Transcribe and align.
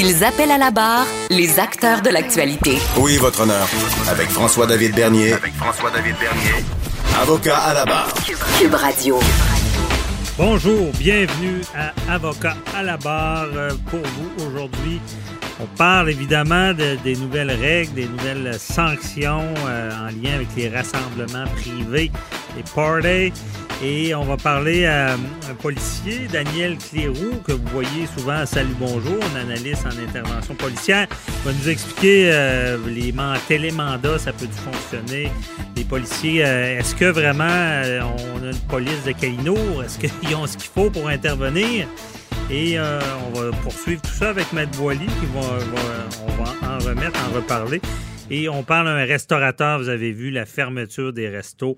Ils 0.00 0.22
appellent 0.22 0.52
à 0.52 0.58
la 0.58 0.70
barre 0.70 1.08
les 1.28 1.58
acteurs 1.58 2.02
de 2.02 2.10
l'actualité. 2.10 2.78
Oui, 2.98 3.16
votre 3.16 3.40
honneur. 3.40 3.66
Avec 4.08 4.28
François-David 4.28 4.94
Bernier. 4.94 5.32
Avec 5.32 5.52
François-David 5.54 6.14
Bernier. 6.20 6.64
Avocat 7.20 7.56
à 7.56 7.74
la 7.74 7.84
barre. 7.84 8.14
Cube 8.60 8.74
Radio. 8.74 9.18
Bonjour, 10.36 10.92
bienvenue 11.00 11.62
à 11.74 12.14
Avocat 12.14 12.56
à 12.76 12.84
la 12.84 12.96
barre 12.96 13.48
pour 13.90 13.98
vous 13.98 14.46
aujourd'hui. 14.46 15.00
On 15.60 15.66
parle 15.76 16.10
évidemment 16.10 16.72
de- 16.72 16.96
des 17.02 17.16
nouvelles 17.16 17.50
règles, 17.50 17.92
des 17.94 18.06
nouvelles 18.06 18.54
sanctions 18.58 19.42
euh, 19.66 19.90
en 19.92 20.06
lien 20.06 20.34
avec 20.36 20.48
les 20.56 20.68
rassemblements 20.68 21.46
privés, 21.56 22.12
les 22.56 22.62
parties. 22.74 23.32
Et 23.82 24.12
on 24.14 24.24
va 24.24 24.36
parler 24.36 24.86
à 24.86 25.14
un 25.14 25.54
policier, 25.60 26.26
Daniel 26.32 26.76
Cléroux, 26.78 27.40
que 27.44 27.52
vous 27.52 27.66
voyez 27.72 28.06
souvent 28.16 28.32
à 28.38 28.46
Salut 28.46 28.74
Bonjour, 28.78 29.18
un 29.36 29.40
analyste 29.40 29.84
en 29.86 29.96
intervention 30.02 30.54
policière. 30.54 31.06
Va 31.44 31.52
nous 31.52 31.68
expliquer 31.68 32.30
euh, 32.32 32.76
les 32.88 33.12
man- 33.12 33.38
télémandats, 33.46 34.18
ça 34.18 34.32
peut 34.32 34.48
fonctionner? 34.64 35.30
Les 35.76 35.84
policiers, 35.84 36.44
euh, 36.44 36.78
est-ce 36.80 36.94
que 36.96 37.04
vraiment 37.04 37.44
on 38.34 38.44
a 38.46 38.50
une 38.50 38.58
police 38.68 39.04
de 39.06 39.12
Calinour? 39.12 39.84
Est-ce 39.84 39.98
qu'ils 39.98 40.34
ont 40.34 40.46
ce 40.48 40.56
qu'il 40.56 40.70
faut 40.74 40.90
pour 40.90 41.08
intervenir? 41.08 41.86
Et 42.50 42.78
euh, 42.78 42.98
on 43.26 43.38
va 43.38 43.50
poursuivre 43.62 44.00
tout 44.00 44.10
ça 44.10 44.30
avec 44.30 44.52
Matt 44.54 44.74
Boily, 44.78 45.04
qui 45.04 45.26
va, 45.34 45.40
va- 45.40 46.08
on 46.26 46.42
va 46.42 46.74
en 46.76 46.78
remettre, 46.78 47.20
en 47.28 47.34
reparler. 47.34 47.80
Et 48.30 48.48
on 48.48 48.62
parle 48.62 48.86
d'un 48.86 49.04
restaurateur, 49.04 49.78
vous 49.78 49.88
avez 49.90 50.12
vu 50.12 50.30
la 50.30 50.46
fermeture 50.46 51.12
des 51.12 51.28
restos. 51.28 51.76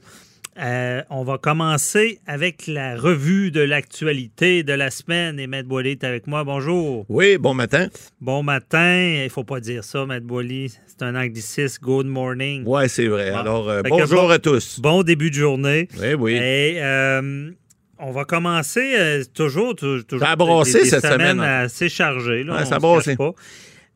Euh, 0.60 1.02
on 1.10 1.24
va 1.24 1.38
commencer 1.38 2.20
avec 2.26 2.66
la 2.66 2.96
revue 2.96 3.50
de 3.50 3.60
l'actualité 3.60 4.62
de 4.62 4.72
la 4.72 4.90
semaine. 4.90 5.40
Et 5.40 5.46
Matt 5.48 5.66
Boily 5.66 5.90
est 5.92 6.04
avec 6.04 6.26
moi. 6.28 6.44
Bonjour. 6.44 7.04
Oui, 7.08 7.36
bon 7.38 7.54
matin. 7.54 7.88
Bon 8.20 8.42
matin. 8.42 9.22
Il 9.24 9.30
faut 9.30 9.44
pas 9.44 9.60
dire 9.60 9.82
ça, 9.84 10.06
Matt 10.06 10.22
Boily. 10.22 10.72
C'est 10.86 11.02
un 11.02 11.14
anglicisme. 11.16 11.82
Good 11.82 12.06
morning. 12.06 12.62
Oui, 12.66 12.88
c'est 12.88 13.06
vrai. 13.06 13.30
Bon. 13.32 13.36
Alors, 13.38 13.68
euh, 13.70 13.82
bonjour 13.88 14.22
bon- 14.24 14.28
à 14.28 14.38
tous. 14.38 14.78
Bon 14.80 15.02
début 15.02 15.30
de 15.30 15.36
journée. 15.36 15.88
Oui, 16.00 16.14
oui. 16.14 16.32
Et 16.34 16.78
on 18.00 18.12
va 18.12 18.24
commencer 18.24 18.94
euh, 18.98 19.24
toujours, 19.34 19.74
tou- 19.76 20.02
toujours. 20.02 20.26
Ça 20.26 20.32
a 20.32 20.36
brassé 20.36 20.72
des- 20.78 20.84
des 20.84 20.90
cette 20.90 21.04
semaine, 21.06 21.40
hein. 21.40 21.64
assez 21.64 21.88
chargées. 21.88 22.44
Là, 22.44 22.56
Ouais, 22.56 22.64
ça 22.66 22.76
a 22.76 22.80
pas. 22.80 23.32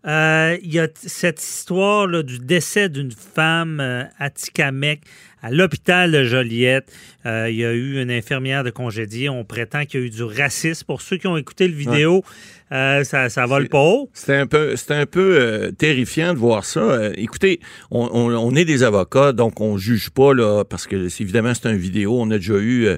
Euh, 0.06 0.58
Il 0.62 0.72
y 0.72 0.78
a 0.80 0.88
cette 0.94 1.42
histoire 1.42 2.06
là, 2.06 2.22
du 2.22 2.38
décès 2.38 2.88
d'une 2.90 3.12
femme 3.12 3.80
euh, 3.80 4.04
à 4.18 4.28
Tikamek, 4.30 5.00
à 5.44 5.50
l'hôpital 5.50 6.10
de 6.10 6.24
Joliette. 6.24 6.90
Euh, 7.26 7.48
il 7.50 7.56
y 7.56 7.64
a 7.64 7.72
eu 7.72 8.00
une 8.02 8.10
infirmière 8.10 8.64
de 8.64 8.70
congédiée. 8.70 9.28
On 9.28 9.44
prétend 9.44 9.84
qu'il 9.84 10.00
y 10.00 10.02
a 10.02 10.06
eu 10.06 10.10
du 10.10 10.22
racisme. 10.22 10.84
Pour 10.86 11.00
ceux 11.02 11.16
qui 11.18 11.26
ont 11.26 11.36
écouté 11.36 11.68
le 11.68 11.74
vidéo, 11.74 12.22
euh, 12.72 13.04
ça, 13.04 13.28
ça 13.28 13.46
vole 13.46 13.68
pas 13.68 13.78
haut. 13.80 14.10
C'était 14.14 14.36
un 14.36 14.46
peu, 14.46 14.74
c'était 14.76 14.94
un 14.94 15.06
peu 15.06 15.38
euh, 15.40 15.70
terrifiant 15.70 16.32
de 16.34 16.38
voir 16.38 16.64
ça. 16.64 17.10
Écoutez, 17.16 17.60
on, 17.90 18.08
on- 18.12 18.34
on 18.34 18.54
est 18.54 18.64
des 18.64 18.82
avocats, 18.82 19.32
donc 19.32 19.60
on 19.60 19.76
juge 19.78 20.10
pas 20.10 20.34
là, 20.34 20.64
parce 20.64 20.86
que 20.86 20.96
évidemment 21.22 21.52
c'est 21.54 21.66
un 21.68 21.76
vidéo. 21.76 22.16
On 22.20 22.30
a 22.30 22.36
déjà 22.38 22.54
eu 22.58 22.88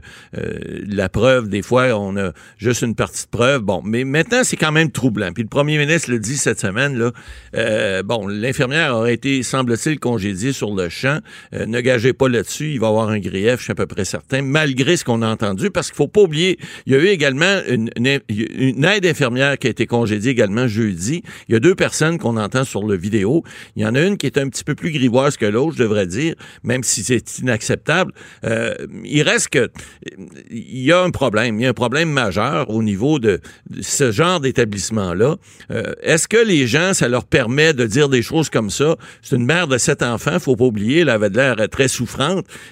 la 0.89 1.09
preuve. 1.09 1.49
Des 1.49 1.63
fois, 1.63 1.89
on 1.99 2.17
a 2.17 2.33
juste 2.59 2.83
une 2.83 2.95
partie 2.95 3.25
de 3.25 3.31
preuve. 3.31 3.63
Bon, 3.63 3.81
mais 3.85 4.05
maintenant 4.05 4.43
c'est 4.45 4.57
quand 4.57 4.73
même 4.73 4.91
troublant. 4.91 5.33
Puis 5.33 5.43
le 5.43 5.49
premier 5.49 5.79
ministre 5.79 6.11
le 6.11 6.19
dit 6.19 6.37
cette 6.37 6.61
semaine 6.61 6.97
là. 6.99 7.11
euh, 7.55 8.03
bon, 8.03 8.27
l'infirmière 8.27 8.95
aurait 8.95 9.15
été, 9.15 9.43
semble-t-il, 9.43 9.99
congédiée 10.01 10.53
sur 10.53 10.75
le 10.75 10.89
champ. 10.89 11.21
Ne 11.53 11.81
gagez 11.81 12.13
pas 12.13 12.29
là-dessus. 12.37 12.73
Il 12.73 12.81
va 12.81 12.87
y 12.87 12.91
avoir 12.91 13.09
un 13.09 13.19
grief, 13.19 13.59
je 13.59 13.63
suis 13.65 13.73
à 13.73 13.75
peu 13.75 13.87
près 13.87 14.05
certain, 14.05 14.43
malgré 14.43 14.97
ce 14.97 15.05
qu'on 15.05 15.23
a 15.23 15.29
entendu, 15.29 15.71
parce 15.71 15.89
qu'il 15.89 15.97
faut 15.97 16.09
pas 16.09 16.23
oublier, 16.23 16.59
il 16.87 16.93
y 16.93 16.97
a 16.97 16.99
eu 16.99 17.07
également 17.07 17.61
une, 17.69 17.91
aide 17.99 19.07
infirmière 19.07 19.59
qui 19.59 19.67
a 19.67 19.71
été 19.71 19.87
congédiée 19.87 20.31
également 20.31 20.69
jeudi. 20.69 21.23
Il 21.49 21.53
y 21.53 21.57
a 21.57 21.61
deux 21.61 21.75
personnes 21.75 22.19
qu'on 22.19 22.37
entend 22.37 22.65
sur 22.65 22.85
le 22.85 22.97
vidéo. 22.97 23.43
Il 23.77 23.83
y 23.83 23.87
en 23.87 23.95
a 23.95 24.01
une 24.01 24.17
qui 24.17 24.27
est 24.27 24.39
un 24.39 24.49
petit 24.49 24.65
peu 24.65 24.75
plus 24.75 24.93
grivoise 24.93 25.37
que 25.37 25.47
l'autre, 25.47 25.77
je 25.77 25.83
devrais 25.83 26.07
dire, 26.07 26.35
même 26.63 26.83
si 26.83 27.03
c'est 27.03 27.39
inacceptable. 27.39 28.13
Euh, 28.45 28.75
il 29.05 29.23
reste 29.23 29.49
que 29.49 29.71
il 30.51 30.83
y 30.83 30.93
a 30.93 31.03
un 31.03 31.11
problème. 31.11 31.59
Il 31.59 31.65
y 31.65 31.67
a 31.67 31.71
un 31.71 31.75
problème 31.75 32.11
majeur 32.11 32.71
au 32.71 32.83
niveau 32.83 33.19
de, 33.19 33.41
ce 33.81 34.13
genre 34.13 34.41
d'établissement-là. 34.41 35.37
Euh, 35.71 35.95
Est-ce 36.03 36.29
que 36.29 36.37
les 36.37 36.67
gens, 36.67 36.95
ça 36.95 37.09
leur 37.09 37.25
permet 37.25 37.73
de 37.73 37.87
dire 37.87 38.09
des 38.09 38.23
choses 38.23 38.51
comme 38.51 38.71
ça? 38.71 38.97
C'est 39.23 39.37
une 39.37 39.47
mère 39.47 39.69
de 39.69 39.79
sept 39.79 40.03
enfants, 40.03 40.39
faut 40.39 40.57
pas 40.57 40.65
oublier, 40.65 41.01
elle 41.01 41.09
avait 41.09 41.29
l'air 41.29 41.57
très 41.71 41.89
souffrante 41.89 42.26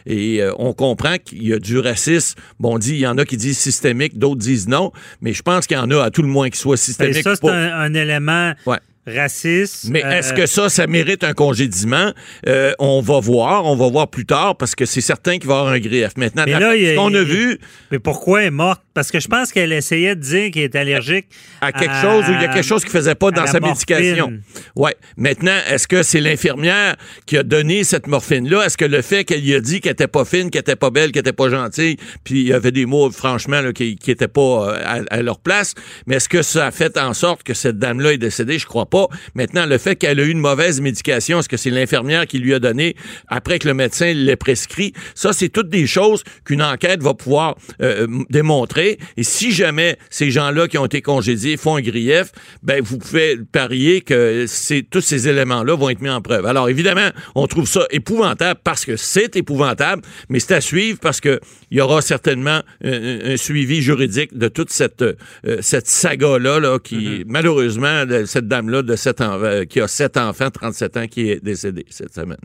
et 0.06 0.42
euh, 0.42 0.52
on 0.58 0.72
comprend 0.72 1.16
qu'il 1.18 1.46
y 1.46 1.52
a 1.52 1.58
du 1.58 1.78
racisme. 1.78 2.38
Bon, 2.60 2.74
on 2.74 2.78
dit, 2.78 2.92
il 2.94 2.98
y 3.00 3.06
en 3.06 3.18
a 3.18 3.24
qui 3.24 3.36
disent 3.36 3.58
systémique, 3.58 4.18
d'autres 4.18 4.40
disent 4.40 4.68
non, 4.68 4.92
mais 5.20 5.32
je 5.32 5.42
pense 5.42 5.66
qu'il 5.66 5.76
y 5.76 5.80
en 5.80 5.90
a 5.90 6.02
à 6.04 6.10
tout 6.10 6.22
le 6.22 6.28
moins 6.28 6.50
qui 6.50 6.58
soit 6.58 6.74
Et 6.74 6.78
systémique. 6.78 7.22
ça, 7.22 7.34
c'est 7.34 7.40
pas. 7.42 7.52
un, 7.54 7.72
un 7.80 7.94
élément 7.94 8.52
Ouais. 8.66 8.78
Raciste. 9.06 9.86
Mais 9.90 10.04
Euh, 10.04 10.10
est-ce 10.18 10.32
que 10.32 10.46
ça, 10.46 10.68
ça 10.68 10.86
mérite 10.86 11.24
un 11.24 11.32
congédiement? 11.34 12.12
Euh, 12.46 12.72
on 12.78 13.00
va 13.00 13.20
voir, 13.20 13.64
on 13.66 13.76
va 13.76 13.88
voir 13.88 14.08
plus 14.08 14.26
tard 14.26 14.56
parce 14.56 14.74
que 14.74 14.86
c'est 14.86 15.00
certain 15.00 15.38
qu'il 15.38 15.48
va 15.48 15.54
y 15.54 15.58
avoir 15.58 15.72
un 15.74 15.78
grief. 15.78 16.10
Maintenant, 16.16 16.44
Mais 16.46 16.52
là, 16.58 16.70
a- 16.70 16.72
ce 16.74 16.94
qu'on 16.96 17.14
a 17.14 17.18
il- 17.20 17.24
vu 17.24 17.58
Mais 17.90 17.98
pourquoi 17.98 18.40
elle 18.42 18.46
est 18.48 18.50
morte? 18.50 18.80
Parce 18.94 19.10
que 19.10 19.18
je 19.18 19.26
pense 19.26 19.50
qu'elle 19.52 19.72
essayait 19.72 20.14
de 20.14 20.20
dire 20.20 20.50
qu'elle 20.52 20.62
est 20.64 20.76
allergique 20.76 21.26
à 21.60 21.72
quelque 21.72 21.96
chose 22.00 22.24
ou 22.28 22.32
il 22.32 22.40
y 22.40 22.44
a 22.44 22.48
quelque 22.48 22.64
chose 22.64 22.84
qui 22.84 22.90
faisait 22.90 23.16
pas 23.16 23.30
dans 23.32 23.44
sa 23.46 23.58
morphine. 23.58 23.96
médication. 23.96 24.32
Ouais. 24.76 24.94
Maintenant, 25.16 25.56
est-ce 25.68 25.88
que 25.88 26.02
c'est 26.04 26.20
l'infirmière 26.20 26.94
qui 27.26 27.36
a 27.36 27.42
donné 27.42 27.82
cette 27.82 28.06
morphine-là? 28.06 28.64
Est-ce 28.66 28.76
que 28.78 28.84
le 28.84 29.02
fait 29.02 29.24
qu'elle 29.24 29.40
lui 29.42 29.54
a 29.54 29.60
dit 29.60 29.80
qu'elle 29.80 29.92
était 29.92 30.06
pas 30.06 30.24
fine, 30.24 30.48
qu'elle 30.50 30.60
était 30.60 30.76
pas 30.76 30.90
belle, 30.90 31.10
qu'elle 31.10 31.20
était 31.20 31.32
pas 31.32 31.48
gentille, 31.50 31.96
puis 32.22 32.42
il 32.42 32.46
y 32.48 32.52
avait 32.52 32.70
des 32.70 32.86
mots, 32.86 33.10
franchement, 33.10 33.60
là, 33.60 33.72
qui, 33.72 33.96
qui 33.96 34.12
étaient 34.12 34.28
pas 34.28 34.40
euh, 34.76 35.02
à, 35.10 35.14
à 35.16 35.22
leur 35.22 35.40
place, 35.40 35.74
mais 36.06 36.16
est-ce 36.16 36.28
que 36.28 36.42
ça 36.42 36.66
a 36.66 36.70
fait 36.70 36.96
en 36.96 37.14
sorte 37.14 37.42
que 37.42 37.52
cette 37.52 37.78
dame-là 37.78 38.12
est 38.12 38.18
décédée? 38.18 38.58
Je 38.60 38.66
crois 38.66 38.86
pas. 38.86 38.93
Maintenant, 39.34 39.66
le 39.66 39.78
fait 39.78 39.96
qu'elle 39.96 40.20
a 40.20 40.24
eu 40.24 40.30
une 40.30 40.38
mauvaise 40.40 40.80
médication, 40.80 41.38
est-ce 41.40 41.48
que 41.48 41.56
c'est 41.56 41.70
l'infirmière 41.70 42.26
qui 42.26 42.38
lui 42.38 42.54
a 42.54 42.58
donné 42.58 42.94
après 43.28 43.58
que 43.58 43.68
le 43.68 43.74
médecin 43.74 44.12
l'ait 44.14 44.36
prescrit? 44.36 44.92
Ça, 45.14 45.32
c'est 45.32 45.48
toutes 45.48 45.68
des 45.68 45.86
choses 45.86 46.22
qu'une 46.44 46.62
enquête 46.62 47.02
va 47.02 47.14
pouvoir 47.14 47.56
euh, 47.82 48.04
m- 48.04 48.24
démontrer. 48.30 48.98
Et 49.16 49.22
si 49.22 49.52
jamais 49.52 49.96
ces 50.10 50.30
gens-là 50.30 50.68
qui 50.68 50.78
ont 50.78 50.86
été 50.86 51.02
congédiés 51.02 51.56
font 51.56 51.76
un 51.76 51.80
grief, 51.80 52.30
ben 52.62 52.80
vous 52.82 52.98
pouvez 52.98 53.36
parier 53.50 54.00
que 54.00 54.46
tous 54.90 55.00
ces 55.00 55.28
éléments-là 55.28 55.74
vont 55.76 55.90
être 55.90 56.00
mis 56.00 56.10
en 56.10 56.20
preuve. 56.20 56.46
Alors 56.46 56.68
évidemment, 56.68 57.08
on 57.34 57.46
trouve 57.46 57.66
ça 57.68 57.86
épouvantable 57.90 58.60
parce 58.62 58.84
que 58.84 58.96
c'est 58.96 59.36
épouvantable, 59.36 60.02
mais 60.28 60.40
c'est 60.40 60.54
à 60.54 60.60
suivre 60.60 60.98
parce 61.00 61.20
que 61.20 61.40
il 61.70 61.78
y 61.78 61.80
aura 61.80 62.00
certainement 62.02 62.60
un, 62.84 63.32
un 63.32 63.36
suivi 63.36 63.82
juridique 63.82 64.36
de 64.36 64.48
toute 64.48 64.70
cette 64.70 65.02
euh, 65.02 65.14
cette 65.60 65.88
saga-là 65.88 66.60
là, 66.60 66.78
qui 66.78 67.24
malheureusement 67.26 68.06
de 68.06 68.24
cette 68.24 68.48
dame-là 68.48 68.82
de 68.84 68.96
euh, 69.22 69.64
qui 69.64 69.80
a 69.80 69.88
sept 69.88 70.16
enfants, 70.16 70.50
37 70.50 70.96
ans, 70.96 71.06
qui 71.06 71.30
est 71.30 71.42
décédée 71.42 71.86
cette 71.90 72.14
semaine. 72.14 72.38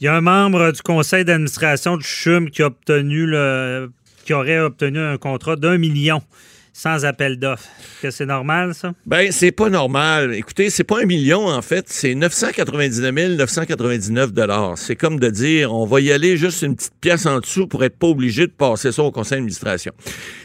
Il 0.00 0.04
y 0.04 0.08
a 0.08 0.14
un 0.14 0.20
membre 0.20 0.70
du 0.72 0.80
conseil 0.80 1.24
d'administration 1.24 1.96
du 1.96 2.04
CHUM 2.04 2.50
qui 2.50 2.62
a 2.62 2.66
obtenu 2.66 3.26
le 3.26 3.90
qui 4.24 4.34
aurait 4.34 4.60
obtenu 4.60 4.98
un 4.98 5.16
contrat 5.16 5.56
d'un 5.56 5.78
million 5.78 6.22
sans 6.78 7.04
appel 7.04 7.40
d'offres. 7.40 7.66
Est-ce 7.80 8.02
que 8.02 8.10
c'est 8.12 8.26
normal, 8.26 8.72
ça? 8.72 8.92
Ben, 9.04 9.32
c'est 9.32 9.50
pas 9.50 9.68
normal. 9.68 10.32
Écoutez, 10.32 10.70
c'est 10.70 10.84
pas 10.84 11.00
un 11.02 11.06
million, 11.06 11.48
en 11.48 11.60
fait. 11.60 11.86
C'est 11.88 12.14
999 12.14 13.36
999 13.36 14.32
dollars. 14.32 14.78
C'est 14.78 14.94
comme 14.94 15.18
de 15.18 15.28
dire, 15.28 15.74
on 15.74 15.86
va 15.86 16.00
y 16.00 16.12
aller 16.12 16.36
juste 16.36 16.62
une 16.62 16.76
petite 16.76 16.92
pièce 17.00 17.26
en 17.26 17.40
dessous 17.40 17.66
pour 17.66 17.82
être 17.82 17.98
pas 17.98 18.06
obligé 18.06 18.46
de 18.46 18.52
passer 18.52 18.92
ça 18.92 19.02
au 19.02 19.10
conseil 19.10 19.38
d'administration. 19.38 19.92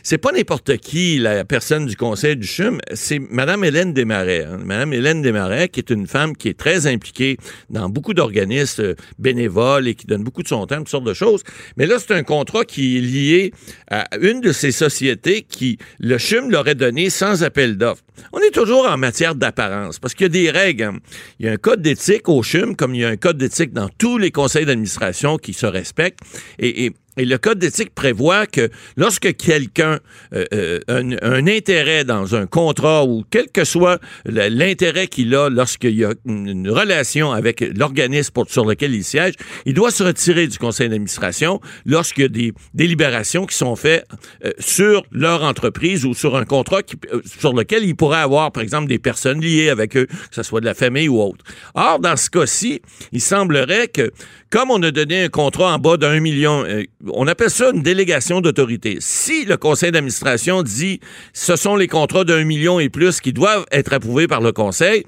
C'est 0.02 0.18
pas 0.18 0.32
n'importe 0.32 0.76
qui, 0.78 1.20
la 1.20 1.46
personne 1.46 1.86
du 1.86 1.96
conseil 1.96 2.36
du 2.36 2.48
CHUM. 2.48 2.80
C'est 2.96 3.20
Madame 3.20 3.64
Hélène 3.64 3.94
Desmarais. 3.94 4.46
hein. 4.46 4.58
Madame 4.66 4.92
Hélène 4.94 5.22
Desmarais, 5.22 5.70
qui 5.70 5.82
est 5.82 5.92
une 5.92 6.08
femme 6.08 6.36
qui 6.36 6.50
est 6.50 6.58
très 6.58 6.88
impliquée 6.88 7.38
dans 7.70 7.90
beaucoup 7.90 8.16
d'organismes 8.16 8.82
euh, 8.82 8.96
bénévoles 9.20 9.88
et 9.88 9.94
qui 9.94 10.08
donne 10.08 10.24
beaucoup 10.24 10.42
de 10.42 10.48
son 10.48 10.66
temps, 10.66 10.78
toutes 10.78 10.90
sortes 10.90 11.04
de 11.04 11.14
choses. 11.14 11.44
Mais 11.78 11.86
là, 11.86 11.98
c'est 12.00 12.16
un 12.16 12.24
contrat 12.24 12.66
qui 12.66 12.98
est 12.98 13.02
lié 13.02 13.54
à 13.92 14.08
une 14.20 14.42
de 14.42 14.52
ces 14.52 14.72
sociétés 14.72 15.46
qui, 15.48 15.78
le 16.00 16.18
CHUM 16.24 16.50
l'aurait 16.50 16.76
donné 16.76 17.10
sans 17.10 17.44
appel 17.44 17.78
d'offres. 17.78 18.04
On 18.32 18.40
est 18.40 18.52
toujours 18.52 18.88
en 18.88 18.98
matière 18.98 19.36
d'apparence 19.36 20.00
parce 20.00 20.14
qu'il 20.14 20.24
y 20.24 20.26
a 20.26 20.30
des 20.30 20.52
règles. 20.52 20.94
Il 21.38 21.46
y 21.46 21.50
a 21.50 21.52
un 21.52 21.58
code 21.58 21.82
d'éthique 21.82 22.30
au 22.30 22.42
CHUM, 22.42 22.78
comme 22.78 22.96
il 22.96 23.02
y 23.02 23.06
a 23.06 23.10
un 23.10 23.18
code 23.18 23.38
d'éthique 23.38 23.74
dans 23.74 23.90
tous 23.90 24.18
les 24.18 24.32
conseils 24.32 24.66
d'administration 24.66 25.38
qui 25.38 25.52
se 25.52 25.66
respectent. 25.66 26.22
Et 26.60 26.94
Et 27.18 27.26
le 27.26 27.38
code 27.38 27.60
d'éthique 27.60 27.94
prévoit 27.94 28.48
que 28.48 28.70
lorsque 28.98 29.36
quelqu'un 29.38 30.00
euh, 30.34 30.46
euh, 30.54 30.80
un, 30.88 31.12
un 31.22 31.48
intérêt 31.48 32.04
dans 32.04 32.36
un 32.36 32.48
contrat 32.48 33.06
ou 33.06 33.24
quel 33.30 33.50
que 33.52 33.64
soit 33.64 34.00
l'intérêt 34.26 35.08
qu'il 35.08 35.34
a 35.36 35.50
lorsqu'il 35.50 35.96
y 35.96 36.04
a 36.06 36.14
une 36.26 36.70
relation 36.70 37.32
avec 37.32 37.62
l'organisme 37.78 38.34
sur 38.48 38.66
lequel 38.66 38.94
il 38.96 39.04
siège, 39.04 39.34
il 39.66 39.74
doit 39.74 39.92
se 39.92 40.04
retirer 40.04 40.48
du 40.48 40.58
conseil 40.58 40.90
d'administration 40.90 41.60
lorsqu'il 41.86 42.24
y 42.24 42.26
a 42.26 42.30
des 42.30 42.54
délibérations 42.74 43.46
qui 43.46 43.56
sont 43.56 43.76
faites 43.76 44.06
euh, 44.46 44.52
sur 44.60 45.04
leur 45.12 45.44
entreprise 45.44 46.06
ou 46.06 46.14
sur 46.14 46.36
un 46.36 46.46
contrat 46.46 46.82
qui- 46.84 46.98
euh, 47.14 47.22
sur 47.40 47.54
lequel 47.54 47.84
il 47.84 47.96
pourrait 47.96 48.20
avoir, 48.20 48.52
par 48.52 48.64
exemple, 48.64 48.88
des 48.88 49.00
personnes 49.00 49.40
liées 49.42 49.70
avec 49.70 49.96
eux, 49.98 50.06
que 50.06 50.14
ce 50.32 50.44
soit 50.44 50.62
de 50.62 50.66
la 50.66 50.74
famille 50.74 51.08
ou 51.10 51.22
autre. 51.22 51.44
Or, 51.76 52.00
dans 52.00 52.18
ce 52.18 52.30
cas-ci, 52.30 52.82
il 53.12 53.22
semblerait 53.22 53.88
que, 53.88 54.12
comme 54.54 54.70
on 54.70 54.84
a 54.84 54.92
donné 54.92 55.24
un 55.24 55.30
contrat 55.30 55.74
en 55.74 55.80
bas 55.80 55.98
d'un 55.98 56.20
million, 56.20 56.64
euh, 56.64 56.84
on 57.12 57.26
appelle 57.26 57.50
ça 57.50 57.72
une 57.74 57.82
délégation 57.82 58.40
d'autorité. 58.40 58.98
Si 59.00 59.46
le 59.46 59.58
conseil 59.58 59.92
d'administration 59.92 60.62
dit 60.62 61.00
ce 61.34 61.56
sont 61.56 61.76
les 61.76 61.88
contrats 61.88 62.24
d'un 62.24 62.44
million 62.44 62.80
et 62.80 62.90
plus 62.90 63.20
qui 63.20 63.34
doivent 63.34 63.66
être 63.72 63.94
approuvés 63.94 64.28
par 64.28 64.42
le 64.42 64.52
conseil, 64.52 65.06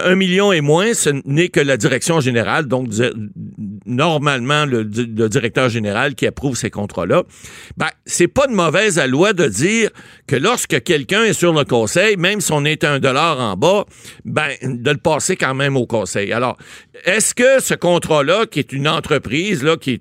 un 0.00 0.14
million 0.14 0.52
et 0.52 0.60
moins, 0.60 0.94
ce 0.94 1.10
n'est 1.24 1.48
que 1.48 1.60
la 1.60 1.76
direction 1.76 2.20
générale, 2.20 2.66
donc 2.66 2.88
normalement 3.86 4.64
le, 4.66 4.84
di- 4.84 5.06
le 5.06 5.28
directeur 5.28 5.68
général 5.68 6.14
qui 6.14 6.26
approuve 6.26 6.56
ces 6.56 6.70
contrats-là. 6.70 7.24
Ben, 7.76 7.88
c'est 8.06 8.28
pas 8.28 8.46
de 8.46 8.52
mauvaise 8.52 8.98
loi 9.08 9.32
de 9.32 9.46
dire 9.46 9.90
que 10.26 10.36
lorsque 10.36 10.82
quelqu'un 10.82 11.24
est 11.24 11.32
sur 11.32 11.52
le 11.52 11.64
conseil, 11.64 12.16
même 12.16 12.40
si 12.40 12.52
on 12.52 12.64
est 12.64 12.84
un 12.84 12.98
dollar 12.98 13.40
en 13.40 13.56
bas, 13.56 13.86
ben, 14.24 14.50
de 14.62 14.90
le 14.90 14.98
passer 14.98 15.36
quand 15.36 15.54
même 15.54 15.76
au 15.76 15.86
conseil. 15.86 16.32
Alors, 16.32 16.56
est-ce 17.04 17.34
que 17.34 17.60
ce 17.60 17.74
contrat-là, 17.74 18.46
qui 18.46 18.58
est 18.58 18.72
une 18.72 18.88
entreprise 18.88 19.62
là, 19.62 19.76
qui, 19.76 20.00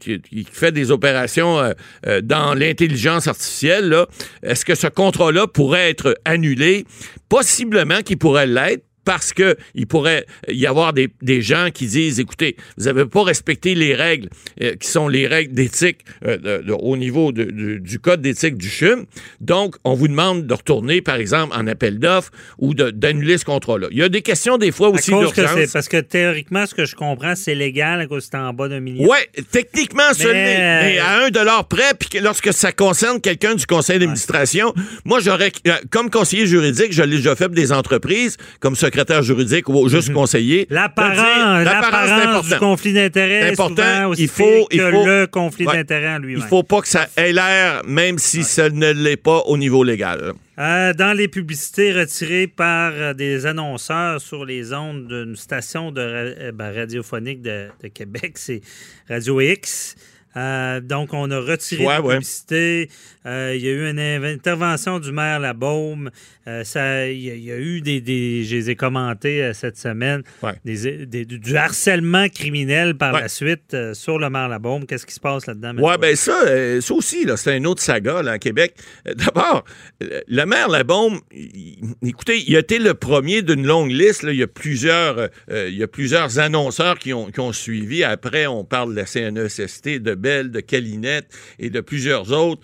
fait 0.52 0.72
des 0.72 0.92
opérations 0.92 1.60
euh, 1.60 1.74
euh, 2.06 2.22
dans 2.22 2.54
l'intelligence 2.54 3.28
artificielle, 3.28 3.96
est-ce 4.44 4.66
que 4.66 4.76
ce 4.76 4.88
contrat-là 4.88 5.48
pourrait 5.48 5.90
être 5.90 6.18
annulé? 6.26 6.86
Possiblement 7.30 8.02
qu'il 8.02 8.18
pourrait 8.18 8.48
l'être 8.48 8.84
parce 9.08 9.32
que 9.32 9.56
il 9.74 9.88
pourrait 9.88 10.26
y 10.50 10.66
avoir 10.68 10.92
des, 10.92 11.08
des 11.22 11.42
gens 11.42 11.70
qui 11.74 11.86
disent, 11.88 12.20
écoutez, 12.20 12.58
vous 12.78 12.84
n'avez 12.88 13.06
pas 13.06 13.24
respecté 13.24 13.74
les 13.74 13.96
règles 13.96 14.28
euh, 14.62 14.76
qui 14.76 14.90
sont 14.90 15.08
les 15.08 15.28
règles 15.28 15.54
d'éthique 15.54 16.00
euh, 16.26 16.36
de- 16.38 16.62
de- 16.68 16.74
au 16.74 16.98
niveau 16.98 17.32
de- 17.32 17.78
du 17.78 18.00
code 18.00 18.22
d'éthique 18.22 18.58
du 18.58 18.70
CHUM. 18.70 19.06
Donc, 19.40 19.76
on 19.86 19.94
vous 19.94 20.10
demande 20.10 20.46
de 20.46 20.54
retourner, 20.54 21.02
par 21.02 21.16
exemple, 21.16 21.56
en 21.58 21.66
appel 21.68 22.00
d'offres 22.00 22.32
ou 22.58 22.74
d'annuler 22.74 23.38
ce 23.38 23.46
contrat-là. 23.46 23.88
Il 23.92 23.98
y 23.98 24.04
a 24.04 24.10
des 24.10 24.22
questions 24.22 24.58
des 24.58 24.74
fois 24.74 24.90
aussi 24.90 25.10
d'urgence. 25.12 25.72
parce 25.72 25.88
que 25.88 26.02
théoriquement, 26.02 26.66
ce 26.66 26.76
que 26.76 26.84
je 26.84 26.96
comprends, 26.96 27.36
c'est 27.36 27.56
légal 27.56 28.02
à 28.02 28.08
cause 28.08 28.30
que 28.30 28.36
en 28.36 28.52
bas 28.52 28.68
d'un 28.68 28.82
million. 28.82 29.08
Ouais, 29.10 29.30
techniquement, 29.52 30.12
ce 30.14 30.28
Mais- 30.28 30.34
l'est. 30.34 30.84
Mais 30.94 30.98
à 31.00 31.24
un 31.24 31.30
dollar 31.30 31.66
près, 31.70 31.94
puis 31.98 32.10
que 32.10 32.18
lorsque 32.18 32.52
ça 32.54 32.74
concerne 32.74 33.22
quelqu'un 33.22 33.56
du 33.56 33.66
conseil 33.66 34.00
d'administration, 34.00 34.74
moi, 35.06 35.22
j'aurais, 35.22 35.54
euh, 35.68 35.72
comme 35.92 36.10
conseiller 36.10 36.46
juridique, 36.46 36.92
je 36.92 37.04
l'ai 37.04 37.16
déjà 37.18 37.38
fait 37.38 37.46
pour 37.46 37.56
des 37.56 37.72
entreprises, 37.72 38.36
comme 38.60 38.76
secrétaire 38.76 38.97
juridique 39.22 39.70
ou 39.70 39.88
juste 39.90 40.12
conseiller. 40.14 40.66
de 40.66 40.70
dire, 40.70 40.76
L'apparence, 40.76 41.66
l'apparence, 41.66 42.48
du 42.48 42.56
conflit 42.58 42.94
d'intérêt, 42.94 43.52
important. 43.52 44.10
aussi 44.10 44.24
Il 44.24 44.28
faut- 44.28 44.66
que 44.70 44.76
il 44.76 44.82
faut- 44.82 45.06
le 45.06 45.28
conflit 45.28 45.66
Ouais. 45.68 45.76
d'intérêt 45.76 46.14
en 46.16 46.20
Il 46.20 46.26
lui-même. 46.26 46.48
faut 46.48 46.64
pas 46.64 46.82
que 46.82 46.88
ça 46.88 47.08
ait 47.18 47.34
l'air, 47.34 47.82
même 47.86 48.18
si 48.18 48.44
ça 48.44 48.70
ne 48.70 48.92
l'est 48.92 49.18
pas 49.18 49.40
au 49.48 49.58
niveau 49.58 49.84
légal. 49.84 50.34
Euh, 50.60 50.94
dans 50.94 51.16
les 51.16 51.28
publicités 51.28 51.94
retirées 51.94 52.48
par 52.48 52.92
euh, 52.96 53.14
des 53.14 53.46
annonceurs 53.46 54.20
sur 54.20 54.44
les 54.46 54.74
ondes 54.74 55.08
d'une 55.08 55.36
station 55.36 55.92
de 55.92 56.02
euh, 56.02 56.52
ben, 56.52 56.74
radiophonique 56.74 57.42
de, 57.42 57.68
de 57.84 57.88
Québec, 57.90 58.32
c'est 58.36 58.62
Radio 59.10 59.40
X. 59.40 59.96
Euh, 60.36 60.82
donc, 60.82 61.14
on 61.16 61.32
a 61.32 61.40
retiré 61.40 61.84
Ouais, 61.84 61.94
la 61.94 62.02
ouais. 62.02 62.14
publicité. 62.16 62.90
Euh, 63.26 63.54
il 63.56 63.66
y 63.66 63.68
a 63.70 63.72
eu 63.72 63.90
une 63.90 64.00
intervention 64.00 65.00
du 65.00 65.12
maire 65.12 65.40
Labaume. 65.40 66.12
Euh, 66.48 66.64
ça, 66.64 67.10
il 67.10 67.20
y, 67.20 67.30
a- 67.30 67.36
il 67.36 67.44
y 67.44 67.52
a 67.52 67.58
eu 67.58 67.82
des, 67.82 68.00
des- 68.00 68.44
je 68.46 68.56
les 68.56 68.70
ai 68.70 68.76
commentés 68.78 69.44
euh, 69.44 69.54
cette 69.54 69.78
semaine, 69.78 70.24
Ouais. 70.42 70.54
des, 70.64 71.06
des- 71.06 71.26
du 71.26 71.58
harcèlement 71.58 72.30
criminel 72.30 72.96
par 72.96 73.14
Ouais. 73.14 73.22
la 73.22 73.28
suite 73.28 73.74
euh, 73.74 73.94
sur 73.94 74.18
le 74.18 74.30
maire 74.30 74.48
Labaume. 74.48 74.86
Qu'est-ce 74.86 75.06
qui 75.06 75.14
se 75.14 75.20
passe 75.20 75.46
là-dedans? 75.46 75.74
Mathieu? 75.74 75.98
ben 76.00 76.16
ça, 76.16 76.82
ça 76.82 76.94
aussi, 76.94 77.26
là, 77.26 77.36
c'est 77.36 77.58
une 77.58 77.68
autre 77.68 77.82
saga 77.82 78.22
là, 78.22 78.32
à 78.34 78.40
Québec. 78.40 78.76
D'abord, 79.06 79.66
le 80.00 80.46
maire 80.46 80.70
Labaume, 80.70 81.20
il- 81.34 81.80
écoutez, 82.08 82.42
il 82.48 82.56
a 82.56 82.60
été 82.60 82.80
le 82.80 82.94
premier 82.94 83.42
d'une 83.42 83.66
longue 83.68 83.92
liste. 83.92 84.24
là. 84.24 84.32
Il 84.32 84.40
y 84.40 84.44
a 84.44 84.48
plusieurs, 84.48 85.30
il 85.52 85.76
y 85.76 85.84
a 85.84 85.88
plusieurs 85.88 86.40
annonceurs 86.40 86.98
qui 86.98 87.12
ont, 87.14 87.30
qui 87.30 87.42
ont 87.42 87.52
suivi. 87.52 88.04
Après, 88.06 88.48
on 88.48 88.64
parle 88.64 88.92
de 88.92 89.00
la 89.02 89.06
CNESST, 89.06 90.00
de 90.00 90.16
Bell, 90.16 90.52
de 90.52 90.62
Calinette 90.62 91.28
et 91.60 91.70
de 91.70 91.82
plusieurs 91.82 92.32
autres 92.32 92.62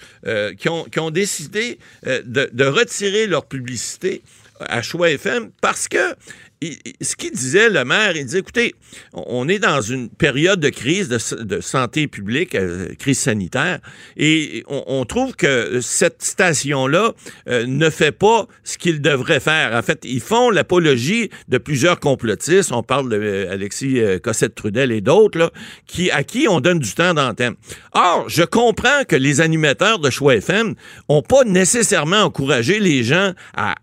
qui, 0.57 0.69
ont, 0.69 0.85
qui 0.85 0.99
ont 0.99 1.11
décidé 1.11 1.79
de, 2.05 2.49
de 2.53 2.63
retirer 2.65 3.27
leur 3.27 3.45
publicité 3.45 3.72
à 4.59 4.81
Choix 4.81 5.09
FM 5.11 5.51
parce 5.61 5.87
que 5.87 6.15
ce 7.01 7.15
qu'il 7.15 7.31
disait, 7.31 7.69
le 7.69 7.83
maire, 7.85 8.15
il 8.15 8.25
disait, 8.25 8.39
écoutez, 8.39 8.75
on 9.13 9.47
est 9.47 9.59
dans 9.59 9.81
une 9.81 10.09
période 10.09 10.59
de 10.59 10.69
crise 10.69 11.09
de, 11.09 11.61
santé 11.61 12.07
publique, 12.07 12.55
euh, 12.55 12.93
crise 12.95 13.19
sanitaire, 13.19 13.79
et 14.17 14.63
on, 14.67 15.03
trouve 15.05 15.35
que 15.35 15.81
cette 15.81 16.23
station-là 16.23 17.13
euh, 17.49 17.65
ne 17.67 17.89
fait 17.89 18.11
pas 18.11 18.47
ce 18.63 18.77
qu'il 18.77 19.01
devrait 19.01 19.39
faire. 19.39 19.73
En 19.73 19.81
fait, 19.81 19.99
ils 20.03 20.21
font 20.21 20.49
l'apologie 20.49 21.29
de 21.49 21.57
plusieurs 21.57 21.99
complotistes. 21.99 22.71
On 22.71 22.83
parle 22.83 23.09
de 23.09 23.19
euh, 23.21 24.19
Cossette-Trudel 24.19 24.91
et 24.91 25.01
d'autres, 25.01 25.51
qui, 25.87 26.09
à 26.11 26.23
qui 26.23 26.47
on 26.47 26.61
donne 26.61 26.79
du 26.79 26.93
temps 26.93 27.13
d'antenne. 27.13 27.55
Or, 27.93 28.25
je 28.29 28.43
comprends 28.43 29.03
que 29.07 29.15
les 29.15 29.41
animateurs 29.41 29.99
de 29.99 30.09
Choix 30.09 30.35
FM 30.35 30.75
ont 31.09 31.21
pas 31.21 31.43
nécessairement 31.43 32.21
encouragé 32.21 32.79
les 32.79 33.03
gens 33.03 33.33
à 33.55 33.75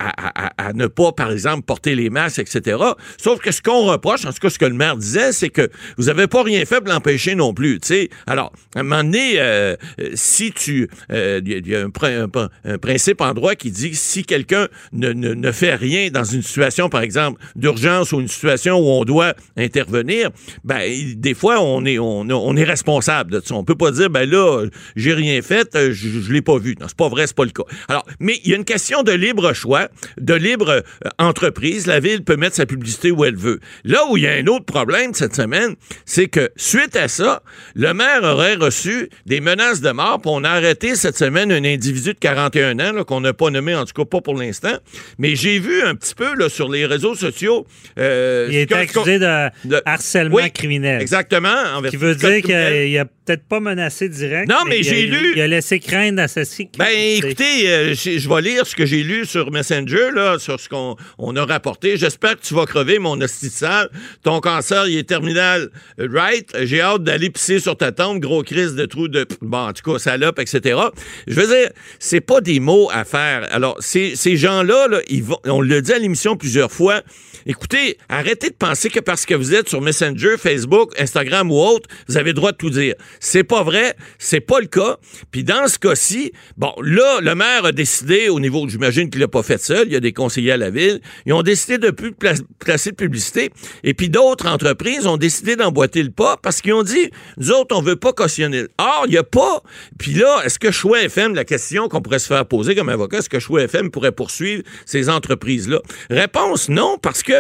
ne 0.75 0.87
pas, 0.87 1.13
par 1.13 1.31
exemple, 1.31 1.63
porter 1.63 1.95
les 1.95 2.11
masques, 2.11 2.39
etc. 2.39 2.70
Sauf 3.17 3.41
que 3.41 3.51
ce 3.53 3.63
qu'on 3.63 3.85
reproche, 3.87 4.25
en 4.25 4.33
tout 4.33 4.39
cas 4.41 4.51
ce 4.51 4.59
que 4.59 4.65
le 4.65 4.75
maire 4.75 4.97
disait, 4.97 5.33
c'est 5.33 5.49
que 5.51 5.69
vous 5.99 6.09
avez 6.09 6.27
pas 6.27 6.43
rien 6.43 6.65
fait 6.65 6.81
pour 6.81 6.93
l'empêcher 6.93 7.35
non 7.35 7.53
plus. 7.55 7.81
tu 7.81 7.89
sais. 7.89 8.11
Alors, 8.27 8.53
à 8.75 8.81
un 8.81 8.83
moment 8.83 9.03
donné, 9.05 9.35
euh, 9.41 9.77
euh, 10.01 10.11
si 10.15 10.53
tu... 10.53 10.89
euh, 11.13 11.41
Il 11.45 11.67
y 11.69 11.75
a- 11.77 11.81
un, 11.85 11.91
prin- 11.91 12.27
un- 12.35 12.49
un 12.65 12.79
principe 12.79 13.21
en 13.21 13.33
droit 13.35 13.55
qui 13.55 13.71
dit 13.71 13.91
que 13.91 13.97
si 13.97 14.25
quelqu'un 14.25 14.69
ne, 14.93 15.53
fait 15.53 15.75
rien 15.75 16.11
dans 16.11 16.25
une 16.25 16.43
situation, 16.43 16.89
par 16.89 17.03
exemple, 17.03 17.41
d'urgence 17.57 18.13
ou 18.13 18.21
une 18.21 18.29
situation 18.29 18.79
où 18.79 18.89
on 18.91 19.05
doit 19.05 19.35
intervenir, 19.57 20.31
ben, 20.65 20.91
des 21.17 21.35
fois, 21.35 21.61
on 21.61 21.85
est, 21.85 21.99
on, 21.99 22.57
est 22.57 22.65
responsable 22.65 23.33
de 23.33 23.41
ça. 23.45 23.55
On 23.55 23.65
peut 23.65 23.75
pas 23.75 23.91
dire, 23.91 24.11
ben 24.11 24.29
là, 24.29 24.65
j'ai 24.97 25.13
rien 25.15 25.41
fait, 25.43 25.69
je, 25.75 25.93
je 25.93 26.33
l'ai 26.33 26.43
pas 26.43 26.59
vu. 26.59 26.75
Non, 26.81 26.87
c'est 26.89 26.97
pas 26.97 27.09
vrai, 27.09 27.27
c'est 27.27 27.37
pas 27.37 27.45
le 27.45 27.51
cas. 27.51 27.65
Alors, 27.89 28.07
mais 28.21 28.41
il 28.45 28.51
y 28.51 28.55
a 28.55 28.57
une 28.57 28.65
question 28.65 29.03
de 29.03 29.13
libre 29.13 29.53
choix, 29.53 29.89
de 30.21 30.35
libre 30.35 30.83
entreprise. 31.19 31.87
La 31.87 32.01
ville 32.01 32.23
peut 32.25 32.37
mettre 32.37 32.50
sa 32.55 32.67
publicité 32.67 33.11
où 33.11 33.25
elle 33.25 33.37
veut. 33.37 33.61
Là 33.85 34.01
où 34.11 34.17
il 34.17 34.25
y 34.25 34.27
a 34.27 34.33
un 34.33 34.47
autre 34.47 34.65
problème 34.65 35.15
cette 35.15 35.35
semaine, 35.35 35.75
c'est 36.05 36.29
que 36.29 36.51
suite 36.57 36.97
à 36.97 37.09
ça, 37.09 37.43
le 37.75 37.93
maire 37.95 38.23
aurait 38.23 38.55
reçu 38.55 39.09
des 39.27 39.41
menaces 39.41 39.81
de 39.81 39.91
mort. 39.91 40.21
Puis 40.21 40.31
on 40.33 40.45
a 40.45 40.51
arrêté 40.51 40.95
cette 40.95 41.17
semaine 41.17 41.51
un 41.53 41.65
individu 41.65 42.15
de 42.15 42.19
41 42.19 42.79
ans 42.81 43.05
qu'on 43.05 43.21
n'a 43.21 43.33
pas 43.33 43.51
nommé, 43.51 43.75
en 43.75 43.85
tout 43.85 43.93
cas 43.95 44.05
pas 44.05 44.21
pour 44.21 44.35
l'instant. 44.37 44.77
Mais 45.19 45.37
j'ai 45.37 45.59
vu 45.59 45.83
un 45.83 45.95
petit 45.95 46.15
peu 46.15 46.35
là, 46.35 46.49
sur 46.49 46.69
les 46.69 46.87
réseaux 46.87 47.15
sociaux. 47.15 47.67
euh, 47.99 48.47
il 48.51 48.57
est 48.57 48.73
accusé 48.73 49.19
de, 49.19 49.49
de- 49.69 49.83
harcèlement 49.85 50.37
Oui, 50.37 50.51
criminel. 50.51 51.01
Exactement. 51.01 51.55
en 51.77 51.83
Qui 51.83 51.97
veut 51.97 52.15
dire 52.15 52.43
qu'il 52.43 52.99
a 52.99 53.05
peut-être 53.31 53.45
pas 53.49 53.61
menacé 53.61 54.09
direct. 54.09 54.49
Non, 54.49 54.57
mais 54.69 54.83
j'ai 54.83 55.07
lu- 55.07 55.33
Il 55.37 55.41
a 55.41 55.47
laissé 55.47 55.79
craindre 55.79 56.17
d'associer. 56.17 56.69
Ben, 56.79 56.89
écoutez, 56.93 57.69
euh, 57.69 57.95
je 57.95 58.29
vais 58.29 58.41
lire 58.43 58.67
ce 58.67 58.75
que 58.75 58.85
j'ai 58.87 59.03
lu 59.05 59.25
sur 59.25 59.51
Messenger, 59.53 60.11
là, 60.15 60.39
sur 60.39 60.59
ce 60.59 60.69
qu'on 60.69 60.97
on 61.19 61.37
a 61.37 61.45
rapporté. 61.45 61.97
J'espère 61.97 62.39
que 62.39 62.45
tu 62.45 62.55
vas 62.55 62.67
crever, 62.67 62.99
mon 62.99 63.21
hostie 63.21 63.51
sale. 63.51 63.89
Ton 64.25 64.41
cancer, 64.41 64.89
il 64.89 64.99
est 64.99 65.09
terminal, 65.09 65.71
right? 65.99 66.51
J'ai 66.63 66.81
hâte 66.81 67.05
d'aller 67.05 67.31
pisser 67.31 67.61
sur 67.61 67.77
ta 67.77 67.93
tombe, 67.93 68.19
gros 68.21 68.43
crise 68.43 68.75
de 68.75 68.85
trou 68.87 69.07
de... 69.09 69.27
Bon, 69.41 69.69
en 69.69 69.73
tout 69.73 69.93
cas, 69.93 69.99
salope, 69.99 70.39
etc. 70.41 70.79
Je 71.27 71.35
veux 71.35 71.47
dire, 71.47 71.71
c'est 71.99 72.21
pas 72.21 72.41
des 72.41 72.59
mots 72.59 72.91
à 72.93 73.05
faire. 73.05 73.47
Alors, 73.53 73.77
ces, 73.81 74.17
ces 74.17 74.37
gens-là, 74.37 74.89
là, 74.89 75.01
ils 75.09 75.23
vont, 75.23 75.39
on 75.45 75.61
le 75.61 75.83
dit 75.83 75.93
à 75.93 75.99
l'émission 75.99 76.37
plusieurs 76.37 76.73
fois, 76.73 77.03
écoutez, 77.47 77.97
arrêtez 78.09 78.49
de 78.51 78.55
penser 78.55 78.89
que 78.91 79.01
parce 79.01 79.25
que 79.27 79.35
vous 79.35 79.55
êtes 79.55 79.69
sur 79.69 79.81
Messenger, 79.81 80.37
Facebook, 80.39 80.93
Instagram 80.99 81.51
ou 81.51 81.57
autre, 81.61 81.89
vous 82.09 82.17
avez 82.17 82.31
le 82.31 82.35
droit 82.35 82.53
de 82.53 82.57
tout 82.57 82.71
dire. 82.71 82.95
C'est 83.21 83.45
pas 83.45 83.63
vrai, 83.63 83.95
c'est 84.19 84.41
pas 84.41 84.61
le 84.61 84.67
cas. 84.67 84.97
Puis 85.31 85.45
dans 85.45 85.69
ce 85.69 85.79
cas-ci, 85.79 86.33
bon, 86.57 86.73
là, 86.83 87.21
le 87.21 87.35
maire 87.35 87.67
a 87.67 87.73
décidé, 87.73 88.31
au 88.31 88.41
niveau, 88.41 88.67
j'imagine 88.69 89.11
qu'il 89.11 89.21
l'a 89.21 89.29
pas 89.29 89.43
fait 89.43 89.61
seul, 89.61 89.87
il 89.87 89.93
y 89.93 89.97
a 89.97 90.01
des 90.01 90.15
conseillers 90.15 90.53
à 90.53 90.57
la 90.57 90.71
ville, 90.71 91.01
ils 91.27 91.33
ont 91.35 91.43
décidé 91.43 91.77
de 91.77 91.91
plus 91.91 92.13
pla- 92.13 92.33
placer 92.59 92.91
de 92.91 92.97
publicité. 92.97 93.51
Et 93.85 93.93
puis 93.93 94.09
d'autres 94.09 94.47
entreprises 94.49 95.07
ont 95.07 95.19
décidé 95.19 95.55
d'emboîter 95.55 96.03
le 96.03 96.11
pas 96.11 96.39
parce 96.43 96.63
qu'ils 96.63 96.73
ont 96.73 96.83
dit, 96.83 97.11
nous 97.37 97.51
autres, 97.53 97.77
on 97.77 97.83
veut 97.83 97.97
pas 97.97 98.13
cautionner. 98.15 98.65
Or, 98.79 99.05
il 99.07 99.13
y 99.13 99.19
a 99.19 99.23
pas. 99.23 99.63
Puis 99.99 100.15
là, 100.15 100.41
est-ce 100.45 100.59
que 100.59 100.71
Choix 100.71 101.03
FM, 101.03 101.35
la 101.35 101.45
question 101.45 101.89
qu'on 101.89 102.01
pourrait 102.01 102.19
se 102.21 102.27
faire 102.27 102.47
poser 102.47 102.75
comme 102.75 102.89
avocat, 102.89 103.19
est-ce 103.19 103.29
que 103.29 103.39
Choix 103.39 103.63
FM 103.65 103.91
pourrait 103.91 104.13
poursuivre 104.13 104.63
ces 104.87 105.11
entreprises-là? 105.11 105.81
Réponse 106.09 106.71
non, 106.71 106.97
parce 107.03 107.23
que 107.23 107.35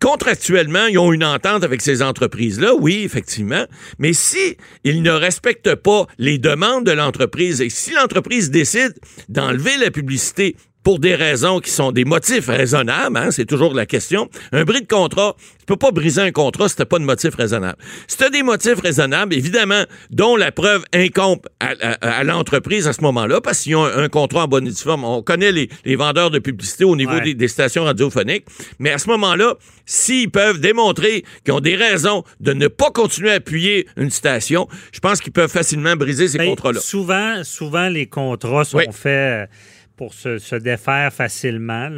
contractuellement, 0.00 0.86
ils 0.86 0.98
ont 0.98 1.12
une 1.12 1.24
entente 1.24 1.64
avec 1.64 1.82
ces 1.82 2.02
entreprises-là, 2.02 2.74
oui, 2.74 3.02
effectivement, 3.04 3.66
mais 3.98 4.12
si 4.12 4.56
ils 4.84 5.02
ne 5.02 5.10
respectent 5.10 5.74
pas 5.74 6.06
les 6.18 6.38
demandes 6.38 6.84
de 6.84 6.92
l'entreprise 6.92 7.60
et 7.60 7.70
si 7.70 7.92
l'entreprise 7.92 8.50
décide 8.50 8.94
d'enlever 9.28 9.76
la 9.78 9.90
publicité 9.90 10.56
pour 10.88 11.00
des 11.00 11.14
raisons 11.14 11.60
qui 11.60 11.70
sont 11.70 11.92
des 11.92 12.06
motifs 12.06 12.46
raisonnables, 12.46 13.18
hein, 13.18 13.30
c'est 13.30 13.44
toujours 13.44 13.74
la 13.74 13.84
question. 13.84 14.30
Un 14.52 14.64
bris 14.64 14.80
de 14.80 14.86
contrat, 14.86 15.36
tu 15.58 15.66
peux 15.66 15.76
pas 15.76 15.90
briser 15.90 16.22
un 16.22 16.30
contrat 16.30 16.66
si 16.66 16.76
t'as 16.76 16.86
pas 16.86 16.98
de 16.98 17.04
motif 17.04 17.34
raisonnable. 17.34 17.76
Si 18.06 18.16
t'as 18.16 18.30
des 18.30 18.42
motifs 18.42 18.80
raisonnables, 18.80 19.34
évidemment, 19.34 19.84
dont 20.08 20.34
la 20.34 20.50
preuve 20.50 20.86
incombe 20.94 21.40
à, 21.60 22.24
l'entreprise 22.24 22.88
à 22.88 22.94
ce 22.94 23.02
moment-là, 23.02 23.42
parce 23.42 23.60
qu'ils 23.60 23.76
ont 23.76 23.84
un, 23.84 24.08
contrat 24.08 24.44
en 24.44 24.48
bonne 24.48 24.66
et 24.66 24.72
forme. 24.72 25.04
On 25.04 25.20
connaît 25.20 25.52
les, 25.52 25.68
vendeurs 25.96 26.30
de 26.30 26.38
publicité 26.38 26.84
au 26.84 26.96
niveau 26.96 27.20
des, 27.20 27.34
des, 27.34 27.48
stations 27.48 27.84
radiophoniques, 27.84 28.46
mais 28.78 28.90
à 28.90 28.96
ce 28.96 29.08
moment-là, 29.10 29.56
s'ils 29.84 30.30
peuvent 30.30 30.58
démontrer 30.58 31.22
qu'ils 31.44 31.52
ont 31.52 31.60
des 31.60 31.76
raisons 31.76 32.24
de 32.40 32.54
ne 32.54 32.66
pas 32.66 32.90
continuer 32.92 33.32
à 33.32 33.34
appuyer 33.34 33.86
une 33.98 34.10
station, 34.10 34.68
je 34.92 35.00
pense 35.00 35.20
qu'ils 35.20 35.34
peuvent 35.34 35.50
facilement 35.50 35.96
briser 35.96 36.28
ces 36.28 36.38
ben, 36.38 36.48
contrats-là. 36.48 36.80
Souvent, 36.80 37.44
souvent, 37.44 37.90
les 37.90 38.06
contrats 38.06 38.64
sont 38.64 38.90
faits 38.90 39.50
pour 39.98 40.14
se, 40.14 40.54
défaire 40.54 41.12
facilement. 41.12 41.90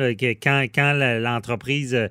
quand 0.43 0.65
quand 0.75 0.93
l'entreprise 1.21 2.09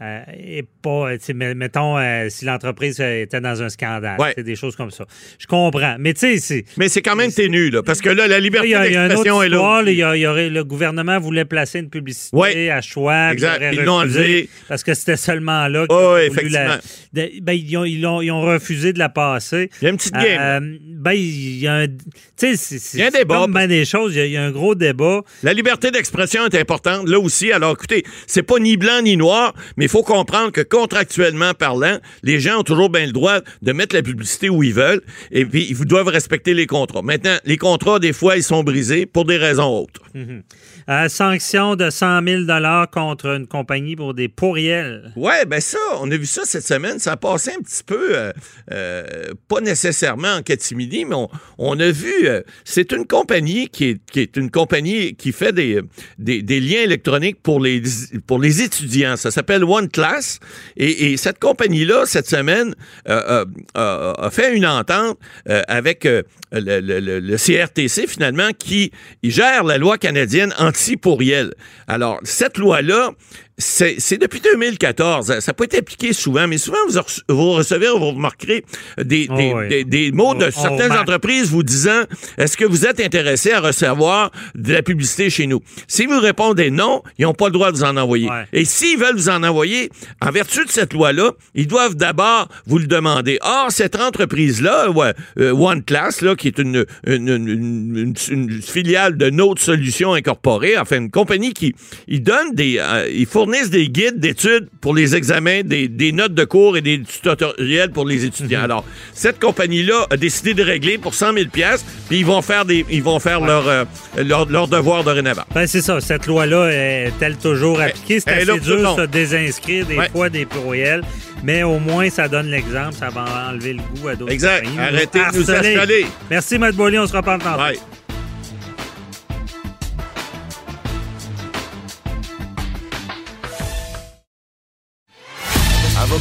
euh, 0.00 0.22
et 0.32 0.64
pas, 0.88 1.54
mettons, 1.54 1.98
euh, 1.98 2.26
si 2.28 2.44
l'entreprise 2.44 3.00
était 3.00 3.40
dans 3.40 3.62
un 3.62 3.68
scandale, 3.68 4.16
c'est 4.34 4.42
des 4.42 4.56
choses 4.56 4.76
comme 4.76 4.90
ça. 4.90 5.04
Je 5.38 5.46
comprends, 5.46 5.96
mais 5.98 6.14
tu 6.14 6.20
sais, 6.20 6.38
c'est... 6.38 6.64
Mais 6.76 6.88
c'est 6.88 7.02
quand 7.02 7.16
même 7.16 7.32
ténu, 7.32 7.70
là, 7.70 7.82
parce 7.82 8.00
que 8.00 8.08
là, 8.08 8.26
la 8.26 8.40
liberté 8.40 8.70
d'expression 8.70 9.42
est 9.42 9.48
là. 9.48 9.82
Il 9.86 9.92
y, 9.92 10.26
aurait, 10.26 10.50
le 10.50 10.64
gouvernement 10.64 11.18
voulait 11.18 11.44
placer 11.44 11.78
une 11.80 11.90
publicité 11.90 12.70
à 12.70 12.80
choix. 12.80 13.32
Exact, 13.32 13.62
ils 13.72 13.82
l'ont 13.82 13.94
enlevé. 13.94 14.48
Parce 14.68 14.82
que 14.82 14.94
c'était 14.94 15.16
seulement 15.16 15.68
là 15.68 15.86
qu'ils 15.86 16.26
effectivement. 16.26 16.76
ben, 17.12 17.52
ils, 17.52 17.76
ont, 17.76 17.84
ils, 17.84 18.06
ont, 18.06 18.22
ils, 18.22 18.30
ont, 18.30 18.42
refusé 18.42 18.92
de 18.92 18.98
la 18.98 19.08
passer. 19.08 19.70
Il 19.80 19.84
y 19.84 19.86
a 19.88 19.90
une 19.90 19.96
petite 19.96 20.14
game. 20.14 20.40
Euh, 20.40 20.78
ben, 20.82 21.12
il 21.12 21.58
y 21.58 21.66
a 21.66 21.74
un... 21.74 21.86
Tu 21.86 22.56
sais, 22.56 22.78
c'est... 22.78 23.02
un 23.02 23.10
débat. 23.10 23.40
Comme 23.40 23.66
des 23.66 23.84
choses, 23.84 24.14
il 24.14 24.26
y, 24.26 24.36
a, 24.36 24.44
un 24.44 24.50
gros 24.50 24.74
débat. 24.74 25.22
La 25.42 25.52
liberté 25.52 25.90
d'expression 25.90 26.46
est 26.46 26.54
importante, 26.54 27.08
là 27.08 27.18
aussi. 27.18 27.52
Alors, 27.52 27.72
écoutez, 27.72 28.04
c'est 28.26 28.42
pas 28.42 28.58
ni 28.58 28.76
blanc 28.76 29.02
ni 29.02 29.16
noir, 29.16 29.54
mais 29.76 29.84
il 29.84 29.90
faut 29.90 30.02
comprendre 30.02 30.52
que 30.52 30.60
contractuellement 30.78 31.54
parlant, 31.54 31.98
les 32.22 32.38
gens 32.38 32.60
ont 32.60 32.62
toujours 32.62 32.88
bien 32.88 33.04
le 33.04 33.12
droit 33.12 33.40
de 33.62 33.72
mettre 33.72 33.96
la 33.96 34.02
publicité 34.02 34.48
où 34.48 34.62
ils 34.62 34.72
veulent 34.72 35.02
et 35.32 35.44
puis 35.44 35.66
ils 35.68 35.84
doivent 35.84 36.06
respecter 36.06 36.54
les 36.54 36.68
contrats. 36.68 37.02
Maintenant, 37.02 37.36
les 37.44 37.56
contrats, 37.56 37.98
des 37.98 38.12
fois, 38.12 38.36
ils 38.36 38.44
sont 38.44 38.62
brisés 38.62 39.04
pour 39.04 39.24
des 39.24 39.38
raisons 39.38 39.66
autres. 39.66 40.02
Mhm. 40.14 40.42
Euh, 40.88 41.08
sanction 41.08 41.76
de 41.76 41.90
100 41.90 42.22
000 42.26 42.42
contre 42.90 43.26
une 43.26 43.46
compagnie 43.46 43.94
pour 43.94 44.14
des 44.14 44.28
pourriels. 44.28 45.12
Oui, 45.16 45.34
ben 45.46 45.60
ça, 45.60 45.78
on 46.00 46.10
a 46.10 46.16
vu 46.16 46.24
ça 46.24 46.42
cette 46.44 46.66
semaine. 46.66 46.98
Ça 46.98 47.12
a 47.12 47.16
passé 47.16 47.50
un 47.58 47.60
petit 47.60 47.84
peu, 47.84 48.16
euh, 48.16 48.32
euh, 48.72 49.04
pas 49.48 49.60
nécessairement 49.60 50.32
en 50.36 50.42
catimini, 50.42 51.04
mais 51.04 51.16
on, 51.58 51.78
a 51.78 51.90
vu, 51.90 52.26
c'est 52.64 52.92
une 52.92 53.04
compagnie 53.04 53.68
qui 53.68 53.84
est, 53.84 54.00
qui 54.10 54.20
est, 54.20 54.36
une 54.36 54.50
compagnie 54.50 55.14
qui 55.14 55.32
fait 55.32 55.52
des, 55.52 55.82
des, 56.18 56.60
liens 56.60 56.80
électroniques 56.80 57.42
pour 57.42 57.60
les, 57.60 57.82
pour 58.26 58.38
les 58.38 58.62
étudiants. 58.62 59.16
Ça 59.16 59.30
s'appelle 59.30 59.64
OneClass. 59.64 60.40
Et, 60.76 61.12
et 61.12 61.16
cette 61.16 61.38
compagnie-là, 61.38 62.04
cette 62.06 62.28
semaine, 62.28 62.74
a 63.06 64.30
fait 64.30 64.54
une 64.54 64.66
entente 64.66 65.18
avec 65.46 66.06
le, 66.52 67.36
CRTC, 67.36 68.06
finalement, 68.06 68.50
qui 68.58 68.92
gère 69.22 69.64
la 69.64 69.78
loi 69.78 69.98
canadienne 69.98 70.54
anti 70.58 70.96
pourriel. 70.96 71.54
Alors, 71.86 72.20
cette 72.24 72.58
loi-là, 72.58 73.10
c'est 73.58 74.18
depuis 74.18 74.40
2014. 74.40 75.40
Ça 75.40 75.52
pas 75.52 75.64
été 75.64 75.78
appliqué 75.78 76.12
souvent, 76.12 76.46
mais 76.46 76.58
souvent, 76.58 76.78
vous, 76.88 77.00
vous 77.28 77.50
recevez, 77.50 77.88
vous 77.88 78.10
remarquerez 78.10 78.64
des, 79.02 79.26
oh, 79.28 79.36
des, 79.68 79.84
des, 79.84 80.12
mots 80.12 80.34
de 80.34 80.50
certaines 80.50 80.92
entreprises 80.92 81.50
vous 81.50 81.64
disant 81.64 82.02
Est-ce 82.36 82.56
que 82.56 82.64
vous 82.64 82.86
êtes 82.86 83.00
intéressé 83.00 83.50
à 83.50 83.60
recevoir 83.60 84.30
de 84.54 84.72
la 84.72 84.82
publicité 84.82 85.28
chez 85.28 85.48
nous? 85.48 85.60
Si 85.88 86.06
vous 86.06 86.20
répondez 86.20 86.70
non, 86.70 87.02
ils 87.18 87.24
n'ont 87.24 87.34
pas 87.34 87.46
le 87.46 87.52
droit 87.52 87.72
de 87.72 87.76
vous 87.76 87.84
en 87.84 87.96
envoyer. 87.96 88.28
Et 88.52 88.64
s'ils 88.64 88.98
veulent 88.98 89.16
vous 89.16 89.28
en 89.28 89.42
envoyer, 89.42 89.90
en 90.22 90.30
vertu 90.30 90.64
de 90.64 90.70
cette 90.70 90.92
loi-là, 90.92 91.32
ils 91.54 91.66
doivent 91.66 91.96
d'abord 91.96 92.48
vous 92.66 92.78
le 92.78 92.86
demander. 92.86 93.38
Or, 93.42 93.66
cette 93.70 93.96
entreprise-là, 93.96 94.90
ouais, 94.90 95.14
euh, 95.40 95.52
OneClass, 95.52 96.22
là, 96.22 96.36
qui 96.36 96.46
est 96.46 96.58
une, 96.58 96.86
une, 97.06 97.28
une, 97.28 98.14
une, 98.30 98.62
filiale 98.62 99.16
de 99.16 99.30
Note 99.30 99.58
Solutions 99.58 100.14
Incorporée, 100.14 100.78
enfin, 100.78 100.98
une 100.98 101.10
compagnie 101.10 101.52
qui 101.52 101.74
ils 102.06 102.22
donne 102.22 102.54
des. 102.54 102.78
Euh, 102.78 103.08
ils 103.10 103.26
fournissent 103.26 103.47
des 103.70 103.88
guides 103.88 104.20
d'études 104.20 104.68
pour 104.80 104.94
les 104.94 105.16
examens, 105.16 105.62
des, 105.64 106.12
notes 106.12 106.34
de 106.34 106.44
cours 106.44 106.76
et 106.76 106.80
des 106.80 107.02
tutoriels 107.02 107.90
pour 107.90 108.06
les 108.06 108.24
étudiants. 108.24 108.60
Mhm. 108.60 108.64
Alors, 108.64 108.84
cette 109.12 109.40
compagnie-là 109.40 110.06
a 110.10 110.16
décidé 110.16 110.54
de 110.54 110.62
régler 110.62 110.98
pour 110.98 111.14
100 111.14 111.34
000 111.34 111.46
pièces, 111.50 111.84
puis 112.08 112.18
ils 112.20 112.26
vont 112.26 112.42
faire 112.42 112.64
des, 112.64 112.84
ils 112.90 113.02
vont 113.02 113.18
faire 113.18 113.40
leur, 113.40 113.68
euh, 113.68 113.84
leur, 114.16 114.48
leur, 114.48 114.68
devoir 114.68 115.04
dorénavant. 115.04 115.44
Ben, 115.54 115.66
c'est 115.66 115.82
ça. 115.82 116.00
Cette 116.00 116.26
loi-là 116.26 116.70
est-elle 116.70 117.36
toujours 117.36 117.80
appliquée? 117.80 118.20
C'est 118.20 118.30
assez 118.30 118.60
dur 118.60 118.96
de 118.96 119.02
se 119.02 119.06
désinscrire 119.06 119.86
des 119.86 120.08
fois 120.12 120.28
des 120.28 120.44
courriels. 120.44 121.02
Mais 121.42 121.62
au 121.62 121.78
moins, 121.78 122.10
ça 122.10 122.28
donne 122.28 122.50
l'exemple. 122.50 122.94
Ça 122.94 123.10
va 123.10 123.50
enlever 123.50 123.74
le 123.74 123.82
goût 123.94 124.08
à 124.08 124.16
d'autres 124.16 124.32
Exact. 124.32 124.66
Arrêtez 124.78 125.20
de 125.20 125.38
nous 125.38 125.50
installer. 125.50 126.06
Merci, 126.30 126.58
Matt 126.58 126.74
Bollier. 126.74 126.98
On 126.98 127.06
se 127.06 127.16
reparle 127.16 127.40
tantôt. 127.40 127.58
Bye. 127.58 127.78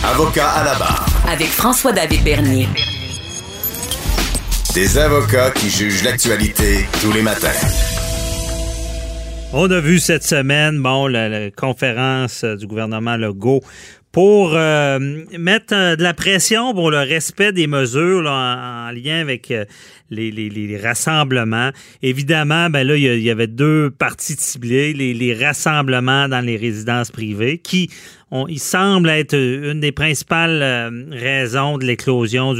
Avocat 0.03 0.49
à 0.49 0.63
la 0.63 0.75
barre. 0.75 1.05
Avec 1.27 1.47
François-David 1.47 2.23
Bernier. 2.23 2.67
Des 4.73 4.97
avocats 4.97 5.51
qui 5.51 5.69
jugent 5.69 6.03
l'actualité 6.03 6.85
tous 7.01 7.11
les 7.11 7.21
matins. 7.21 7.47
On 9.53 9.69
a 9.71 9.79
vu 9.79 9.99
cette 9.99 10.23
semaine, 10.23 10.81
bon, 10.81 11.07
la, 11.07 11.49
conférence 11.51 12.43
du 12.43 12.67
gouvernement 12.67 13.17
Legault 13.17 13.61
pour 14.11 14.55
euh, 14.55 14.99
mettre 15.37 15.75
euh, 15.75 15.95
de 15.95 16.01
la 16.01 16.13
pression 16.13 16.73
pour 16.73 16.89
le 16.89 16.99
respect 16.99 17.51
des 17.51 17.67
mesures 17.67 18.25
en, 18.27 18.89
lien 18.91 19.19
avec 19.19 19.51
euh, 19.51 19.65
les, 20.09 20.79
rassemblements. 20.81 21.69
Évidemment, 22.01 22.69
ben 22.69 22.87
là, 22.87 22.95
il 22.95 23.21
y, 23.21 23.29
avait 23.29 23.47
deux 23.47 23.91
parties 23.91 24.35
ciblées, 24.37 24.93
les, 24.93 25.13
les 25.13 25.33
rassemblements 25.33 26.27
dans 26.27 26.41
les 26.41 26.57
résidences 26.57 27.11
privées, 27.11 27.59
qui 27.59 27.89
il 28.31 28.59
semble 28.59 29.09
être 29.09 29.35
une 29.35 29.79
des 29.79 29.91
principales 29.91 30.61
euh, 30.61 31.05
raisons 31.11 31.77
de 31.77 31.85
l'éclosion 31.85 32.53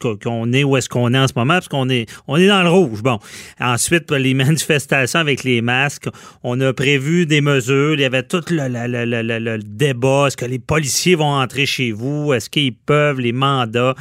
qu'on 0.00 0.52
est 0.52 0.64
où 0.64 0.76
est-ce 0.76 0.88
qu'on 0.88 1.12
est 1.14 1.18
en 1.18 1.28
ce 1.28 1.32
moment, 1.36 1.54
parce 1.54 1.68
qu'on 1.68 1.88
est 1.88 2.06
on 2.26 2.36
est 2.36 2.46
dans 2.46 2.62
le 2.62 2.68
rouge. 2.68 3.02
Bon. 3.02 3.18
Ensuite, 3.60 4.10
les 4.10 4.34
manifestations 4.48 5.20
avec 5.20 5.44
les 5.44 5.60
masques, 5.60 6.08
on 6.42 6.60
a 6.60 6.72
prévu 6.72 7.26
des 7.26 7.40
mesures. 7.40 7.94
Il 7.94 8.00
y 8.00 8.04
avait 8.04 8.22
tout 8.22 8.42
le, 8.50 8.68
le 8.68 9.58
débat. 9.62 10.26
Est-ce 10.26 10.36
que 10.36 10.44
les 10.44 10.58
policiers 10.58 11.14
vont 11.14 11.32
entrer 11.32 11.66
chez 11.66 11.92
vous? 11.92 12.32
Est-ce 12.32 12.50
qu'ils 12.50 12.74
peuvent, 12.74 13.20
les 13.20 13.32
mandats? 13.32 13.94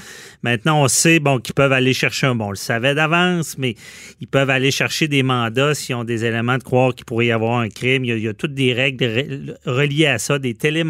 Maintenant, 0.44 0.84
on 0.84 0.88
sait 0.88 1.20
bon 1.20 1.40
qu'ils 1.40 1.56
peuvent 1.56 1.74
aller 1.74 1.94
chercher 1.94 2.28
un 2.28 2.36
bon, 2.36 2.48
on 2.48 2.50
le 2.52 2.56
savait 2.56 2.96
d'avance, 2.96 3.58
mais 3.58 3.76
ils 4.22 4.28
peuvent 4.28 4.50
aller 4.50 4.72
chercher 4.72 5.08
des 5.08 5.24
mandats 5.24 5.76
s'ils 5.76 5.96
ont 5.96 6.04
des 6.04 6.26
éléments 6.26 6.58
de 6.58 6.64
croire 6.64 6.94
qu'il 6.96 7.06
pourrait 7.06 7.28
y 7.28 7.32
avoir 7.32 7.60
un 7.60 7.70
crime. 7.70 8.06
Il 8.06 8.18
y 8.18 8.28
a, 8.28 8.34
toutes 8.34 8.54
des 8.54 8.74
règles 8.74 9.58
reliées 9.66 10.08
à 10.08 10.18
ça, 10.18 10.40
des 10.40 10.54
télémandats. 10.54 10.87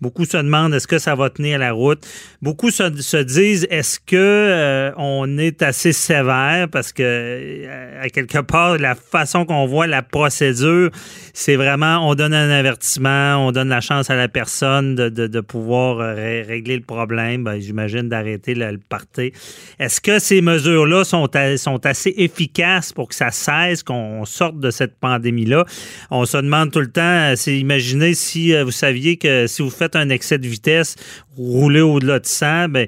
Beaucoup 0.00 0.24
se 0.24 0.36
demandent 0.36 0.74
est-ce 0.74 0.86
que 0.86 0.98
ça 0.98 1.14
va 1.14 1.30
tenir 1.30 1.58
la 1.58 1.72
route? 1.72 2.06
Beaucoup 2.40 2.70
se, 2.70 3.22
disent 3.22 3.66
est-ce 3.70 3.98
que 3.98 4.16
euh, 4.16 4.92
on 4.96 5.38
est 5.38 5.62
assez 5.62 5.92
sévère? 5.92 6.68
Parce 6.70 6.92
que 6.92 7.02
euh, 7.02 8.02
à 8.02 8.08
quelque 8.08 8.38
part 8.38 8.78
la 8.78 8.94
façon 8.94 9.44
qu'on 9.44 9.66
voit 9.66 9.86
la 9.86 10.02
procédure, 10.02 10.90
c'est 11.32 11.56
vraiment 11.56 12.08
on 12.08 12.14
donne 12.14 12.34
un 12.34 12.50
avertissement, 12.50 13.46
on 13.46 13.52
donne 13.52 13.68
la 13.68 13.80
chance 13.80 14.10
à 14.10 14.16
la 14.16 14.28
personne 14.28 14.94
de, 14.94 15.40
pouvoir 15.40 15.98
euh, 16.00 16.42
régler 16.46 16.76
le 16.76 16.82
problème. 16.82 17.44
Ben, 17.44 17.58
j'imagine 17.58 18.08
d'arrêter 18.08 18.54
le 18.54 18.78
le. 18.78 19.32
Est-ce 19.78 20.00
que 20.00 20.18
ces 20.18 20.40
mesures-là 20.40 21.04
sont, 21.04 21.28
sont 21.56 21.86
assez 21.86 22.14
efficaces 22.16 22.92
pour 22.92 23.08
que 23.08 23.14
ça 23.14 23.30
cesse, 23.30 23.82
qu'on 23.82 24.24
sorte 24.24 24.58
de 24.60 24.70
cette 24.70 24.98
pandémie-là? 24.98 25.64
On 26.10 26.24
se 26.24 26.36
demande 26.36 26.70
tout 26.70 26.80
le 26.80 26.90
temps, 26.90 27.32
c'est 27.36 27.56
imaginez 27.56 28.14
si 28.14 28.54
vous 28.62 28.70
saviez 28.70 29.07
que 29.16 29.46
si 29.46 29.62
vous 29.62 29.70
faites 29.70 29.96
un 29.96 30.08
excès 30.10 30.38
de 30.38 30.46
vitesse, 30.46 30.96
rouler 31.36 31.80
au-delà 31.80 32.18
de 32.18 32.26
100, 32.26 32.68
ben, 32.68 32.86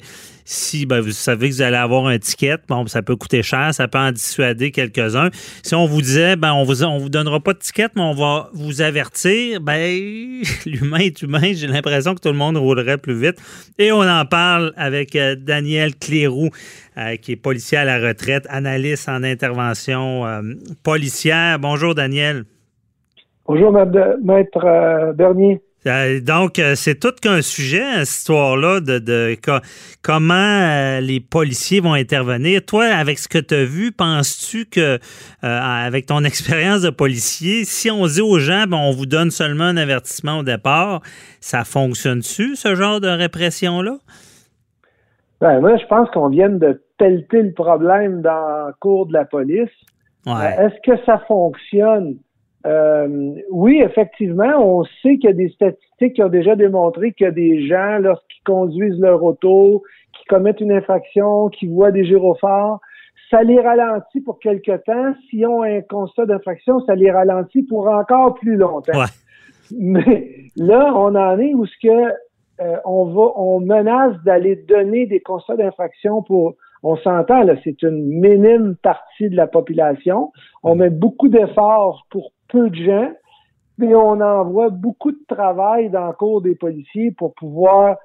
si 0.50 0.84
ben, 0.84 1.00
vous 1.00 1.12
savez 1.12 1.48
que 1.48 1.54
vous 1.54 1.62
allez 1.62 1.76
avoir 1.76 2.06
un 2.06 2.18
ticket, 2.18 2.56
bon, 2.68 2.84
ça 2.88 3.02
peut 3.02 3.14
coûter 3.14 3.40
cher, 3.40 3.72
ça 3.72 3.86
peut 3.86 3.98
en 3.98 4.10
dissuader 4.10 4.72
quelques-uns. 4.72 5.30
Si 5.62 5.76
on 5.76 5.86
vous 5.86 6.02
disait, 6.02 6.34
ben, 6.34 6.52
on 6.52 6.64
vous, 6.64 6.82
on 6.82 6.98
vous 6.98 7.08
donnera 7.08 7.38
pas 7.38 7.52
de 7.52 7.58
ticket, 7.58 7.86
mais 7.94 8.02
on 8.02 8.14
va 8.14 8.50
vous 8.52 8.82
avertir, 8.82 9.60
ben, 9.60 10.42
l'humain 10.66 10.98
est 10.98 11.22
humain, 11.22 11.52
j'ai 11.54 11.68
l'impression 11.68 12.16
que 12.16 12.20
tout 12.20 12.30
le 12.30 12.34
monde 12.34 12.56
roulerait 12.56 12.98
plus 12.98 13.14
vite. 13.14 13.36
Et 13.78 13.92
on 13.92 14.02
en 14.02 14.24
parle 14.24 14.72
avec 14.76 15.14
euh, 15.14 15.36
Daniel 15.36 15.94
Cléroux, 15.94 16.50
euh, 16.98 17.14
qui 17.14 17.32
est 17.32 17.36
policier 17.36 17.78
à 17.78 17.84
la 17.84 17.98
retraite, 17.98 18.44
analyste 18.50 19.08
en 19.08 19.22
intervention 19.22 20.26
euh, 20.26 20.42
policière. 20.82 21.60
Bonjour, 21.60 21.94
Daniel. 21.94 22.42
Bonjour, 23.46 23.72
maître 23.72 25.12
Bernier. 25.14 25.60
Euh, 25.86 26.20
donc, 26.20 26.58
euh, 26.58 26.74
c'est 26.74 26.94
tout 26.94 27.12
qu'un 27.22 27.40
sujet, 27.40 27.82
hein, 27.82 28.04
cette 28.04 28.18
histoire-là, 28.18 28.80
de, 28.80 29.34
comment 30.02 30.34
euh, 30.34 31.00
les 31.00 31.20
policiers 31.20 31.80
vont 31.80 31.94
intervenir. 31.94 32.64
Toi, 32.66 32.84
avec 32.84 33.18
ce 33.18 33.28
que 33.28 33.38
tu 33.38 33.54
as 33.54 33.64
vu, 33.64 33.90
penses-tu 33.90 34.66
que, 34.66 34.98
avec 35.42 36.06
ton 36.06 36.22
expérience 36.24 36.82
de 36.82 36.90
policier, 36.90 37.64
si 37.64 37.90
on 37.90 38.06
dit 38.06 38.20
aux 38.20 38.38
gens, 38.38 38.64
ben, 38.68 38.76
on 38.76 38.90
vous 38.90 39.06
donne 39.06 39.30
seulement 39.30 39.64
un 39.64 39.76
avertissement 39.78 40.38
au 40.38 40.42
départ, 40.42 41.00
ça 41.40 41.64
fonctionne-tu, 41.64 42.56
ce 42.56 42.74
genre 42.74 43.00
de 43.00 43.08
répression-là? 43.08 43.96
Ben, 45.40 45.60
moi, 45.60 45.78
je 45.78 45.86
pense 45.86 46.10
qu'on 46.10 46.28
vient 46.28 46.50
de 46.50 46.82
pelleter 46.98 47.42
le 47.42 47.52
problème 47.52 48.20
dans 48.20 48.66
le 48.66 48.74
cours 48.78 49.06
de 49.06 49.14
la 49.14 49.24
police. 49.24 49.70
Est-ce 50.26 50.76
que 50.84 51.02
ça 51.06 51.22
fonctionne? 51.26 52.16
Euh, 52.66 53.34
oui, 53.50 53.80
effectivement, 53.80 54.58
on 54.58 54.84
sait 55.02 55.16
qu'il 55.16 55.24
y 55.24 55.28
a 55.28 55.32
des 55.32 55.48
statistiques 55.50 56.14
qui 56.14 56.22
ont 56.22 56.28
déjà 56.28 56.56
démontré 56.56 57.12
qu'il 57.12 57.24
y 57.24 57.28
a 57.28 57.32
des 57.32 57.66
gens, 57.66 57.98
lorsqu'ils 58.00 58.42
conduisent 58.44 59.00
leur 59.00 59.22
auto, 59.22 59.82
qui 60.18 60.24
commettent 60.26 60.60
une 60.60 60.72
infraction, 60.72 61.48
qui 61.48 61.66
voient 61.66 61.90
des 61.90 62.04
gyrophares, 62.04 62.80
ça 63.30 63.42
les 63.42 63.60
ralentit 63.60 64.20
pour 64.20 64.38
quelque 64.40 64.76
temps. 64.84 65.14
S'ils 65.28 65.46
ont 65.46 65.62
un 65.62 65.80
constat 65.82 66.26
d'infraction, 66.26 66.80
ça 66.80 66.94
les 66.94 67.10
ralentit 67.10 67.62
pour 67.62 67.88
encore 67.88 68.34
plus 68.34 68.56
longtemps. 68.56 69.04
Mais 69.78 70.34
là, 70.56 70.92
on 70.96 71.14
en 71.14 71.38
est 71.38 71.54
où 71.54 71.64
ce 71.64 71.76
que 71.80 72.12
euh, 72.60 72.76
on 72.84 73.06
va, 73.06 73.32
on 73.36 73.60
menace 73.60 74.16
d'aller 74.24 74.56
donner 74.56 75.06
des 75.06 75.20
constats 75.20 75.56
d'infraction 75.56 76.22
pour 76.22 76.56
on 76.82 76.96
s'entend, 76.96 77.42
là, 77.42 77.54
c'est 77.62 77.82
une 77.82 78.06
minime 78.20 78.74
partie 78.82 79.28
de 79.28 79.36
la 79.36 79.46
population. 79.46 80.32
On 80.62 80.74
met 80.76 80.88
beaucoup 80.88 81.28
d'efforts 81.28 82.06
pour 82.10 82.32
peu 82.50 82.70
de 82.70 82.74
gens, 82.74 83.12
mais 83.78 83.94
on 83.94 84.20
envoie 84.20 84.68
beaucoup 84.70 85.12
de 85.12 85.24
travail 85.28 85.90
dans 85.90 86.06
le 86.08 86.12
cours 86.12 86.42
des 86.42 86.54
policiers 86.54 87.12
pour 87.12 87.34
pouvoir 87.34 87.96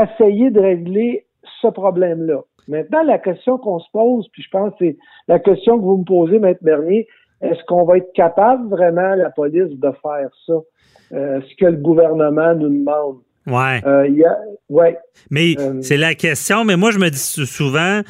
essayer 0.00 0.50
de 0.50 0.60
régler 0.60 1.26
ce 1.60 1.68
problème-là. 1.68 2.40
Maintenant, 2.68 3.02
la 3.02 3.18
question 3.18 3.58
qu'on 3.58 3.80
se 3.80 3.90
pose, 3.92 4.28
puis 4.32 4.42
je 4.42 4.48
pense 4.50 4.70
que 4.72 4.76
c'est 4.80 4.96
la 5.28 5.38
question 5.38 5.78
que 5.78 5.84
vous 5.84 5.98
me 5.98 6.04
posez, 6.04 6.38
Maître 6.38 6.62
Bernier, 6.62 7.08
est-ce 7.40 7.62
qu'on 7.66 7.84
va 7.84 7.98
être 7.98 8.12
capable 8.14 8.68
vraiment, 8.68 9.14
la 9.16 9.30
police, 9.30 9.76
de 9.78 9.92
faire 10.00 10.30
ça? 10.46 10.54
Euh, 11.12 11.40
ce 11.42 11.56
que 11.56 11.66
le 11.66 11.76
gouvernement 11.76 12.54
nous 12.54 12.70
demande. 12.70 13.18
Ouais. 13.46 13.80
Euh, 13.84 14.08
ouais. 14.70 14.96
Mais 15.30 15.54
euh, 15.58 15.82
c'est 15.82 15.96
la 15.96 16.14
question. 16.14 16.64
Mais 16.64 16.76
moi, 16.76 16.90
je 16.92 16.98
me 16.98 17.10
dis 17.10 17.18
souvent, 17.18 18.00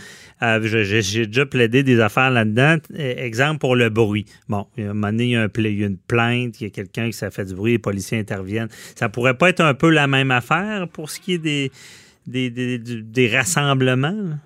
euh, 0.42 0.60
j'ai 0.62 1.26
déjà 1.26 1.46
plaidé 1.46 1.82
des 1.82 2.00
affaires 2.00 2.30
là-dedans. 2.30 2.76
Exemple 2.96 3.58
pour 3.58 3.76
le 3.76 3.88
bruit. 3.88 4.26
Bon, 4.48 4.66
a 4.76 4.80
un 4.80 4.86
moment 4.88 5.08
donné, 5.08 5.24
il 5.24 5.30
y 5.30 5.36
a, 5.36 5.86
une 5.86 5.96
plainte, 5.96 6.60
il 6.60 6.64
y 6.64 6.66
a 6.66 6.70
quelqu'un 6.70 7.06
qui 7.06 7.12
s'est 7.12 7.30
fait 7.30 7.44
du 7.44 7.54
bruit, 7.54 7.72
les 7.72 7.78
policiers 7.78 8.18
interviennent. 8.18 8.68
Ça 8.96 9.08
pourrait 9.08 9.38
pas 9.38 9.50
être 9.50 9.60
un 9.60 9.74
peu 9.74 9.90
la 9.90 10.06
même 10.06 10.30
affaire 10.30 10.88
pour 10.88 11.10
ce 11.10 11.20
qui 11.20 11.34
est 11.34 11.38
des, 11.38 11.70
des, 12.26 12.50
des, 12.50 12.78
des 12.78 13.28
rassemblements? 13.36 14.38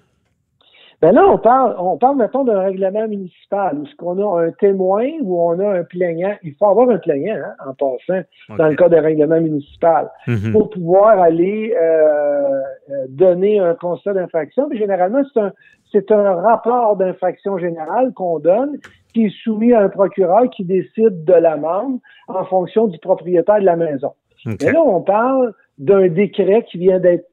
Ben 1.03 1.13
là, 1.13 1.29
on 1.29 1.37
parle, 1.37 1.77
on 1.79 1.99
parle, 1.99 2.17
mettons, 2.17 2.45
d'un 2.45 2.61
règlement 2.61 3.07
municipal, 3.07 3.79
où 3.79 3.87
ce 3.87 3.95
qu'on 3.97 4.19
a 4.19 4.47
un 4.47 4.51
témoin, 4.53 5.07
où 5.21 5.39
on 5.41 5.59
a 5.59 5.81
un 5.81 5.85
plaignant. 5.85 6.35
Il 6.43 6.55
faut 6.55 6.67
avoir 6.67 6.89
un 6.89 6.99
plaignant, 6.99 7.37
hein, 7.37 7.55
en 7.69 7.75
passant, 7.75 8.23
dans 8.57 8.69
le 8.69 8.77
cas 8.77 8.89
d'un 8.89 9.03
règlement 9.03 9.41
municipal, 9.41 10.11
mhm. 10.27 10.53
pour 10.53 10.71
pouvoir 10.71 11.21
aller 11.21 11.75
euh, 11.79 12.61
euh, 12.91 13.07
donner 13.11 13.61
un 13.61 13.75
constat 13.75 14.15
d'infraction. 14.15 14.69
Mais 14.71 14.79
généralement, 14.79 15.23
c'est 15.33 15.41
un, 15.41 15.53
c'est 15.93 16.11
un 16.11 16.35
rapport 16.35 16.97
d'infraction 16.97 17.59
générale 17.59 18.13
qu'on 18.15 18.39
donne, 18.39 18.79
qui 19.13 19.27
est 19.27 19.35
soumis 19.45 19.75
à 19.75 19.83
un 19.83 19.89
procureur 19.89 20.49
qui 20.51 20.65
décide 20.65 21.25
de 21.25 21.35
l'amende 21.35 21.99
en 22.29 22.45
fonction 22.45 22.87
du 22.87 22.99
propriétaire 22.99 23.61
de 23.61 23.67
la 23.67 23.77
maison. 23.77 24.13
Et 24.47 24.71
là, 24.71 24.83
on 24.83 25.01
parle 25.01 25.53
d'un 25.79 26.09
décret 26.09 26.65
qui 26.71 26.79
vient 26.79 27.01
d'être 27.01 27.27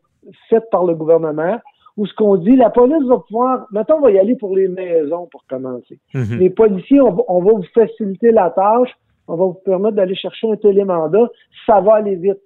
fait 0.50 0.64
par 0.72 0.84
le 0.86 0.96
gouvernement 0.96 1.60
où 1.98 2.06
ce 2.06 2.14
qu'on 2.16 2.38
dit, 2.38 2.56
la 2.56 2.70
police 2.70 3.04
va 3.08 3.20
pouvoir, 3.20 3.68
maintenant 3.72 3.98
on 3.98 4.02
va 4.02 4.12
y 4.12 4.20
aller 4.20 4.36
pour 4.36 4.56
les 4.56 4.68
maisons 4.68 5.28
pour 5.32 5.46
commencer. 5.48 6.00
Mhm. 6.14 6.40
Les 6.40 6.50
policiers, 6.50 7.02
on 7.02 7.12
va, 7.12 7.24
on 7.28 7.44
va, 7.44 7.52
vous 7.54 7.66
faciliter 7.74 8.32
la 8.32 8.50
tâche, 8.50 8.90
on 9.28 9.36
va 9.36 9.46
vous 9.46 9.60
permettre 9.66 9.96
d'aller 9.96 10.16
chercher 10.16 10.52
un 10.52 10.56
télémandat, 10.56 11.30
ça 11.66 11.82
va 11.82 11.96
aller 11.96 12.16
vite. 12.16 12.40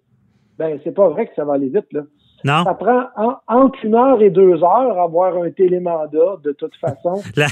Ben, 0.58 0.80
c'est 0.84 0.94
pas 0.94 1.08
vrai 1.10 1.27
que 1.27 1.36
ça 1.36 1.46
va 1.46 1.54
aller 1.54 1.70
vite, 1.70 1.92
là. 1.94 2.01
Non? 2.44 2.63
Ça 2.63 2.74
prend 2.75 3.06
entre 3.48 3.84
une 3.84 3.96
heure 3.96 4.22
et 4.22 4.29
deux 4.29 4.63
heures 4.63 5.00
avoir 5.00 5.36
un 5.38 5.50
télémandat, 5.50 6.38
de 6.44 6.51
toute 6.51 6.75
façon. 6.75 7.15
La, 7.36 7.48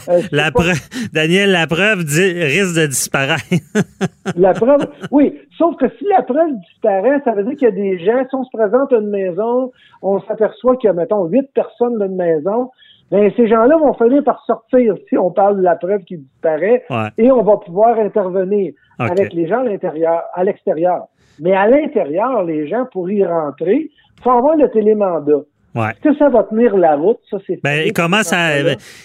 euh, 0.48 0.52
preuve, 0.52 0.80
Daniel, 1.12 1.52
la 1.52 1.68
preuve 1.68 2.00
risque 2.00 2.80
de 2.80 2.86
disparaître. 2.86 3.44
la 4.36 4.54
preuve, 4.54 4.88
oui. 5.12 5.40
Sauf 5.58 5.76
que 5.78 5.86
si 5.98 6.06
la 6.06 6.22
preuve 6.22 6.52
disparaît, 6.72 7.20
ça 7.24 7.32
veut 7.32 7.44
dire 7.44 7.54
qu'il 7.54 7.68
y 7.68 7.72
a 7.72 7.76
des 7.76 8.00
gens, 8.06 8.24
si 8.30 8.36
on 8.36 8.44
se 8.44 8.50
présente 8.56 8.94
à 8.94 8.98
une 8.98 9.10
maison, 9.10 9.72
on 10.02 10.22
s'aperçoit 10.22 10.76
qu'il 10.78 10.88
y 10.88 10.92
a, 10.92 10.94
mettons, 10.94 11.26
huit 11.26 11.50
personnes 11.54 11.98
dans 11.98 12.06
une 12.06 12.16
maison, 12.16 12.70
ben, 13.12 13.32
ces 13.36 13.48
gens-là 13.48 13.78
vont 13.78 13.94
finir 13.94 14.24
par 14.24 14.44
sortir 14.46 14.96
si 15.10 15.18
on 15.18 15.32
parle 15.32 15.58
de 15.58 15.62
la 15.62 15.76
preuve 15.76 16.04
qui 16.04 16.18
disparaît 16.18 16.84
et 17.18 17.32
on 17.32 17.44
va 17.44 17.58
pouvoir 17.58 18.00
intervenir 18.00 18.74
avec 18.98 19.34
les 19.34 19.48
gens 19.48 19.60
à 19.60 19.64
l'intérieur, 19.64 20.24
à 20.34 20.44
l'extérieur. 20.44 21.06
Mais 21.40 21.54
à 21.54 21.68
l'intérieur, 21.68 22.44
les 22.44 22.68
gens, 22.68 22.86
pour 22.92 23.10
y 23.10 23.26
rentrer, 23.26 23.90
faut 24.24 24.32
avoir 24.32 24.56
le 24.56 24.70
télémandat. 24.70 25.42
Ouais. 25.76 25.90
Est-ce 25.90 26.10
que 26.10 26.18
ça 26.18 26.30
va 26.30 26.44
tenir 26.44 26.78
la 26.78 26.96
route? 26.96 27.20
Ça, 27.30 27.38
c'est 27.46 27.62
ben, 27.62 27.92
comment 27.94 28.24
ça, 28.24 28.38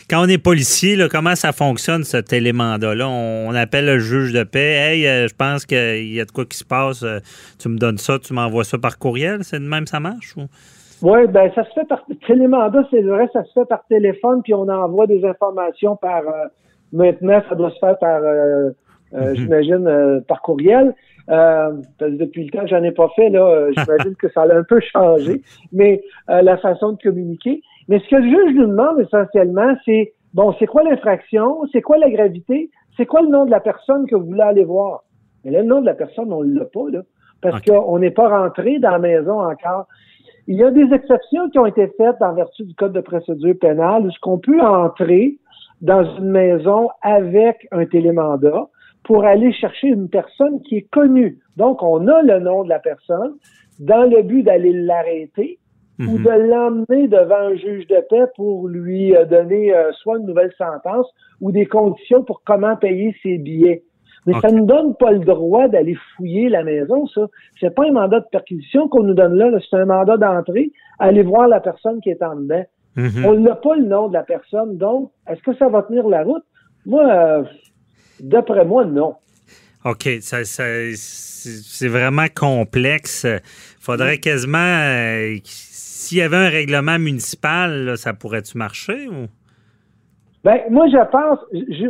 quand 0.08 0.22
on 0.24 0.28
est 0.28 0.38
policier, 0.38 0.94
là, 0.94 1.08
comment 1.10 1.34
ça 1.34 1.50
fonctionne, 1.50 2.04
ce 2.04 2.16
télémandat-là? 2.16 3.08
On, 3.08 3.52
appelle 3.56 3.86
le 3.86 3.98
juge 3.98 4.32
de 4.32 4.44
paix. 4.44 4.76
Hey, 4.76 5.06
euh, 5.06 5.26
je 5.26 5.34
pense 5.34 5.66
qu'il 5.66 6.14
y 6.14 6.20
a 6.20 6.24
de 6.24 6.30
quoi 6.30 6.44
qui 6.44 6.56
se 6.56 6.64
passe. 6.64 7.02
Euh, 7.02 7.18
tu 7.58 7.68
me 7.68 7.76
donnes 7.76 7.98
ça, 7.98 8.20
tu 8.20 8.32
m'envoies 8.32 8.62
ça 8.62 8.78
par 8.78 8.98
courriel. 8.98 9.42
C'est 9.42 9.58
de 9.58 9.68
même, 9.68 9.88
ça 9.88 9.98
marche? 9.98 10.36
Ou? 10.36 10.42
Oui, 11.02 11.26
ben, 11.28 11.50
ça 11.56 11.64
se 11.64 11.70
fait 11.72 11.88
par 11.88 12.04
télémandat, 12.26 12.86
c'est 12.90 13.02
vrai, 13.02 13.26
ça 13.32 13.42
se 13.42 13.52
fait 13.52 13.64
par 13.64 13.84
téléphone, 13.88 14.42
puis 14.42 14.54
on 14.54 14.68
envoie 14.68 15.06
des 15.06 15.24
informations 15.24 15.96
par, 15.96 16.20
euh, 16.20 16.46
maintenant, 16.92 17.42
ça 17.48 17.54
doit 17.56 17.70
se 17.70 17.78
faire 17.80 17.98
par, 17.98 18.20
mhm. 19.12 19.34
j'imagine, 19.34 20.22
par 20.28 20.40
courriel. 20.42 20.94
Euh, 21.30 21.72
depuis 22.00 22.44
le 22.44 22.50
temps 22.50 22.62
que 22.62 22.68
j'en 22.68 22.82
ai 22.82 22.90
pas 22.90 23.08
fait, 23.14 23.30
là, 23.30 23.46
euh, 23.46 23.72
j'imagine 23.76 24.16
que 24.16 24.28
ça 24.30 24.42
a 24.42 24.54
un 24.54 24.64
peu 24.64 24.80
changé, 24.80 25.42
mais 25.72 26.02
euh, 26.28 26.42
la 26.42 26.56
façon 26.56 26.92
de 26.92 26.98
communiquer. 27.02 27.62
Mais 27.88 28.00
ce 28.00 28.08
que 28.08 28.16
le 28.16 28.28
juge 28.28 28.54
nous 28.56 28.66
demande 28.66 29.00
essentiellement, 29.00 29.74
c'est 29.84 30.12
bon, 30.34 30.54
c'est 30.58 30.66
quoi 30.66 30.82
l'infraction, 30.82 31.60
c'est 31.72 31.82
quoi 31.82 31.98
la 31.98 32.10
gravité, 32.10 32.70
c'est 32.96 33.06
quoi 33.06 33.22
le 33.22 33.28
nom 33.28 33.44
de 33.44 33.50
la 33.50 33.60
personne 33.60 34.06
que 34.06 34.16
vous 34.16 34.26
voulez 34.26 34.42
aller 34.42 34.64
voir? 34.64 35.04
Mais 35.44 35.52
là, 35.52 35.60
le 35.60 35.66
nom 35.66 35.80
de 35.80 35.86
la 35.86 35.94
personne, 35.94 36.32
on 36.32 36.42
l'a 36.42 36.64
pas, 36.64 36.90
là, 36.90 37.02
parce 37.40 37.62
qu'on 37.62 37.98
n'est 37.98 38.10
pas 38.10 38.28
rentré 38.28 38.78
dans 38.78 38.90
la 38.90 38.98
maison 38.98 39.40
encore. 39.40 39.86
Il 40.46 40.56
y 40.56 40.64
a 40.64 40.70
des 40.70 40.92
exceptions 40.92 41.48
qui 41.50 41.58
ont 41.58 41.66
été 41.66 41.86
faites 41.96 42.20
en 42.20 42.34
vertu 42.34 42.64
du 42.64 42.74
Code 42.74 42.92
de 42.92 43.00
procédure 43.00 43.54
pénale, 43.60 44.04
où 44.04 44.10
ce 44.10 44.18
qu'on 44.20 44.38
peut 44.38 44.60
entrer 44.60 45.38
dans 45.80 46.04
une 46.16 46.30
maison 46.30 46.88
avec 47.02 47.68
un 47.70 47.86
télémandat 47.86 48.68
pour 49.04 49.24
aller 49.24 49.52
chercher 49.52 49.88
une 49.88 50.08
personne 50.08 50.60
qui 50.62 50.76
est 50.76 50.88
connue. 50.90 51.38
Donc, 51.56 51.82
on 51.82 52.06
a 52.08 52.22
le 52.22 52.40
nom 52.40 52.64
de 52.64 52.68
la 52.68 52.78
personne 52.78 53.34
dans 53.78 54.04
le 54.04 54.22
but 54.22 54.42
d'aller 54.42 54.72
l'arrêter 54.72 55.58
ou 55.98 56.18
mhm. 56.18 56.22
de 56.22 56.30
l'emmener 56.30 57.08
devant 57.08 57.50
un 57.50 57.56
juge 57.56 57.86
de 57.86 58.00
paix 58.08 58.24
pour 58.36 58.68
lui 58.68 59.14
euh, 59.14 59.24
donner 59.24 59.74
euh, 59.74 59.92
soit 59.92 60.18
une 60.18 60.26
nouvelle 60.26 60.52
sentence 60.56 61.06
ou 61.40 61.52
des 61.52 61.66
conditions 61.66 62.24
pour 62.24 62.42
comment 62.44 62.76
payer 62.76 63.14
ses 63.22 63.38
billets. 63.38 63.82
Mais 64.26 64.34
ça 64.40 64.50
ne 64.50 64.62
donne 64.62 64.94
pas 64.96 65.12
le 65.12 65.20
droit 65.20 65.68
d'aller 65.68 65.96
fouiller 66.14 66.50
la 66.50 66.62
maison, 66.62 67.06
ça. 67.06 67.26
C'est 67.58 67.74
pas 67.74 67.84
un 67.86 67.92
mandat 67.92 68.20
de 68.20 68.26
perquisition 68.30 68.86
qu'on 68.88 69.02
nous 69.02 69.14
donne 69.14 69.34
là, 69.34 69.50
c'est 69.68 69.76
un 69.76 69.86
mandat 69.86 70.18
d'entrée, 70.18 70.72
aller 70.98 71.22
voir 71.22 71.48
la 71.48 71.60
personne 71.60 72.00
qui 72.02 72.10
est 72.10 72.22
en 72.22 72.36
dedans. 72.36 72.64
Mhm. 72.96 73.24
On 73.24 73.34
n'a 73.34 73.54
pas 73.54 73.76
le 73.76 73.84
nom 73.84 74.08
de 74.08 74.12
la 74.12 74.22
personne, 74.22 74.76
donc 74.76 75.10
est-ce 75.26 75.42
que 75.42 75.54
ça 75.56 75.68
va 75.68 75.82
tenir 75.82 76.06
la 76.08 76.22
route? 76.22 76.44
Moi, 76.86 77.02
euh, 77.02 77.44
D'après 78.22 78.64
moi, 78.64 78.85
non. 78.85 79.16
OK, 79.85 80.09
ça, 80.20 80.44
c'est 80.44 81.88
vraiment 81.88 82.26
complexe. 82.35 83.24
Il 83.24 83.83
faudrait 83.83 84.18
quasiment. 84.18 84.59
Euh, 84.59 85.37
s'il 85.44 86.18
y 86.18 86.22
avait 86.22 86.37
un 86.37 86.48
règlement 86.48 86.98
municipal, 86.98 87.96
ça 87.96 88.12
pourrait-tu 88.12 88.59
marcher? 88.59 89.09
Ou? 89.09 89.26
Ben, 90.44 90.61
moi, 90.70 90.87
je 90.88 91.11
pense. 91.11 91.38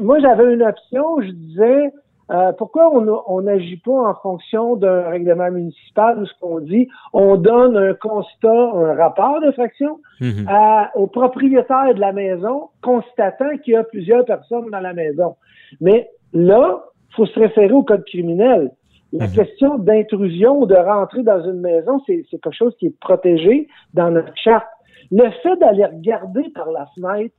moi, 0.03 0.21
j'avais 0.21 0.55
une 0.55 0.63
option. 0.63 1.21
Je 1.21 1.31
disais. 1.31 1.93
Euh, 2.33 2.53
pourquoi 2.53 2.93
on 2.95 3.43
n'agit 3.43 3.79
pas 3.79 3.91
en 3.91 4.15
fonction 4.23 4.77
d'un 4.77 5.09
règlement 5.09 5.51
municipal 5.51 6.17
où 6.17 6.27
ce 6.27 6.33
qu'on 6.41 6.61
dit, 6.61 6.87
on 7.13 7.35
donne 7.35 7.77
un 7.77 7.93
constat, 7.95 8.71
un 8.73 8.95
rapport 8.95 9.41
d'infraction 9.41 9.99
mm 10.21 10.47
au 10.95 11.09
propriétaire 11.09 11.93
de 11.93 11.99
la 11.99 12.13
maison, 12.13 12.69
constatant 12.83 13.57
qu'il 13.65 13.75
y 13.75 13.77
a 13.77 13.83
plusieurs 13.83 14.25
personnes 14.25 14.71
dans 14.71 14.79
la 14.79 14.93
maison. 14.93 15.35
Mais 15.81 16.09
Là, 16.33 16.85
il 17.11 17.15
faut 17.17 17.27
se 17.27 17.39
référer 17.39 17.73
au 17.73 17.83
code 17.83 18.05
criminel. 18.05 18.71
La 19.13 19.27
mhm. 19.27 19.35
question 19.35 19.79
d'intrusion 19.79 20.61
ou 20.61 20.67
de 20.67 20.77
rentrer 20.77 21.23
dans 21.23 21.43
une 21.45 21.61
maison, 21.61 22.01
c'est 22.07 22.25
quelque 22.31 22.53
chose 22.53 22.75
qui 22.79 22.87
est 22.87 23.01
protégé 23.01 23.67
dans 23.95 24.11
notre 24.11 24.33
charte. 24.37 24.67
Le 25.11 25.29
fait 25.43 25.57
d'aller 25.61 25.85
regarder 25.85 26.49
par 26.55 26.71
la 26.71 26.87
fenêtre, 26.95 27.35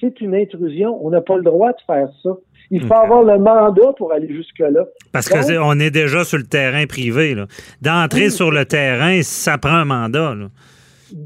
c'est 0.00 0.20
une 0.20 0.34
intrusion. 0.34 0.98
On 1.04 1.10
n'a 1.10 1.20
pas 1.20 1.36
le 1.36 1.42
droit 1.42 1.70
de 1.70 1.80
faire 1.86 2.08
ça. 2.22 2.30
Il 2.70 2.80
faut 2.84 2.94
avoir 2.94 3.22
le 3.22 3.38
mandat 3.38 3.92
pour 3.96 4.12
aller 4.12 4.28
jusque-là. 4.34 4.84
Parce 5.12 5.28
qu'on 5.28 5.78
est 5.78 5.90
déjà 5.90 6.24
sur 6.24 6.38
le 6.38 6.44
terrain 6.44 6.86
privé. 6.86 7.36
D'entrer 7.80 8.30
sur 8.30 8.50
le 8.50 8.64
terrain, 8.64 9.20
ça 9.22 9.58
prend 9.58 9.76
un 9.76 9.84
mandat. 9.84 10.34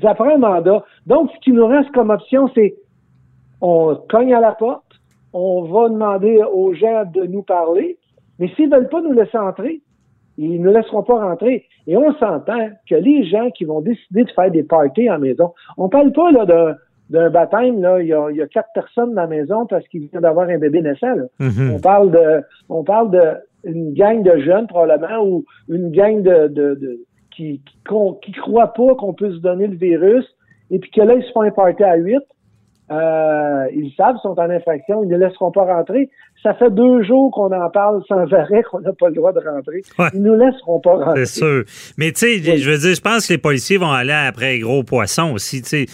Ça 0.03 0.15
prend 0.15 0.35
un 0.35 0.39
mandat. 0.39 0.85
Donc, 1.07 1.31
ce 1.35 1.41
qui 1.41 1.53
nous 1.53 1.67
reste 1.67 1.91
comme 1.93 2.11
option, 2.11 2.51
c'est 2.55 2.75
on 3.61 3.97
cogne 4.11 4.35
à 4.35 4.41
la 4.41 4.53
porte, 4.53 4.85
on 5.39 5.65
va 5.65 5.91
demander 5.91 6.41
aux 6.51 6.73
gens 6.73 7.05
de 7.13 7.25
nous 7.27 7.43
parler, 7.43 7.99
mais 8.39 8.49
s'ils 8.57 8.71
ne 8.71 8.77
veulent 8.77 8.89
pas 8.89 9.03
nous 9.03 9.13
laisser 9.13 9.37
entrer, 9.37 9.83
ils 10.39 10.63
ne 10.63 10.71
laisseront 10.71 11.03
pas 11.03 11.29
rentrer. 11.29 11.67
Et 11.87 11.97
on 11.97 12.13
s'entend 12.15 12.69
que 12.89 12.95
les 12.95 13.25
gens 13.27 13.51
qui 13.51 13.65
vont 13.65 13.83
décider 13.83 14.25
de 14.25 14.31
faire 14.31 14.51
des 14.51 14.63
parties 14.63 15.11
en 15.11 15.19
maison, 15.19 15.53
on 15.77 15.91
parle 15.91 16.13
pas 16.13 16.31
là 16.31 16.77
d'un 17.11 17.31
baptême, 17.31 17.83
là, 17.83 18.01
il 18.01 18.09
y, 18.09 18.15
a, 18.15 18.31
il 18.31 18.37
y 18.37 18.43
a 18.43 18.47
quatre 18.47 18.71
personnes 18.75 19.15
dans 19.15 19.23
la 19.23 19.27
maison 19.27 19.67
parce 19.67 19.87
qu'il 19.89 20.09
vient 20.09 20.21
d'avoir 20.21 20.49
un 20.49 20.59
bébé 20.59 20.81
naissant. 20.81 21.15
Mm-hmm. 21.39 21.75
On 21.75 21.81
parle 21.81 22.11
de 22.11 22.43
on 22.71 22.83
parle 22.83 23.11
de 23.11 23.23
une 23.65 23.93
gang 23.93 24.23
de 24.23 24.39
jeunes 24.39 24.67
probablement 24.67 25.23
ou 25.23 25.45
une 25.69 25.91
gang 25.91 26.23
de, 26.23 26.49
de, 26.49 26.75
de 26.75 27.01
qui, 27.35 27.61
qui, 28.23 28.33
croient 28.33 28.73
pas 28.73 28.95
qu'on 28.95 29.13
peut 29.13 29.33
se 29.33 29.39
donner 29.39 29.67
le 29.67 29.77
virus 29.77 30.25
et 30.71 30.79
puis 30.79 30.91
que 30.91 31.03
là, 31.03 31.15
ils 31.15 31.23
se 31.25 31.33
font 31.33 31.43
un 31.43 31.51
party 31.51 31.83
à 31.83 31.97
huit. 31.97 32.23
Euh, 32.91 33.67
ils 33.75 33.93
savent, 33.97 34.15
ils 34.17 34.23
sont 34.23 34.39
en 34.39 34.51
infraction, 34.51 35.03
ils 35.03 35.09
ne 35.09 35.17
laisseront 35.17 35.51
pas 35.51 35.65
rentrer. 35.65 36.09
Ça 36.43 36.55
fait 36.55 36.71
deux 36.71 37.03
jours 37.03 37.33
qu'on 37.33 37.53
en 37.53 37.71
parle 37.71 38.03
sans 38.07 38.33
arrêt 38.33 38.63
qu'on 38.63 38.81
n'a 38.81 38.93
pas 38.93 39.09
le 39.09 39.15
droit 39.15 39.33
de 39.33 39.41
rentrer. 39.41 39.83
Ils 40.15 40.23
ne 40.23 40.31
nous 40.31 40.39
laisseront 40.39 40.81
pas 40.81 40.95
rentrer. 40.95 41.27
C'est 41.27 41.41
sûr. 41.41 41.65
Mais 41.99 42.13
tu 42.13 42.21
sais, 42.21 42.59
je 42.59 42.71
veux 42.71 42.79
dire, 42.79 42.95
je 42.95 43.01
pense 43.01 43.27
que 43.27 43.33
les 43.33 43.39
policiers 43.39 43.79
vont 43.79 43.91
aller 43.91 44.13
après 44.13 44.53
les 44.53 44.61
gros 44.61 44.85
poissons 44.85 45.33
aussi. 45.33 45.63
Tu 45.63 45.69
sais, 45.69 45.87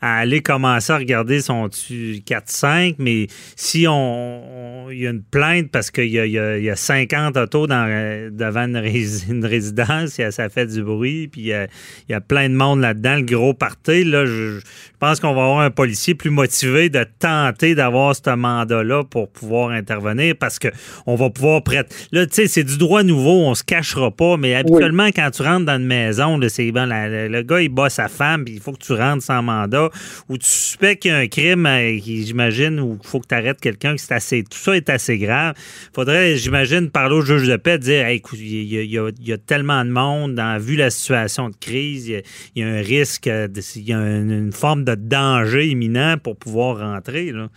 à 0.00 0.18
aller 0.18 0.40
commencer 0.40 0.92
à 0.92 0.98
regarder 0.98 1.40
son 1.40 1.66
4-5, 1.66 2.96
mais 2.98 3.26
si 3.56 3.86
on, 3.88 4.88
il 4.90 5.00
y 5.00 5.06
a 5.06 5.10
une 5.10 5.22
plainte 5.22 5.70
parce 5.70 5.90
qu'il 5.90 6.06
y, 6.06 6.16
y 6.16 6.70
a, 6.70 6.76
50 6.76 7.36
autos 7.36 7.66
dans, 7.66 7.86
devant 8.32 8.66
une, 8.66 9.44
résidence, 9.44 10.20
ça 10.30 10.48
fait 10.48 10.66
du 10.66 10.82
bruit, 10.82 11.28
puis 11.28 11.40
il 11.42 11.68
y 12.08 12.14
a, 12.14 12.20
plein 12.20 12.48
de 12.48 12.54
monde 12.54 12.80
là-dedans, 12.80 13.16
le 13.16 13.22
gros 13.22 13.54
party, 13.54 14.04
là, 14.04 14.24
je, 14.26 14.60
pense 14.98 15.18
qu'on 15.18 15.34
va 15.34 15.42
avoir 15.42 15.60
un 15.60 15.70
policier 15.70 16.14
plus 16.14 16.30
motivé 16.30 16.90
de 16.90 17.04
tenter 17.18 17.74
d'avoir 17.74 18.14
ce 18.14 18.34
mandat-là 18.34 19.04
pour 19.04 19.30
pouvoir 19.30 19.70
intervenir 19.70 20.34
parce 20.38 20.58
que 20.58 20.68
on 21.06 21.14
va 21.14 21.30
pouvoir 21.30 21.62
prêter. 21.62 21.94
Là, 22.12 22.26
tu 22.26 22.34
sais, 22.34 22.46
c'est 22.46 22.64
du 22.64 22.76
droit 22.76 23.02
nouveau, 23.02 23.46
on 23.46 23.54
se 23.54 23.64
cachera 23.64 24.10
pas, 24.10 24.36
mais 24.36 24.54
habituellement, 24.54 25.08
quand 25.08 25.30
tu 25.30 25.42
rentres 25.42 25.64
dans 25.64 25.76
une 25.78 25.86
maison, 25.86 26.38
c'est 26.48 26.70
bon, 26.70 26.86
le 26.86 27.42
gars, 27.42 27.60
il 27.62 27.70
bat 27.70 27.88
sa 27.88 28.08
femme, 28.08 28.44
puis 28.44 28.54
il 28.54 28.60
faut 28.60 28.72
que 28.72 28.84
tu 28.84 28.92
rentres 28.92 29.22
sans 29.22 29.42
mandat 29.42 29.89
ou 30.28 30.38
tu 30.38 30.46
suspectes 30.46 31.02
qu'il 31.02 31.10
y 31.10 31.14
a 31.14 31.18
un 31.18 31.26
crime, 31.26 31.66
euh, 31.66 31.98
j'imagine, 32.02 32.80
où 32.80 32.98
il 33.00 33.06
faut 33.06 33.20
que 33.20 33.26
tu 33.28 33.34
arrêtes 33.34 33.60
quelqu'un, 33.60 33.96
que 33.96 34.14
assez, 34.14 34.42
tout 34.42 34.58
ça 34.58 34.76
est 34.76 34.90
assez 34.90 35.18
grave. 35.18 35.54
faudrait, 35.94 36.36
j'imagine, 36.36 36.90
parler 36.90 37.16
au 37.16 37.20
juge 37.20 37.48
de 37.48 37.56
paix, 37.56 37.78
dire 37.78 38.06
écoute, 38.08 38.38
il 38.40 38.64
y, 38.64 38.98
a, 38.98 39.38
tellement 39.38 39.84
de 39.84 39.90
monde, 39.90 40.34
dans, 40.34 40.58
vu 40.58 40.76
la 40.76 40.90
situation 40.90 41.48
de 41.48 41.56
crise, 41.56 42.08
il 42.08 42.22
y, 42.56 42.62
a, 42.62 42.66
un 42.66 42.80
risque, 42.80 43.26
il 43.26 43.88
y 43.88 43.92
a 43.92 43.98
une, 43.98 44.52
forme 44.52 44.84
de 44.84 44.94
danger 44.94 45.68
imminent 45.68 46.16
pour 46.22 46.36
pouvoir 46.36 46.78
rentrer. 46.78 47.32
Là. 47.32 47.48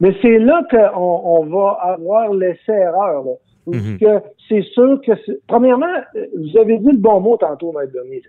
Mais 0.00 0.14
c'est 0.20 0.38
là 0.38 0.62
qu'on 0.70 1.20
on 1.24 1.46
va 1.46 1.78
avoir 1.82 2.32
l'essai-erreur. 2.32 3.24
Mm-hmm. 3.66 3.98
que 3.98 4.26
c'est 4.46 4.62
sûr 4.74 5.00
que, 5.06 5.12
premièrement, 5.46 5.86
vous 6.36 6.58
avez 6.58 6.76
dit 6.78 6.90
le 6.90 6.98
bon 6.98 7.20
mot 7.20 7.38
tantôt, 7.38 7.72
Maître 7.72 7.92
Bernier 7.92 8.22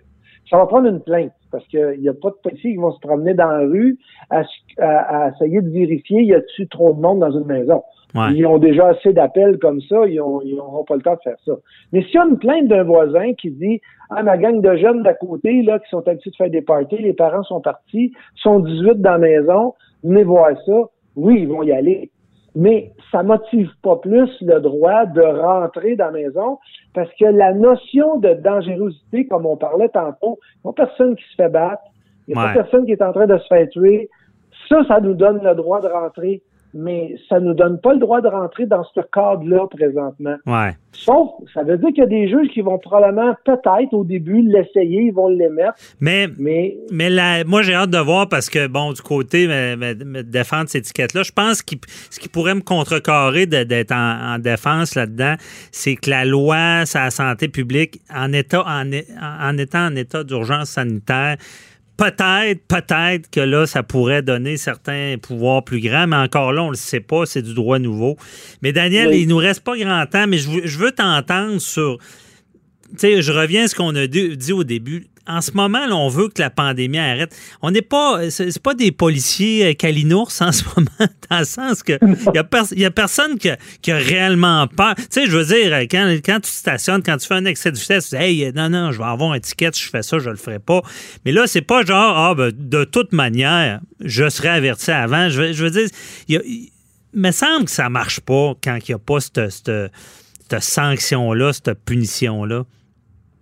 ça 0.50 0.56
va 0.56 0.66
prendre 0.66 0.88
une 0.88 1.00
plainte 1.00 1.32
parce 1.50 1.66
qu'il 1.68 2.00
n'y 2.00 2.08
a 2.08 2.14
pas 2.14 2.30
de 2.30 2.36
policiers 2.42 2.72
qui 2.72 2.76
vont 2.76 2.92
se 2.92 3.00
promener 3.00 3.34
dans 3.34 3.48
la 3.48 3.60
rue 3.60 3.98
à, 4.30 4.42
essayer 5.30 5.60
de 5.60 5.70
vérifier 5.70 6.22
y 6.22 6.34
a-t-il 6.34 6.68
trop 6.68 6.92
de 6.92 7.00
monde 7.00 7.20
dans 7.20 7.30
une 7.30 7.46
maison. 7.46 7.82
Ils 8.14 8.46
ont 8.46 8.58
déjà 8.58 8.88
assez 8.88 9.12
d'appels 9.12 9.58
comme 9.58 9.80
ça, 9.82 10.06
ils 10.06 10.16
n'auront 10.16 10.84
pas 10.84 10.96
le 10.96 11.02
temps 11.02 11.16
de 11.16 11.20
faire 11.22 11.36
ça. 11.44 11.52
Mais 11.92 12.02
s'il 12.02 12.14
y 12.14 12.18
a 12.18 12.24
une 12.24 12.38
plainte 12.38 12.68
d'un 12.68 12.82
voisin 12.82 13.34
qui 13.34 13.50
dit 13.50 13.80
Ah, 14.08 14.22
ma 14.22 14.38
gang 14.38 14.62
de 14.62 14.76
jeunes 14.76 15.02
d'à 15.02 15.12
côté, 15.12 15.62
là, 15.62 15.78
qui 15.80 15.90
sont 15.90 16.06
habitués 16.08 16.30
de 16.30 16.36
faire 16.36 16.50
des 16.50 16.62
parties, 16.62 16.96
les 16.96 17.12
parents 17.12 17.42
sont 17.42 17.60
partis, 17.60 18.12
sont 18.36 18.60
18 18.60 19.02
dans 19.02 19.12
la 19.12 19.18
maison, 19.18 19.74
venez 20.02 20.24
voir 20.24 20.50
ça, 20.64 20.88
oui, 21.16 21.40
ils 21.42 21.48
vont 21.48 21.62
y 21.62 21.72
aller 21.72 22.10
mais 22.56 22.90
ça 23.12 23.22
motive 23.22 23.70
pas 23.82 23.96
plus 23.96 24.30
le 24.40 24.60
droit 24.60 25.04
de 25.04 25.20
rentrer 25.20 25.94
dans 25.94 26.06
la 26.06 26.12
maison 26.12 26.58
parce 26.94 27.10
que 27.20 27.26
la 27.26 27.52
notion 27.52 28.18
de 28.18 28.32
dangerosité, 28.32 29.26
comme 29.26 29.44
on 29.44 29.58
parlait 29.58 29.90
tantôt, 29.90 30.38
il 30.64 30.68
n'y 30.68 30.70
a 30.70 30.72
personne 30.72 31.14
qui 31.16 31.24
se 31.30 31.34
fait 31.36 31.50
battre, 31.50 31.82
il 32.26 32.34
n'y 32.34 32.42
a 32.42 32.46
pas 32.46 32.54
personne 32.54 32.86
qui 32.86 32.92
est 32.92 33.02
en 33.02 33.12
train 33.12 33.26
de 33.26 33.36
se 33.36 33.46
faire 33.46 33.68
tuer. 33.68 34.08
Ça, 34.70 34.82
ça 34.88 35.00
nous 35.00 35.12
donne 35.12 35.44
le 35.44 35.54
droit 35.54 35.82
de 35.82 35.88
rentrer 35.88 36.42
mais 36.76 37.16
ça 37.28 37.40
nous 37.40 37.54
donne 37.54 37.80
pas 37.80 37.92
le 37.92 37.98
droit 37.98 38.20
de 38.20 38.28
rentrer 38.28 38.66
dans 38.66 38.84
ce 38.84 39.00
cadre-là 39.12 39.66
présentement. 39.68 40.36
Ouais. 40.46 40.76
Sauf, 40.92 41.30
ça 41.52 41.62
veut 41.62 41.78
dire 41.78 41.88
qu'il 41.88 41.98
y 41.98 42.02
a 42.02 42.06
des 42.06 42.28
juges 42.28 42.48
qui 42.52 42.60
vont 42.60 42.78
probablement, 42.78 43.34
peut-être 43.44 43.92
au 43.92 44.04
début, 44.04 44.42
l'essayer, 44.42 45.04
ils 45.04 45.12
vont 45.12 45.28
l'émettre. 45.28 45.74
Mais, 46.00 46.28
mais, 46.38 46.76
mais 46.90 47.44
moi, 47.44 47.62
j'ai 47.62 47.74
hâte 47.74 47.90
de 47.90 47.98
voir 47.98 48.28
parce 48.28 48.48
que, 48.48 48.66
bon, 48.66 48.92
du 48.92 49.02
côté, 49.02 49.46
me, 49.46 50.22
défendre 50.22 50.68
cette 50.68 50.84
étiquette-là, 50.84 51.22
je 51.22 51.32
pense 51.32 51.62
que 51.62 51.76
ce 52.10 52.20
qui 52.20 52.28
pourrait 52.28 52.54
me 52.54 52.62
contrecarrer 52.62 53.46
d'être 53.46 53.92
en, 53.92 54.38
défense 54.38 54.94
là-dedans, 54.94 55.34
c'est 55.72 55.96
que 55.96 56.10
la 56.10 56.24
loi 56.24 56.84
sur 56.84 57.00
la 57.00 57.10
santé 57.10 57.48
publique, 57.48 58.00
en, 58.14 58.32
état, 58.32 58.62
en, 58.66 58.90
en 58.90 59.58
étant 59.58 59.86
en 59.86 59.96
état 59.96 60.24
d'urgence 60.24 60.70
sanitaire, 60.70 61.36
peut-être, 61.96 62.66
peut-être 62.66 63.30
que 63.30 63.40
là, 63.40 63.66
ça 63.66 63.82
pourrait 63.82 64.22
donner 64.22 64.56
certains 64.56 65.16
pouvoirs 65.20 65.64
plus 65.64 65.80
grands, 65.80 66.06
mais 66.06 66.16
encore 66.16 66.52
là, 66.52 66.62
on 66.62 66.70
le 66.70 66.76
sait 66.76 67.00
pas, 67.00 67.26
c'est 67.26 67.42
du 67.42 67.54
droit 67.54 67.78
nouveau. 67.78 68.16
Mais 68.62 68.72
Daniel, 68.72 69.14
il 69.14 69.28
nous 69.28 69.36
reste 69.36 69.60
pas 69.60 69.76
grand 69.76 70.06
temps, 70.06 70.26
mais 70.26 70.38
je 70.38 70.78
veux, 70.78 70.92
t'entendre 70.92 71.58
sur. 71.58 71.98
Tu 72.92 72.98
sais, 72.98 73.22
je 73.22 73.32
reviens 73.32 73.64
à 73.64 73.68
ce 73.68 73.74
qu'on 73.74 73.94
a 73.96 74.06
dit 74.06 74.52
au 74.52 74.64
début 74.64 75.08
en 75.28 75.40
ce 75.40 75.52
moment, 75.52 75.80
on 75.90 76.08
veut 76.08 76.28
que 76.28 76.40
la 76.40 76.50
pandémie 76.50 76.98
arrête. 76.98 77.34
On 77.62 77.70
n'est 77.70 77.82
pas, 77.82 78.30
c'est 78.30 78.62
pas 78.62 78.74
des 78.74 78.92
policiers 78.92 79.74
calinours 79.74 80.30
euh, 80.40 80.46
en 80.46 80.52
ce 80.52 80.64
moment, 80.74 81.10
dans 81.30 81.38
le 81.38 81.44
sens 81.44 81.82
que 81.82 81.98
il 82.74 82.80
y, 82.80 82.84
a 82.84 82.90
personne 82.90 83.38
qui 83.38 83.50
a, 83.50 83.96
réellement 83.96 84.66
peur. 84.68 84.94
Tu 84.96 85.04
sais, 85.10 85.26
je 85.26 85.36
veux 85.36 85.44
dire, 85.44 85.72
quand, 85.90 86.16
quand 86.24 86.40
tu 86.40 86.50
stationnes, 86.50 87.02
quand 87.02 87.16
tu 87.16 87.26
fais 87.26 87.34
un 87.34 87.44
excès 87.44 87.72
de 87.72 87.76
vitesse, 87.76 88.10
tu 88.10 88.16
dis, 88.16 88.22
hey, 88.22 88.52
non, 88.54 88.68
non, 88.68 88.92
je 88.92 88.98
vais 88.98 89.04
avoir 89.04 89.32
un 89.32 89.40
ticket, 89.40 89.70
je 89.74 89.88
fais 89.88 90.02
ça, 90.02 90.18
je 90.18 90.30
le 90.30 90.36
ferai 90.36 90.58
pas. 90.58 90.82
Mais 91.24 91.32
là, 91.32 91.46
c'est 91.46 91.62
pas 91.62 91.84
genre, 91.84 92.16
ah, 92.16 92.34
ben, 92.34 92.52
de 92.54 92.84
toute 92.84 93.12
manière, 93.12 93.80
je 94.04 94.28
serais 94.28 94.50
averti 94.50 94.90
avant. 94.90 95.28
Je 95.28 95.42
veux, 95.42 95.52
je 95.52 95.64
veux 95.64 95.70
dire, 95.70 95.88
il, 96.28 96.70
me 97.14 97.30
semble 97.30 97.64
que 97.64 97.70
ça 97.70 97.88
marche 97.88 98.20
pas 98.20 98.52
quand 98.62 98.76
il 98.76 98.90
n'y 98.90 98.94
a 98.94 98.98
pas 98.98 99.20
cette, 99.20 99.50
cette 99.50 100.62
sanction-là, 100.62 101.52
cette 101.52 101.72
punition-là. 101.84 102.64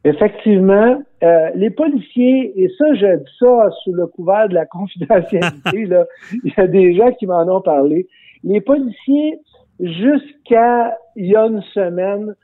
Effectivement, 0.04 1.02
euh, 1.24 1.50
les 1.54 1.70
policiers, 1.70 2.52
et 2.60 2.68
ça, 2.76 2.92
je 2.94 3.16
dis 3.16 3.30
ça 3.38 3.70
sous 3.82 3.92
le 3.92 4.06
couvert 4.06 4.48
de 4.48 4.54
la 4.54 4.66
confidentialité, 4.78 5.86
là, 5.86 6.04
il 6.44 6.52
y 6.56 6.60
a 6.60 6.66
des 6.66 6.94
gens 6.94 7.12
qui 7.12 7.26
m'en 7.26 7.42
ont 7.48 7.62
parlé. 7.62 8.06
Les 8.42 8.60
policiers, 8.60 9.38
jusqu'à 9.80 10.98
il 11.16 11.26
y 11.26 11.36
a 11.36 11.46
une 11.46 11.62
semaine, 11.72 12.34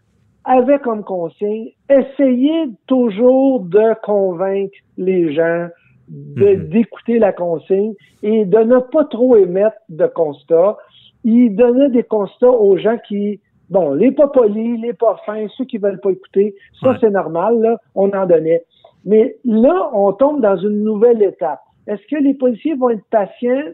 avaient 0.45 0.79
comme 0.79 1.05
consigne, 1.05 1.71
essayer 1.91 2.69
toujours 2.87 3.61
de 3.61 3.95
convaincre 4.03 4.77
les 4.97 5.35
gens 5.35 5.69
mhm. 6.09 6.69
d'écouter 6.71 7.19
la 7.19 7.33
consigne 7.33 7.93
et 8.23 8.47
de 8.47 8.59
ne 8.59 8.79
pas 8.79 9.05
trop 9.05 9.37
émettre 9.37 9.77
de 9.91 10.07
constats. 10.07 10.79
Ils 11.25 11.55
donnaient 11.55 11.91
des 11.91 12.03
constats 12.03 12.51
aux 12.51 12.79
gens 12.79 12.97
qui 13.07 13.41
Bon, 13.71 13.93
les 13.93 14.11
pas 14.11 14.29
polis, 14.29 14.81
les 14.81 14.93
pas 14.93 15.17
fins, 15.25 15.47
ceux 15.57 15.65
qui 15.65 15.79
veulent 15.79 16.01
pas 16.01 16.11
écouter, 16.11 16.55
ça 16.83 16.97
c'est 17.01 17.11
normal, 17.11 17.61
là, 17.61 17.79
on 17.95 18.11
en 18.11 18.27
donnait. 18.27 18.65
Mais 19.05 19.37
là, 19.45 19.91
on 19.95 20.13
tombe 20.13 20.41
dans 20.41 20.57
une 20.57 20.83
nouvelle 20.83 21.23
étape. 21.23 21.61
Est-ce 21.87 22.03
que 22.09 22.23
les 22.23 22.35
policiers 22.35 22.75
vont 22.75 22.91
être 22.91 23.05
patients? 23.11 23.73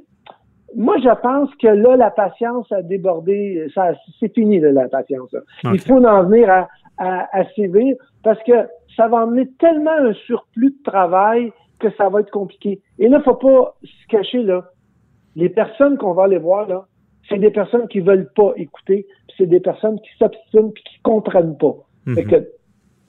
Moi, 0.74 0.96
je 0.98 1.20
pense 1.20 1.54
que 1.56 1.68
là, 1.68 1.96
la 1.96 2.10
patience 2.10 2.70
a 2.70 2.82
débordé. 2.82 3.66
Ça, 3.74 3.92
c'est 4.20 4.32
fini, 4.34 4.60
la 4.60 4.88
patience. 4.88 5.34
Il 5.64 5.80
faut 5.80 6.04
en 6.04 6.24
venir 6.24 6.50
à, 6.50 6.68
à, 6.98 7.44
sévir 7.54 7.96
parce 8.22 8.42
que 8.44 8.52
ça 8.96 9.08
va 9.08 9.24
emmener 9.24 9.48
tellement 9.58 9.96
un 9.98 10.12
surplus 10.12 10.70
de 10.70 10.82
travail 10.90 11.52
que 11.80 11.90
ça 11.92 12.08
va 12.08 12.20
être 12.20 12.30
compliqué. 12.30 12.80
Et 12.98 13.08
là, 13.08 13.20
faut 13.20 13.34
pas 13.34 13.74
se 13.82 14.06
cacher, 14.08 14.42
là. 14.42 14.64
Les 15.34 15.50
personnes 15.50 15.98
qu'on 15.98 16.12
va 16.12 16.24
aller 16.24 16.38
voir, 16.38 16.66
là, 16.66 16.86
c'est 17.28 17.38
des 17.38 17.50
personnes 17.50 17.88
qui 17.88 18.00
veulent 18.00 18.30
pas 18.34 18.52
écouter, 18.56 19.06
c'est 19.36 19.46
des 19.46 19.60
personnes 19.60 19.98
qui 20.00 20.10
s'obstinent 20.18 20.72
puis 20.72 20.84
qui 20.84 21.00
comprennent 21.02 21.56
pas. 21.56 21.74
Mhm. 22.06 22.26
que, 22.26 22.48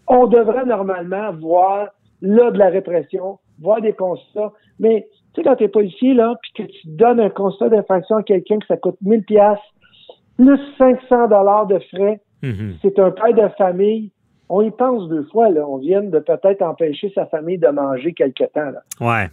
on 0.07 0.27
devrait 0.27 0.65
normalement 0.65 1.33
voir 1.33 1.89
là 2.21 2.51
de 2.51 2.57
la 2.57 2.69
répression, 2.69 3.39
voir 3.59 3.81
des 3.81 3.93
constats, 3.93 4.51
mais 4.79 5.07
tu 5.33 5.41
sais 5.41 5.47
quand 5.47 5.55
t'es 5.55 5.67
policier 5.67 6.13
là, 6.13 6.35
puis 6.41 6.63
que 6.65 6.71
tu 6.71 6.87
donnes 6.87 7.19
un 7.19 7.29
constat 7.29 7.69
d'infraction 7.69 8.17
à 8.17 8.23
quelqu'un 8.23 8.59
que 8.59 8.67
ça 8.67 8.77
coûte 8.77 8.97
1000 9.01 9.23
pièces 9.23 9.59
plus 10.37 10.59
500 10.77 11.27
dollars 11.27 11.67
de 11.67 11.79
frais, 11.79 12.21
mhm. 12.43 12.75
c'est 12.81 12.99
un 12.99 13.11
père 13.11 13.33
de 13.33 13.47
famille 13.57 14.11
on 14.49 14.61
y 14.61 14.71
pense 14.71 15.09
deux 15.09 15.25
fois, 15.31 15.49
là. 15.49 15.61
On 15.67 15.77
vient 15.77 16.01
de 16.01 16.19
peut-être 16.19 16.61
empêcher 16.61 17.11
sa 17.13 17.25
famille 17.25 17.57
de 17.57 17.67
manger 17.67 18.13
quelque 18.13 18.45
temps, 18.45 18.71
là. 18.71 18.81
Ouais. 19.01 19.29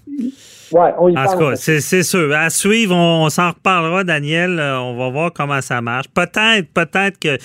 Ouais, 0.72 0.92
on 0.98 1.09
y 1.09 1.16
En 1.16 1.22
pense. 1.24 1.33
tout 1.33 1.38
cas, 1.38 1.57
c'est 1.57 2.03
sûr. 2.03 2.35
À 2.35 2.50
suivre, 2.50 2.94
on, 2.96 3.24
on 3.27 3.29
s'en 3.29 3.50
reparlera, 3.50 4.03
Daniel. 4.03 4.59
Euh, 4.59 4.79
on 4.81 4.96
va 4.96 5.11
voir 5.11 5.33
comment 5.33 5.61
ça 5.61 5.81
marche. 5.81 6.07
Peut-être, 6.09 6.68
peut-être 6.74 7.18
que 7.20 7.38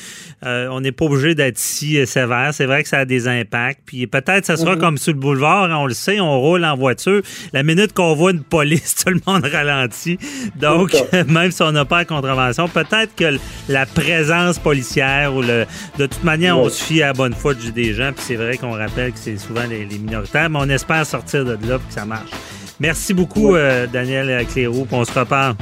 euh, 0.45 0.67
on 0.71 0.81
n'est 0.81 0.91
pas 0.91 1.05
obligé 1.05 1.35
d'être 1.35 1.57
si 1.59 1.99
euh, 1.99 2.05
sévère. 2.05 2.53
C'est 2.53 2.65
vrai 2.65 2.81
que 2.81 2.89
ça 2.89 2.99
a 2.99 3.05
des 3.05 3.27
impacts. 3.27 3.81
Puis 3.85 4.07
peut-être 4.07 4.45
ça 4.45 4.57
sera 4.57 4.75
comme 4.75 4.97
sur 4.97 5.13
le 5.13 5.19
boulevard. 5.19 5.65
hein, 5.65 5.77
on 5.77 5.85
le 5.85 5.93
sait, 5.93 6.19
on 6.19 6.39
roule 6.39 6.65
en 6.65 6.75
voiture. 6.75 7.21
La 7.53 7.61
minute 7.61 7.93
qu'on 7.93 8.15
voit 8.15 8.31
une 8.31 8.43
police, 8.43 8.95
tout 9.05 9.13
le 9.13 9.19
monde 9.27 9.45
ralentit. 9.45 10.17
Donc, 10.55 10.95
même 11.27 11.51
si 11.51 11.61
on 11.61 11.71
n'a 11.71 11.85
pas 11.85 11.99
la 11.99 12.05
contravention, 12.05 12.67
peut-être 12.67 13.13
que 13.15 13.37
la 13.67 13.85
présence 13.85 14.57
policière 14.57 15.35
ou 15.35 15.41
le. 15.41 15.65
De 15.97 16.05
toute 16.07 16.23
manière, 16.23 16.57
on 16.57 16.69
se 16.69 16.83
fie 16.83 17.03
à 17.03 17.07
la 17.07 17.13
bonne 17.13 17.33
foi 17.33 17.53
du- 17.59 17.71
des 17.71 17.93
gens. 17.93 18.11
Puis 18.13 18.23
c'est 18.27 18.35
vrai 18.35 18.57
qu'on 18.57 18.71
rappelle 18.71 19.11
que 19.11 19.19
c'est 19.19 19.37
souvent 19.37 19.65
les, 19.69 19.85
les 19.85 19.97
minoritaires. 19.99 20.49
Mais 20.49 20.59
on 20.61 20.69
espère 20.69 21.05
sortir 21.05 21.45
de 21.45 21.51
là 21.67 21.77
puis 21.79 21.87
que 21.87 21.93
ça 21.93 22.05
marche. 22.05 22.31
Merci 22.79 23.13
beaucoup, 23.13 23.55
euh, 23.55 23.87
Daniel 23.87 24.45
Clérou. 24.47 24.85
puis 24.85 24.95
On 24.95 25.03
se 25.05 25.17
reparle. 25.19 25.55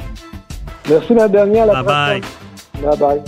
Merci, 0.88 1.12
ma 1.12 1.28
dernière. 1.28 1.64
À 1.64 1.66
la 1.66 1.82
Bye-bye. 1.82 2.20
prochaine. 2.20 2.90
Bye 2.90 2.98
bye. 2.98 3.20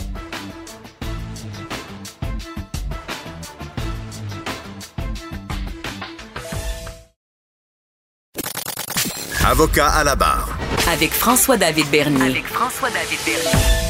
Avocat 9.46 9.88
à 9.88 10.04
la 10.04 10.16
barre. 10.16 10.48
Avec 10.92 11.12
François-David 11.12 11.86
Bernier. 11.90 12.22
Avec 12.30 12.46
François-David 12.46 13.18
Bernier. 13.24 13.89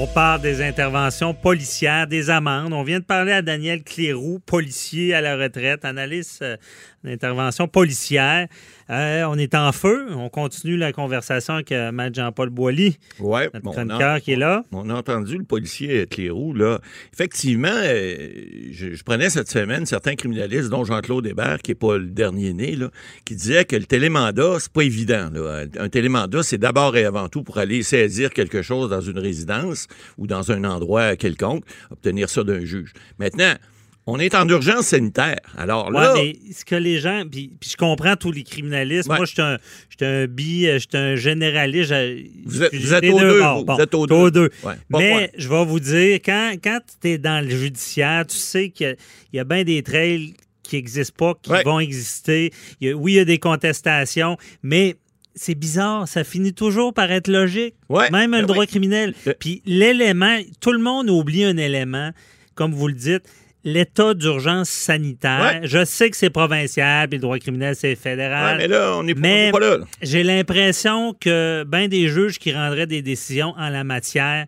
On 0.00 0.06
parle 0.06 0.40
des 0.42 0.62
interventions 0.62 1.34
policières, 1.34 2.06
des 2.06 2.30
amendes. 2.30 2.72
On 2.72 2.84
vient 2.84 3.00
de 3.00 3.04
parler 3.04 3.32
à 3.32 3.42
Daniel 3.42 3.82
Clérou, 3.82 4.38
policier 4.38 5.12
à 5.12 5.20
la 5.20 5.36
retraite, 5.36 5.84
analyste 5.84 6.42
euh, 6.42 6.56
d'intervention 7.02 7.66
policière. 7.66 8.46
Euh, 8.90 9.24
on 9.28 9.36
est 9.36 9.54
en 9.56 9.72
feu. 9.72 10.06
On 10.14 10.28
continue 10.28 10.76
la 10.76 10.92
conversation 10.92 11.54
avec 11.54 11.72
euh, 11.72 11.90
Maître 11.92 12.14
Jean-Paul 12.16 12.48
Boilly, 12.48 12.96
Ouais, 13.18 13.50
notre 13.52 13.72
chroniqueur 13.72 14.20
qui 14.20 14.32
est 14.32 14.36
là. 14.36 14.62
On 14.72 14.88
a 14.88 14.94
entendu 14.94 15.36
le 15.36 15.44
policier 15.44 16.06
Clérou, 16.06 16.54
là. 16.54 16.78
Effectivement, 17.12 17.68
euh, 17.72 18.28
je, 18.70 18.94
je 18.94 19.02
prenais 19.02 19.30
cette 19.30 19.50
semaine 19.50 19.84
certains 19.84 20.14
criminalistes, 20.14 20.70
dont 20.70 20.84
Jean-Claude 20.84 21.26
Hébert, 21.26 21.58
qui 21.58 21.72
n'est 21.72 21.74
pas 21.74 21.98
le 21.98 22.06
dernier 22.06 22.52
né, 22.54 22.76
là, 22.76 22.88
qui 23.24 23.34
disait 23.34 23.64
que 23.64 23.74
le 23.76 23.84
télémandat, 23.84 24.58
c'est 24.60 24.72
pas 24.72 24.84
évident. 24.84 25.28
là. 25.32 25.64
Un 25.78 25.88
télémandat, 25.88 26.44
c'est 26.44 26.58
d'abord 26.58 26.96
et 26.96 27.04
avant 27.04 27.28
tout 27.28 27.42
pour 27.42 27.58
aller 27.58 27.82
saisir 27.82 28.30
quelque 28.30 28.62
chose 28.62 28.88
dans 28.90 29.00
une 29.00 29.18
résidence 29.18 29.87
ou 30.16 30.26
dans 30.26 30.50
un 30.52 30.64
endroit 30.64 31.16
quelconque, 31.16 31.64
obtenir 31.90 32.28
ça 32.28 32.44
d'un 32.44 32.64
juge. 32.64 32.92
Maintenant, 33.18 33.54
on 34.10 34.18
est 34.18 34.34
en 34.34 34.48
urgence 34.48 34.86
sanitaire. 34.86 35.36
Alors 35.56 35.88
Ouais, 35.88 36.00
là, 36.00 36.14
mais 36.16 36.34
ce 36.50 36.64
que 36.64 36.74
les 36.74 36.98
gens. 36.98 37.24
Puis, 37.30 37.52
puis 37.60 37.68
je 37.70 37.76
comprends 37.76 38.16
tous 38.16 38.32
les 38.32 38.42
criminalistes. 38.42 39.06
Ouais. 39.08 39.16
Moi, 39.18 39.26
je 39.26 39.32
suis 39.32 39.42
un, 39.42 39.58
un 40.00 40.26
bi, 40.26 40.66
euh, 40.66 40.74
je 40.78 40.86
suis 40.88 40.96
un 40.96 41.14
généraliste. 41.14 41.92
Vous 42.46 42.62
êtes- 42.62 42.74
vous 42.74 42.94
êtes 42.94 43.02
deux, 43.04 43.38
vous. 43.42 43.64
Bon, 43.64 43.74
Vous 43.76 43.82
êtes 43.82 43.94
aux 43.94 44.06
deux. 44.30 44.48
Ouais, 44.64 44.72
Mais 44.88 45.30
je 45.36 45.46
vais 45.48 45.64
vous 45.66 45.78
dire, 45.80 46.20
quand, 46.24 46.54
quand 46.64 46.80
tu 47.02 47.08
es 47.10 47.18
dans 47.18 47.44
le 47.44 47.50
judiciaire, 47.50 48.24
tu 48.26 48.36
sais 48.38 48.70
qu'il 48.70 48.86
y 48.86 48.90
a- 48.90 48.94
il 49.34 49.36
y 49.36 49.40
a, 49.40 49.44
bien 49.44 49.62
des 49.64 49.82
trails 49.82 50.32
qui 50.62 50.76
n'existent 50.76 51.14
pas, 51.18 51.34
qui 51.42 51.50
vont 51.64 51.78
exister. 51.80 52.50
Il 52.80 52.88
y 52.88 52.90
a- 52.92 52.96
oui, 52.96 53.12
il 53.12 53.16
y 53.16 53.20
a 53.20 53.24
des 53.26 53.38
contestations, 53.38 54.38
mais 54.62 54.96
c'est 55.38 55.54
bizarre, 55.54 56.08
ça 56.08 56.24
finit 56.24 56.52
toujours 56.52 56.92
par 56.92 57.10
être 57.10 57.28
logique. 57.28 57.74
Ouais, 57.88 58.10
Même 58.10 58.32
ben 58.32 58.40
le 58.40 58.46
droit 58.46 58.66
criminel. 58.66 59.14
Euh. 59.26 59.34
Puis 59.38 59.62
l'élément, 59.64 60.36
tout 60.60 60.72
le 60.72 60.78
monde 60.80 61.08
oublie 61.08 61.44
un 61.44 61.56
élément, 61.56 62.10
comme 62.54 62.72
vous 62.72 62.88
le 62.88 62.94
dites, 62.94 63.24
l'état 63.64 64.14
d'urgence 64.14 64.68
sanitaire. 64.68 65.60
Ouais. 65.60 65.68
Je 65.68 65.84
sais 65.84 66.10
que 66.10 66.16
c'est 66.16 66.30
provincial, 66.30 67.08
puis 67.08 67.18
le 67.18 67.22
droit 67.22 67.38
criminel, 67.38 67.74
c'est 67.76 67.90
ouais, 67.90 67.96
fédéral. 67.96 68.58
mais 68.58 68.68
là, 68.68 68.96
on 68.96 69.02
n'est 69.02 69.14
pas, 69.14 69.58
là. 69.58 69.78
là. 69.78 69.84
J'ai 70.02 70.22
l'impression 70.22 71.14
que 71.18 71.64
ben 71.66 71.88
des 71.88 72.08
juges 72.08 72.38
qui 72.38 72.52
rendraient 72.52 72.86
des 72.86 73.02
décisions 73.02 73.54
en 73.56 73.68
la 73.68 73.84
matière 73.84 74.46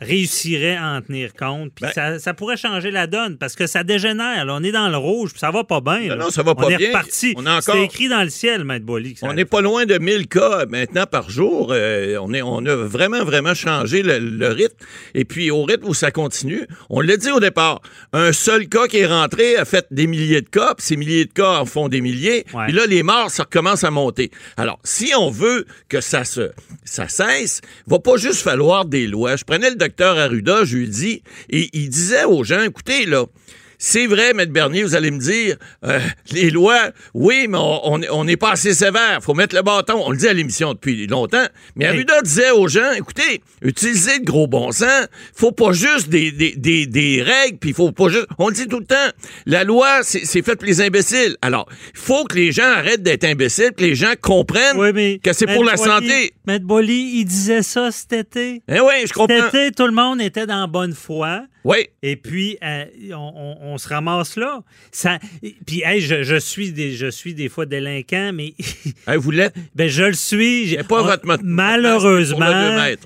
réussiraient 0.00 0.76
à 0.76 0.92
en 0.96 1.02
tenir 1.02 1.34
compte. 1.34 1.72
Puis 1.74 1.84
Ben- 1.84 1.92
ça, 1.92 2.18
ça 2.18 2.34
pourrait 2.34 2.56
changer 2.56 2.90
la 2.90 3.06
donne 3.06 3.36
parce 3.38 3.54
que 3.54 3.66
ça 3.66 3.84
dégénère. 3.84 4.44
là. 4.44 4.54
On 4.54 4.62
est 4.62 4.72
dans 4.72 4.88
le 4.88 4.96
rouge, 4.96 5.30
puis 5.30 5.40
ça 5.40 5.50
va 5.50 5.64
pas 5.64 5.80
bien. 5.80 6.00
Non, 6.00 6.08
là. 6.08 6.16
non, 6.16 6.30
ça 6.30 6.42
va 6.42 6.54
pas 6.54 6.66
on 6.66 6.70
est 6.70 6.76
bien. 6.76 6.88
reparti. 6.88 7.34
On 7.36 7.46
a 7.46 7.58
encore- 7.58 7.74
C'est 7.74 7.84
écrit 7.84 8.08
dans 8.08 8.22
le 8.22 8.30
ciel, 8.30 8.64
Maître 8.64 8.86
ça 9.16 9.26
On 9.26 9.34
n'est 9.34 9.44
pas 9.44 9.60
loin 9.60 9.86
de 9.86 9.98
1000 9.98 10.26
cas 10.28 10.66
maintenant 10.66 11.06
par 11.06 11.30
jour. 11.30 11.68
Euh, 11.72 12.16
on, 12.20 12.32
est, 12.32 12.42
on 12.42 12.64
a 12.66 12.74
vraiment, 12.76 13.24
vraiment 13.24 13.54
changé 13.54 14.02
le, 14.02 14.18
le 14.18 14.48
rythme. 14.48 14.76
Et 15.14 15.24
puis, 15.24 15.50
au 15.50 15.62
rythme 15.64 15.86
où 15.88 15.94
ça 15.94 16.10
continue, 16.10 16.66
on 16.88 17.00
l'a 17.00 17.16
dit 17.16 17.30
au 17.30 17.40
départ, 17.40 17.80
un 18.12 18.32
seul 18.32 18.68
cas 18.68 18.86
qui 18.86 18.98
est 18.98 19.06
rentré 19.06 19.56
a 19.56 19.64
fait 19.64 19.86
des 19.90 20.06
milliers 20.06 20.40
de 20.42 20.48
cas, 20.48 20.74
puis 20.74 20.86
ces 20.86 20.96
milliers 20.96 21.24
de 21.26 21.32
cas 21.32 21.58
en 21.58 21.66
font 21.66 21.88
des 21.88 22.00
milliers. 22.00 22.44
Ouais. 22.54 22.64
Puis 22.66 22.72
là, 22.74 22.86
les 22.86 23.02
morts, 23.02 23.30
ça 23.30 23.44
recommence 23.44 23.84
à 23.84 23.90
monter. 23.90 24.30
Alors, 24.56 24.78
si 24.84 25.12
on 25.18 25.30
veut 25.30 25.66
que 25.88 26.00
ça 26.00 26.24
se 26.24 26.50
ça 26.84 27.08
cesse, 27.08 27.60
va 27.86 27.98
pas 27.98 28.16
juste 28.16 28.42
falloir 28.42 28.84
des 28.84 29.06
lois. 29.06 29.36
Je 29.36 29.44
prenais 29.44 29.70
le 29.70 29.76
Arruda, 29.98 30.64
je 30.64 30.76
lui 30.76 30.88
dis, 30.88 31.22
et 31.48 31.68
il 31.72 31.88
disait 31.88 32.24
aux 32.24 32.44
gens, 32.44 32.62
écoutez, 32.62 33.06
là, 33.06 33.26
c'est 33.82 34.06
vrai, 34.06 34.34
Maître 34.34 34.52
Bernier, 34.52 34.82
vous 34.84 34.94
allez 34.94 35.10
me 35.10 35.18
dire, 35.18 35.56
euh, 35.84 35.98
les 36.32 36.50
lois, 36.50 36.90
oui, 37.14 37.46
mais 37.48 37.56
on 37.58 37.94
on- 37.94 38.00
on 38.12 38.24
n'est 38.24 38.36
pas 38.36 38.52
assez 38.52 38.74
sévère. 38.74 39.20
faut 39.22 39.32
mettre 39.34 39.56
le 39.56 39.62
bâton. 39.62 39.94
On 40.06 40.10
le 40.10 40.18
dit 40.18 40.28
à 40.28 40.34
l'émission 40.34 40.74
depuis 40.74 41.06
longtemps. 41.06 41.46
Mais. 41.76 41.86
Arruda 41.86 42.20
disait 42.20 42.50
aux 42.50 42.68
gens, 42.68 42.92
écoutez, 42.92 43.40
utilisez 43.62 44.18
le 44.18 44.24
gros 44.24 44.46
bon 44.46 44.70
sens. 44.70 45.06
faut 45.34 45.52
pas 45.52 45.72
juste 45.72 46.08
des, 46.10 46.30
des, 46.30 46.54
des, 46.56 46.86
des 46.86 47.22
règles, 47.22 47.58
puis 47.58 47.70
il 47.70 47.74
faut 47.74 47.90
pas 47.92 48.08
juste... 48.10 48.26
On 48.38 48.48
le 48.48 48.54
dit 48.54 48.66
tout 48.68 48.80
le 48.80 48.84
temps. 48.84 48.94
La 49.46 49.64
loi, 49.64 50.00
c'est 50.02 50.42
fait 50.42 50.56
pour 50.56 50.66
les 50.66 50.82
imbéciles. 50.82 51.36
Alors, 51.40 51.66
il 51.94 51.98
faut 51.98 52.24
que 52.24 52.36
les 52.36 52.52
gens 52.52 52.70
arrêtent 52.76 53.02
d'être 53.02 53.24
imbéciles, 53.24 53.72
que 53.74 53.82
les 53.82 53.94
gens 53.94 54.12
comprennent 54.20 54.76
Oui, 54.76 54.92
mais 54.92 55.18
que 55.22 55.32
c'est 55.32 55.46
pour 55.46 55.64
la 55.64 55.76
santé. 55.78 56.32
Maître 56.46 56.66
Boily, 56.66 57.20
il 57.20 57.24
disait 57.24 57.62
ça 57.62 57.90
cet 57.90 58.12
été. 58.12 58.62
Eh 58.68 58.80
oui, 58.80 59.06
je 59.06 59.12
comprends. 59.14 59.36
Cet 59.50 59.54
été, 59.54 59.72
tout 59.72 59.86
le 59.86 59.92
monde 59.94 60.20
était 60.20 60.46
dans 60.46 60.68
bonne 60.68 60.92
foi. 60.94 61.44
Oui. 61.64 61.88
Et 62.02 62.16
puis, 62.16 62.56
euh, 62.64 62.84
on, 63.12 63.56
on- 63.60 63.72
on 63.74 63.78
se 63.78 63.88
ramasse 63.88 64.36
là. 64.36 64.62
Ça, 64.92 65.18
puis, 65.66 65.82
hey, 65.84 66.00
je, 66.00 66.22
je 66.22 66.36
suis 66.36 66.72
des, 66.72 66.92
je 66.92 67.06
suis 67.10 67.34
des 67.34 67.48
fois 67.48 67.66
délinquant, 67.66 68.32
mais 68.32 68.54
Hey, 69.06 69.16
vous 69.18 69.30
l'êtes. 69.30 69.54
ben, 69.74 69.88
je 69.88 70.04
le 70.04 70.12
suis. 70.14 70.76
Pas 70.88 71.02
on- 71.02 71.04
votre 71.04 71.26
mot- 71.26 71.36
Malheureusement, 71.42 72.46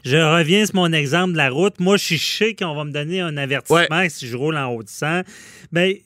je 0.04 0.16
reviens 0.16 0.66
sur 0.66 0.76
mon 0.76 0.92
exemple 0.92 1.32
de 1.32 1.38
la 1.38 1.50
route. 1.50 1.80
Moi, 1.80 1.96
je 1.96 2.04
suis 2.04 2.18
sais 2.18 2.54
qu'on 2.54 2.74
va 2.74 2.84
me 2.84 2.92
donner 2.92 3.20
un 3.20 3.36
avertissement 3.36 4.06
si 4.08 4.26
je 4.28 4.36
roule 4.36 4.56
en 4.56 4.68
haut 4.72 4.82
de 4.82 4.88
100. 4.88 5.22
Mais 5.72 6.02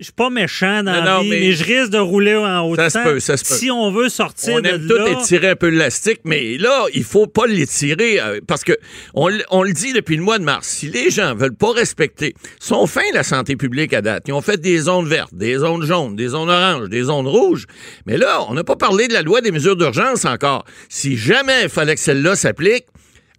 je 0.00 0.04
suis 0.06 0.12
pas 0.12 0.30
méchant 0.30 0.82
dans 0.82 0.92
Non, 0.94 1.04
la 1.04 1.14
non, 1.16 1.20
vie, 1.20 1.30
mais- 1.30 1.40
mais... 1.40 1.52
je 1.52 1.62
risque 1.64 1.90
de 1.90 1.98
rouler 1.98 2.34
en 2.34 2.60
haut 2.66 2.74
Ça 2.74 2.84
de 2.86 2.88
se 2.88 2.98
100. 2.98 3.04
peut, 3.04 3.20
ça 3.20 3.36
se 3.36 3.44
peut. 3.44 3.54
Si 3.54 3.70
on 3.70 3.92
veut 3.92 4.08
sortir 4.08 4.54
On 4.54 4.60
de 4.60 4.66
aime 4.68 4.86
tout 4.88 4.94
là... 4.96 5.10
étirer 5.10 5.50
un 5.50 5.56
peu 5.56 5.68
l'élastique, 5.68 6.20
mais 6.24 6.56
là, 6.58 6.86
il 6.94 7.04
faut 7.04 7.26
pas 7.26 7.46
l'étirer 7.46 8.18
euh, 8.20 8.40
parce 8.46 8.64
que 8.64 8.72
on, 9.14 9.30
on 9.50 9.62
le 9.62 9.72
dit 9.72 9.92
depuis 9.92 10.16
le 10.16 10.22
mois 10.22 10.38
de 10.38 10.44
mars. 10.44 10.66
Si 10.66 10.88
les 10.88 11.10
gens 11.10 11.34
veulent 11.34 11.54
pas 11.54 11.72
respecter, 11.72 12.34
sont 12.58 12.86
fins 12.86 13.00
la 13.14 13.22
santé 13.22 13.56
publique 13.56 13.92
à 13.92 14.00
date. 14.02 14.24
Ils 14.26 14.32
ont 14.32 14.40
fait 14.40 14.60
des 14.60 14.78
zones 14.78 15.06
vertes, 15.06 15.34
des 15.34 15.58
zones 15.58 15.84
jaunes, 15.84 16.16
des 16.16 16.28
zones 16.28 16.48
oranges, 16.50 16.88
des 16.88 17.02
zones 17.02 17.26
rouges. 17.28 17.66
Mais 18.06 18.16
là, 18.16 18.40
on 18.48 18.54
n'a 18.54 18.64
pas 18.64 18.76
parlé 18.76 19.06
de 19.06 19.12
la 19.12 19.22
loi 19.22 19.40
des 19.42 19.52
mesures 19.52 19.76
d'urgence 19.76 20.24
encore. 20.24 20.64
Si 20.88 21.16
jamais 21.16 21.64
il 21.64 21.68
fallait 21.68 21.94
que 21.94 22.00
celle-là 22.00 22.36
s'applique, 22.36 22.86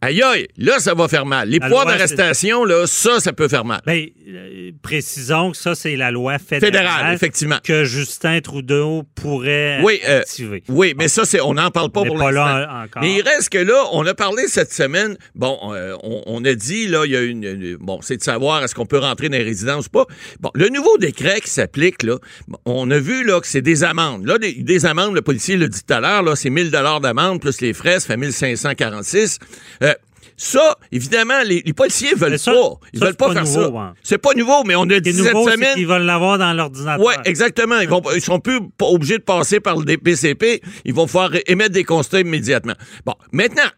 aïe 0.01 0.21
aïe, 0.21 0.47
là, 0.57 0.79
ça 0.79 0.93
va 0.93 1.07
faire 1.07 1.25
mal. 1.25 1.49
Les 1.49 1.59
La 1.59 1.69
poids 1.69 1.85
d'arrestation, 1.85 2.65
là, 2.65 2.85
ça, 2.87 3.19
ça 3.19 3.33
peut 3.33 3.47
faire 3.47 3.65
mal. 3.65 3.81
Ben, 3.85 4.05
euh, 4.27 4.71
précisons 4.81 5.51
que 5.51 5.57
ça, 5.57 5.75
c'est 5.75 5.95
la 5.95 6.11
loi 6.11 6.37
fédérale, 6.39 6.61
Fédérale, 6.73 7.15
effectivement. 7.15 7.57
que 7.63 7.83
Justin 7.83 8.41
Trudeau 8.41 9.03
pourrait 9.15 9.79
Oui, 9.83 9.99
euh, 10.07 10.21
activer. 10.21 10.63
Oui, 10.67 10.93
mais 10.97 11.07
ça, 11.07 11.25
c'est, 11.25 11.39
on 11.41 11.53
n'en 11.53 11.69
parle 11.71 11.91
pas 11.91 12.01
On 12.01 12.05
pour 12.05 12.17
pas 12.17 12.31
l'instant. 12.31 12.57
là 12.57 12.83
encore. 12.85 13.03
Mais 13.03 13.15
il 13.15 13.21
reste 13.21 13.49
que 13.49 13.57
là, 13.59 13.83
on 13.93 14.05
a 14.05 14.13
parlé 14.13 14.47
cette 14.47 14.73
semaine. 14.73 15.17
Bon, 15.35 15.57
euh, 15.73 15.95
on, 16.03 16.23
on 16.25 16.45
a 16.45 16.53
dit, 16.53 16.87
là, 16.87 17.03
il 17.05 17.11
y 17.11 17.15
a 17.15 17.21
une. 17.21 17.43
une- 17.43 17.75
bon, 17.77 17.99
c'est 18.01 18.17
de 18.17 18.23
savoir 18.23 18.63
est-ce 18.63 18.73
qu'on 18.75 18.85
peut 18.85 18.97
rentrer 18.99 19.29
dans 19.29 19.37
les 19.37 19.43
résidences 19.43 19.85
ou 19.87 19.89
pas. 19.89 20.05
Bon, 20.39 20.49
le 20.55 20.69
nouveau 20.69 20.97
décret 20.97 21.41
qui 21.41 21.49
s'applique, 21.49 22.03
là, 22.03 22.17
on 22.65 22.89
a 22.91 22.97
vu, 22.99 23.23
là, 23.23 23.39
que 23.39 23.47
c'est 23.47 23.61
des 23.61 23.83
amendes. 23.83 24.25
Là, 24.25 24.37
des, 24.37 24.53
des 24.53 24.85
amendes, 24.85 25.13
le 25.15 25.21
policier 25.21 25.57
l'a 25.57 25.67
dit 25.67 25.81
tout 25.85 25.93
à 25.93 25.99
l'heure, 25.99 26.23
là, 26.23 26.35
c'est 26.35 26.49
1000 26.49 26.71
d'amende 26.71 27.39
plus 27.41 27.61
les 27.61 27.73
frais, 27.73 27.99
ça 27.99 28.07
fait 28.07 28.17
1546. 28.17 29.39
Euh, 29.83 29.90
ça, 30.37 30.75
évidemment, 30.91 31.41
les, 31.45 31.61
les 31.65 31.73
policiers 31.73 32.13
veulent 32.15 32.39
ça- 32.39 32.51
pas. 32.51 32.73
Ils 32.93 32.99
ça, 32.99 33.05
veulent 33.05 33.15
pas, 33.15 33.27
pas 33.27 33.33
faire 33.33 33.43
nouveau, 33.43 33.77
ça. 33.77 33.81
hein. 33.81 33.93
C'est 34.03 34.17
pas 34.17 34.33
nouveau, 34.35 34.63
mais 34.65 34.75
on 34.75 34.83
a 34.83 34.99
dit 34.99 35.09
est 35.09 35.13
cette 35.13 35.33
nouveau, 35.33 35.47
c'est 35.47 35.55
semaine. 35.55 35.75
qu'ils 35.75 35.87
veulent 35.87 36.01
l'avoir 36.03 36.37
dans 36.37 36.53
l'ordinateur. 36.53 37.05
Oui, 37.05 37.13
exactement. 37.25 37.79
Ils 37.79 37.89
vont, 37.89 38.01
ils 38.15 38.21
sont 38.21 38.39
plus 38.39 38.59
obligés 38.81 39.17
de 39.17 39.23
passer 39.23 39.59
par 39.59 39.77
le 39.77 39.97
PCP. 39.97 40.61
Ils 40.85 40.93
vont 40.93 41.05
pouvoir 41.05 41.31
émettre 41.47 41.73
des 41.73 41.83
constats 41.83 42.19
immédiatement. 42.21 42.73
Bon, 43.05 43.13
maintenant, 43.31 43.69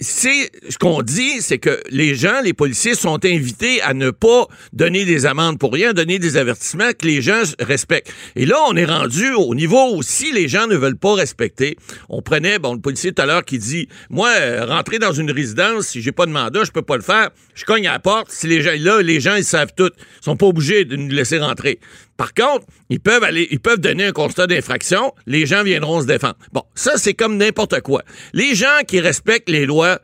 C'est 0.00 0.50
ce 0.68 0.78
qu'on 0.78 1.02
dit, 1.02 1.40
c'est 1.40 1.58
que 1.58 1.80
les 1.90 2.14
gens, 2.14 2.40
les 2.42 2.52
policiers 2.52 2.94
sont 2.94 3.24
invités 3.24 3.82
à 3.82 3.94
ne 3.94 4.10
pas 4.10 4.46
donner 4.72 5.04
des 5.04 5.26
amendes 5.26 5.58
pour 5.58 5.72
rien, 5.72 5.92
donner 5.92 6.20
des 6.20 6.36
avertissements 6.36 6.92
que 6.96 7.06
les 7.06 7.20
gens 7.20 7.42
respectent. 7.58 8.12
Et 8.36 8.46
là, 8.46 8.56
on 8.68 8.76
est 8.76 8.84
rendu 8.84 9.32
au 9.32 9.56
niveau 9.56 9.96
où 9.96 10.02
si 10.02 10.32
les 10.32 10.46
gens 10.46 10.68
ne 10.68 10.76
veulent 10.76 10.96
pas 10.96 11.14
respecter, 11.14 11.76
on 12.08 12.22
prenait, 12.22 12.60
bon, 12.60 12.74
le 12.74 12.80
policier 12.80 13.12
tout 13.12 13.22
à 13.22 13.26
l'heure 13.26 13.44
qui 13.44 13.58
dit, 13.58 13.88
moi, 14.08 14.30
euh, 14.38 14.64
rentrer 14.66 15.00
dans 15.00 15.12
une 15.12 15.32
résidence, 15.32 15.88
si 15.88 16.00
j'ai 16.00 16.12
pas 16.12 16.26
de 16.26 16.32
mandat, 16.32 16.62
je 16.64 16.70
peux 16.70 16.82
pas 16.82 16.96
le 16.96 17.02
faire. 17.02 17.30
Je 17.54 17.64
cogne 17.64 17.88
à 17.88 17.92
la 17.92 17.98
porte. 17.98 18.30
Si 18.30 18.46
les 18.46 18.62
gens, 18.62 18.72
là, 18.78 19.02
les 19.02 19.20
gens, 19.20 19.34
ils 19.34 19.44
savent 19.44 19.72
tout. 19.76 19.90
Ils 20.20 20.24
sont 20.24 20.36
pas 20.36 20.46
obligés 20.46 20.84
de 20.84 20.94
nous 20.94 21.08
laisser 21.08 21.38
rentrer. 21.38 21.80
Par 22.16 22.32
contre, 22.32 22.64
ils 22.88 23.00
peuvent 23.00 23.24
aller, 23.24 23.46
ils 23.50 23.60
peuvent 23.60 23.80
donner 23.80 24.06
un 24.06 24.12
constat 24.12 24.46
d'infraction. 24.46 25.12
Les 25.26 25.44
gens 25.46 25.62
viendront 25.62 26.00
se 26.00 26.06
défendre. 26.06 26.36
Bon, 26.52 26.62
ça, 26.74 26.92
c'est 26.96 27.14
comme 27.14 27.36
n'importe 27.36 27.80
quoi. 27.82 28.02
Les 28.32 28.54
gens 28.54 28.80
qui 28.86 29.00
respectent 29.00 29.50
les 29.50 29.66
lois, 29.66 29.98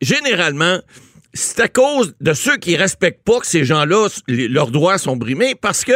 généralement, 0.00 0.80
c'est 1.34 1.60
à 1.60 1.68
cause 1.68 2.14
de 2.20 2.32
ceux 2.34 2.56
qui 2.56 2.76
respectent 2.76 3.24
pas 3.24 3.40
que 3.40 3.46
ces 3.46 3.64
gens-là, 3.64 4.08
leurs 4.28 4.70
droits 4.70 4.98
sont 4.98 5.16
brimés, 5.16 5.54
parce 5.54 5.84
que 5.84 5.92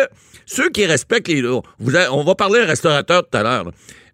ceux 0.46 0.70
qui 0.70 0.86
respectent 0.86 1.28
les 1.28 1.40
lois, 1.40 1.62
vous 1.78 1.94
avez- 1.94 2.08
on 2.10 2.22
va 2.24 2.34
parler 2.34 2.60
restaurateur 2.60 3.22
tout 3.28 3.36
à 3.38 3.42
l'heure. 3.42 3.70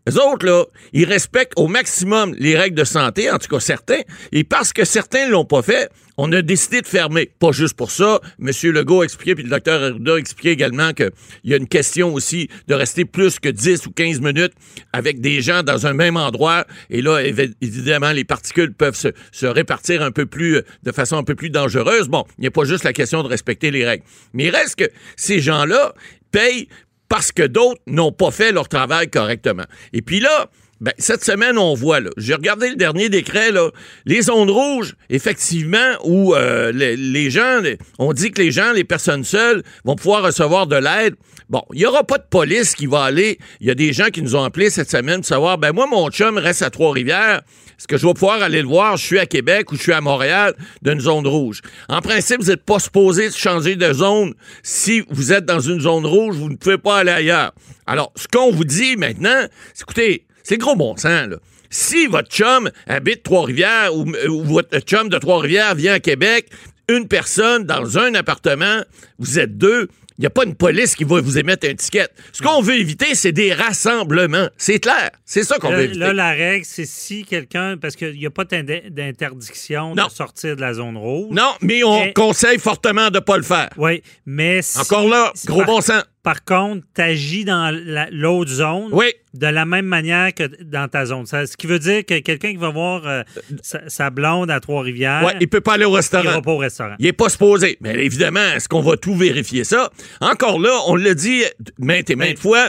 Les 0.06 0.16
autres, 0.16 0.46
là, 0.46 0.64
ils 0.94 1.04
respectent 1.04 1.52
au 1.56 1.66
maximum 1.66 2.34
les 2.38 2.56
règles 2.56 2.76
de 2.76 2.84
santé, 2.84 3.30
en 3.30 3.38
tout 3.38 3.48
cas 3.48 3.60
certains, 3.60 4.00
et 4.32 4.44
parce 4.44 4.72
que 4.72 4.84
certains 4.84 5.26
ne 5.26 5.32
l'ont 5.32 5.44
pas 5.44 5.60
fait, 5.62 5.90
on 6.22 6.30
a 6.32 6.42
décidé 6.42 6.82
de 6.82 6.86
fermer. 6.86 7.30
Pas 7.38 7.50
juste 7.50 7.72
pour 7.74 7.90
ça. 7.90 8.20
M. 8.38 8.50
Legault 8.72 9.00
a 9.00 9.04
expliqué, 9.04 9.34
puis 9.34 9.42
le 9.44 9.48
docteur 9.48 9.82
Arruda 9.82 10.14
a 10.14 10.18
expliqué 10.18 10.50
également 10.50 10.92
qu'il 10.92 11.10
y 11.44 11.54
a 11.54 11.56
une 11.56 11.66
question 11.66 12.12
aussi 12.12 12.48
de 12.68 12.74
rester 12.74 13.06
plus 13.06 13.38
que 13.38 13.48
10 13.48 13.86
ou 13.86 13.90
15 13.90 14.20
minutes 14.20 14.52
avec 14.92 15.22
des 15.22 15.40
gens 15.40 15.62
dans 15.62 15.86
un 15.86 15.94
même 15.94 16.18
endroit. 16.18 16.66
Et 16.90 17.00
là, 17.00 17.22
évi- 17.22 17.54
évidemment, 17.62 18.12
les 18.12 18.24
particules 18.24 18.74
peuvent 18.74 18.96
se, 18.96 19.08
se 19.32 19.46
répartir 19.46 20.02
un 20.02 20.10
peu 20.10 20.26
plus, 20.26 20.56
euh, 20.56 20.62
de 20.82 20.92
façon 20.92 21.16
un 21.16 21.24
peu 21.24 21.34
plus 21.34 21.48
dangereuse. 21.48 22.08
Bon, 22.08 22.24
il 22.36 22.42
n'y 22.42 22.46
a 22.48 22.50
pas 22.50 22.64
juste 22.64 22.84
la 22.84 22.92
question 22.92 23.22
de 23.22 23.28
respecter 23.28 23.70
les 23.70 23.86
règles. 23.86 24.04
Mais 24.34 24.44
il 24.44 24.50
reste 24.50 24.76
que 24.76 24.90
ces 25.16 25.40
gens-là 25.40 25.94
payent 26.32 26.68
parce 27.08 27.32
que 27.32 27.42
d'autres 27.46 27.80
n'ont 27.86 28.12
pas 28.12 28.30
fait 28.30 28.52
leur 28.52 28.68
travail 28.68 29.08
correctement. 29.08 29.64
Et 29.94 30.02
puis 30.02 30.20
là, 30.20 30.50
ben, 30.80 30.94
cette 30.96 31.22
semaine, 31.22 31.58
on 31.58 31.74
voit, 31.74 32.00
là, 32.00 32.08
j'ai 32.16 32.34
regardé 32.34 32.70
le 32.70 32.76
dernier 32.76 33.10
décret, 33.10 33.52
là, 33.52 33.70
les 34.06 34.22
zones 34.22 34.50
rouges, 34.50 34.94
effectivement, 35.10 35.92
où 36.04 36.34
euh, 36.34 36.72
les, 36.72 37.30
gens, 37.30 37.60
on 37.98 38.14
dit 38.14 38.30
que 38.30 38.40
les 38.40 38.50
gens, 38.50 38.72
les 38.72 38.84
personnes 38.84 39.24
seules, 39.24 39.62
vont 39.84 39.94
pouvoir 39.94 40.22
recevoir 40.22 40.66
de 40.66 40.76
l'aide. 40.76 41.16
Bon, 41.50 41.62
il 41.74 41.80
n'y 41.80 41.86
aura 41.86 42.04
pas 42.04 42.16
de 42.16 42.24
police 42.30 42.74
qui 42.74 42.86
va 42.86 43.02
aller. 43.02 43.38
Il 43.60 43.66
y 43.66 43.70
a 43.70 43.74
des 43.74 43.92
gens 43.92 44.06
qui 44.06 44.22
nous 44.22 44.36
ont 44.36 44.42
appelés 44.42 44.70
cette 44.70 44.90
semaine 44.90 45.16
pour 45.16 45.26
savoir, 45.26 45.58
ben 45.58 45.72
moi, 45.72 45.86
mon 45.86 46.08
chum 46.08 46.38
reste 46.38 46.62
à 46.62 46.70
Trois-Rivières. 46.70 47.42
Est-ce 47.78 47.86
que 47.86 47.98
je 47.98 48.06
vais 48.06 48.14
pouvoir 48.14 48.42
aller 48.42 48.62
le 48.62 48.68
voir? 48.68 48.96
Je 48.96 49.04
suis 49.04 49.18
à 49.18 49.26
Québec 49.26 49.72
ou 49.72 49.76
je 49.76 49.82
suis 49.82 49.92
à 49.92 50.00
Montréal 50.00 50.54
d'une 50.80 51.00
zone 51.00 51.26
rouge? 51.26 51.60
En 51.88 52.00
principe, 52.00 52.40
vous 52.40 52.50
n'êtes 52.50 52.64
pas 52.64 52.78
supposé 52.78 53.30
changer 53.30 53.76
de 53.76 53.92
zone. 53.92 54.34
Si 54.62 55.02
vous 55.10 55.32
êtes 55.32 55.44
dans 55.44 55.60
une 55.60 55.80
zone 55.80 56.06
rouge, 56.06 56.36
vous 56.36 56.48
ne 56.48 56.56
pouvez 56.56 56.78
pas 56.78 56.98
aller 56.98 57.10
ailleurs. 57.10 57.52
Alors, 57.86 58.12
ce 58.16 58.28
qu'on 58.28 58.50
vous 58.50 58.64
dit 58.64 58.96
maintenant, 58.96 59.46
c'est 59.74 59.82
écoutez, 59.82 60.26
c'est 60.42 60.58
gros 60.58 60.76
bon 60.76 60.96
sens, 60.96 61.28
là. 61.28 61.36
Si 61.72 62.06
votre 62.08 62.28
chum 62.28 62.68
habite 62.88 63.22
Trois-Rivières 63.22 63.94
ou, 63.94 64.04
ou 64.28 64.42
votre 64.44 64.78
chum 64.80 65.08
de 65.08 65.18
Trois-Rivières 65.18 65.74
vient 65.76 65.94
à 65.94 66.00
Québec, 66.00 66.48
une 66.88 67.06
personne 67.06 67.64
dans 67.64 67.96
un 67.96 68.14
appartement, 68.14 68.80
vous 69.20 69.38
êtes 69.38 69.56
deux, 69.56 69.86
il 70.18 70.22
n'y 70.22 70.26
a 70.26 70.30
pas 70.30 70.44
une 70.44 70.56
police 70.56 70.96
qui 70.96 71.04
va 71.04 71.20
vous 71.20 71.38
émettre 71.38 71.66
un 71.68 71.74
ticket. 71.74 72.08
Ce 72.32 72.42
qu'on 72.42 72.60
veut 72.60 72.74
éviter, 72.74 73.14
c'est 73.14 73.30
des 73.32 73.54
rassemblements. 73.54 74.48
C'est 74.58 74.80
clair. 74.80 75.10
C'est 75.24 75.44
ça 75.44 75.58
qu'on 75.58 75.70
veut 75.70 75.84
éviter. 75.84 76.00
là, 76.00 76.12
la 76.12 76.30
règle, 76.32 76.64
c'est 76.66 76.84
si 76.84 77.24
quelqu'un, 77.24 77.76
parce 77.80 77.94
qu'il 77.96 78.18
n'y 78.18 78.26
a 78.26 78.30
pas 78.30 78.44
d'inter- 78.44 78.90
d'interdiction 78.90 79.94
de 79.94 80.02
sortir 80.10 80.56
de 80.56 80.60
la 80.60 80.74
zone 80.74 80.96
rouge. 80.96 81.28
Non, 81.30 81.52
mais 81.62 81.82
on 81.84 82.00
Mais- 82.00 82.12
conseille 82.12 82.58
fortement 82.58 83.08
de 83.10 83.14
ne 83.16 83.20
pas 83.20 83.36
le 83.36 83.42
faire. 83.44 83.70
Oui, 83.76 84.02
mais 84.26 84.60
si- 84.62 84.78
Encore 84.78 85.08
là, 85.08 85.32
gros 85.46 85.58
par- 85.58 85.66
bon 85.66 85.80
sens. 85.80 86.02
Par 86.22 86.44
contre, 86.44 86.84
tu 86.94 87.00
agis 87.00 87.44
dans 87.46 87.74
la- 87.74 88.08
l'autre 88.10 88.50
zone 88.50 88.88
Oui. 88.92 89.06
de 89.32 89.46
la 89.46 89.64
même 89.64 89.86
manière 89.86 90.34
que 90.34 90.42
dans 90.62 90.86
ta 90.86 91.06
zone. 91.06 91.24
Ça, 91.24 91.46
ce 91.46 91.56
qui 91.56 91.66
veut 91.66 91.78
dire 91.78 92.04
que 92.04 92.18
quelqu'un 92.18 92.50
qui 92.50 92.56
va 92.58 92.68
voir 92.68 93.06
euh, 93.06 93.22
sa, 93.62 93.88
sa 93.88 94.10
blonde 94.10 94.50
à 94.50 94.60
Trois-Rivières, 94.60 95.22
Ouais, 95.24 95.32
il 95.40 95.48
peut 95.48 95.62
pas 95.62 95.74
aller 95.74 95.86
au 95.86 95.92
il 95.92 95.96
restaurant. 95.96 96.24
ira 96.24 96.42
pas 96.42 96.50
au 96.52 96.58
restaurant. 96.58 96.94
Il 96.98 97.06
est 97.06 97.14
pas 97.14 97.30
supposé. 97.30 97.78
Mais 97.80 97.94
évidemment, 98.04 98.44
est-ce 98.54 98.68
qu'on 98.68 98.82
va 98.82 98.98
tout 98.98 99.14
vérifier 99.14 99.64
ça? 99.64 99.90
Encore 100.20 100.60
là, 100.60 100.70
on 100.88 100.94
l'a 100.96 101.14
dit 101.14 101.42
maintes 101.78 102.10
et 102.10 102.16
maintes 102.16 102.38
fois, 102.38 102.68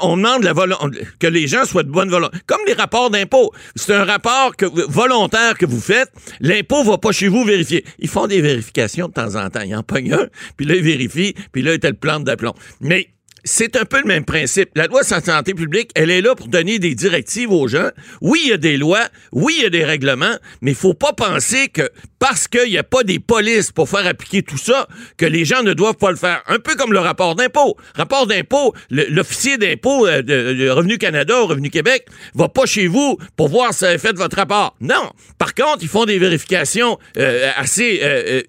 on 0.00 0.16
demande 0.16 0.44
la 0.44 0.52
que 1.18 1.26
les 1.26 1.48
gens 1.48 1.64
soient 1.64 1.82
de 1.82 1.90
bonne 1.90 2.08
volonté. 2.10 2.38
Comme 2.46 2.60
les 2.68 2.74
rapports 2.74 3.10
d'impôt. 3.10 3.50
C'est 3.74 3.94
un 3.94 4.04
rapport 4.04 4.54
que, 4.56 4.66
volontaire 4.88 5.58
que 5.58 5.66
vous 5.66 5.80
faites. 5.80 6.10
L'impôt 6.40 6.84
va 6.84 6.98
pas 6.98 7.10
chez 7.10 7.26
vous 7.28 7.44
vérifier. 7.44 7.84
Ils 7.98 8.08
font 8.08 8.28
des 8.28 8.40
vérifications 8.40 9.08
de 9.08 9.12
temps 9.12 9.34
en 9.34 9.50
temps. 9.50 9.62
Ils 9.62 9.74
en 9.74 9.82
pognent 9.82 10.12
un, 10.12 10.26
puis 10.56 10.66
là, 10.66 10.76
ils 10.76 10.82
vérifient, 10.84 11.34
puis 11.50 11.62
là, 11.62 11.74
il 11.74 11.80
le 11.82 11.94
plante 11.94 12.22
d'aplomb. 12.24 12.54
Mais 12.80 13.10
c'est 13.44 13.76
un 13.76 13.84
peu 13.84 14.00
le 14.00 14.06
même 14.06 14.24
principe. 14.24 14.70
La 14.74 14.86
loi 14.86 15.02
sur 15.02 15.20
santé 15.24 15.54
publique, 15.54 15.90
elle 15.94 16.10
est 16.10 16.20
là 16.20 16.34
pour 16.34 16.48
donner 16.48 16.78
des 16.78 16.94
directives 16.94 17.52
aux 17.52 17.68
gens. 17.68 17.90
Oui, 18.20 18.40
il 18.44 18.50
y 18.50 18.52
a 18.52 18.56
des 18.56 18.76
lois, 18.76 19.08
oui, 19.32 19.54
il 19.58 19.62
y 19.62 19.66
a 19.66 19.70
des 19.70 19.84
règlements, 19.84 20.36
mais 20.60 20.72
il 20.72 20.76
faut 20.76 20.94
pas 20.94 21.12
penser 21.12 21.68
que 21.68 21.88
parce 22.18 22.48
qu'il 22.48 22.68
n'y 22.68 22.76
a 22.76 22.82
pas 22.82 23.02
des 23.02 23.18
polices 23.18 23.72
pour 23.72 23.88
faire 23.88 24.06
appliquer 24.06 24.42
tout 24.42 24.58
ça, 24.58 24.86
que 25.16 25.24
les 25.24 25.46
gens 25.46 25.62
ne 25.62 25.72
doivent 25.72 25.96
pas 25.96 26.10
le 26.10 26.16
faire. 26.16 26.42
Un 26.46 26.58
peu 26.58 26.74
comme 26.74 26.92
le 26.92 26.98
rapport 26.98 27.34
d'impôt. 27.34 27.76
Rapport 27.94 28.26
d'impôt, 28.26 28.74
l'officier 28.90 29.56
d'impôt 29.56 30.06
euh, 30.06 30.20
de, 30.20 30.68
Revenu 30.68 30.98
Canada, 30.98 31.40
Revenu 31.40 31.70
Québec, 31.70 32.06
va 32.34 32.48
pas 32.48 32.66
chez 32.66 32.88
vous 32.88 33.16
pour 33.36 33.48
voir 33.48 33.72
si 33.72 33.80
vous 33.80 33.84
avez 33.86 33.98
fait 33.98 34.16
votre 34.16 34.36
rapport. 34.36 34.76
Non. 34.80 35.10
Par 35.38 35.54
contre, 35.54 35.78
ils 35.80 35.88
font 35.88 36.04
des 36.04 36.18
vérifications 36.18 36.98
assez, 37.56 38.00
euh, 38.02 38.42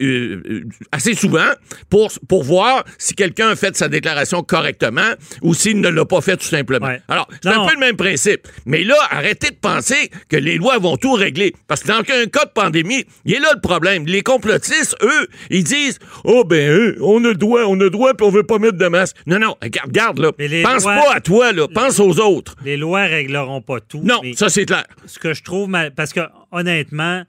euh, 0.00 0.62
assez 0.92 1.14
souvent 1.14 1.50
pour, 1.90 2.12
pour 2.28 2.44
voir 2.44 2.84
si 2.98 3.14
quelqu'un 3.14 3.48
a 3.48 3.56
fait 3.56 3.76
sa 3.76 3.88
déclaration 3.88 4.11
correctement 4.46 5.12
ou 5.42 5.54
s'il 5.54 5.80
ne 5.80 5.88
l'a 5.88 6.04
pas 6.04 6.20
fait 6.20 6.36
tout 6.36 6.46
simplement. 6.46 6.86
Ouais. 6.86 7.00
Alors, 7.08 7.28
c'est 7.42 7.48
un 7.50 7.66
peu 7.66 7.74
le 7.74 7.80
même 7.80 7.96
principe. 7.96 8.48
Mais 8.66 8.84
là, 8.84 8.94
arrêtez 9.10 9.50
de 9.50 9.56
penser 9.56 10.10
que 10.28 10.36
les 10.36 10.56
lois 10.56 10.78
vont 10.78 10.96
tout 10.96 11.12
régler. 11.12 11.54
Parce 11.68 11.82
que 11.82 11.88
dans 11.88 11.98
un 11.98 12.02
cas 12.26 12.44
de 12.44 12.50
pandémie, 12.54 13.04
il 13.24 13.34
est 13.34 13.38
là 13.40 13.50
le 13.54 13.60
problème. 13.60 14.06
Les 14.06 14.22
complotistes, 14.22 14.96
eux, 15.02 15.28
ils 15.50 15.64
disent 15.64 15.98
Oh, 16.24 16.44
ben, 16.44 16.70
eux, 16.70 16.96
on 17.00 17.24
a 17.24 17.28
le 17.28 17.34
droit, 17.34 17.62
on 17.66 17.74
a 17.80 17.84
le 17.84 17.90
droit, 17.90 18.14
puis 18.14 18.26
on 18.26 18.30
veut 18.30 18.42
pas 18.44 18.58
mettre 18.58 18.78
de 18.78 18.88
masque. 18.88 19.16
Non, 19.26 19.38
non, 19.38 19.56
regarde, 19.62 19.88
regarde 19.88 20.18
là. 20.18 20.32
Pense 20.62 20.84
lois- 20.84 20.94
pas 20.96 21.14
à 21.14 21.20
toi, 21.20 21.52
là. 21.52 21.66
Pense 21.68 22.00
aux 22.00 22.18
autres. 22.20 22.54
Les 22.64 22.76
lois 22.76 23.02
régleront 23.04 23.60
pas 23.60 23.80
tout. 23.80 24.00
Non, 24.02 24.20
mais 24.22 24.34
ça, 24.34 24.48
c'est 24.48 24.64
clair. 24.66 24.84
ce 25.06 25.18
que 25.18 25.34
je 25.34 25.42
trouve 25.42 25.68
mal, 25.68 25.92
parce 25.94 26.12
que 26.12 26.20
honnêtement, 26.50 27.22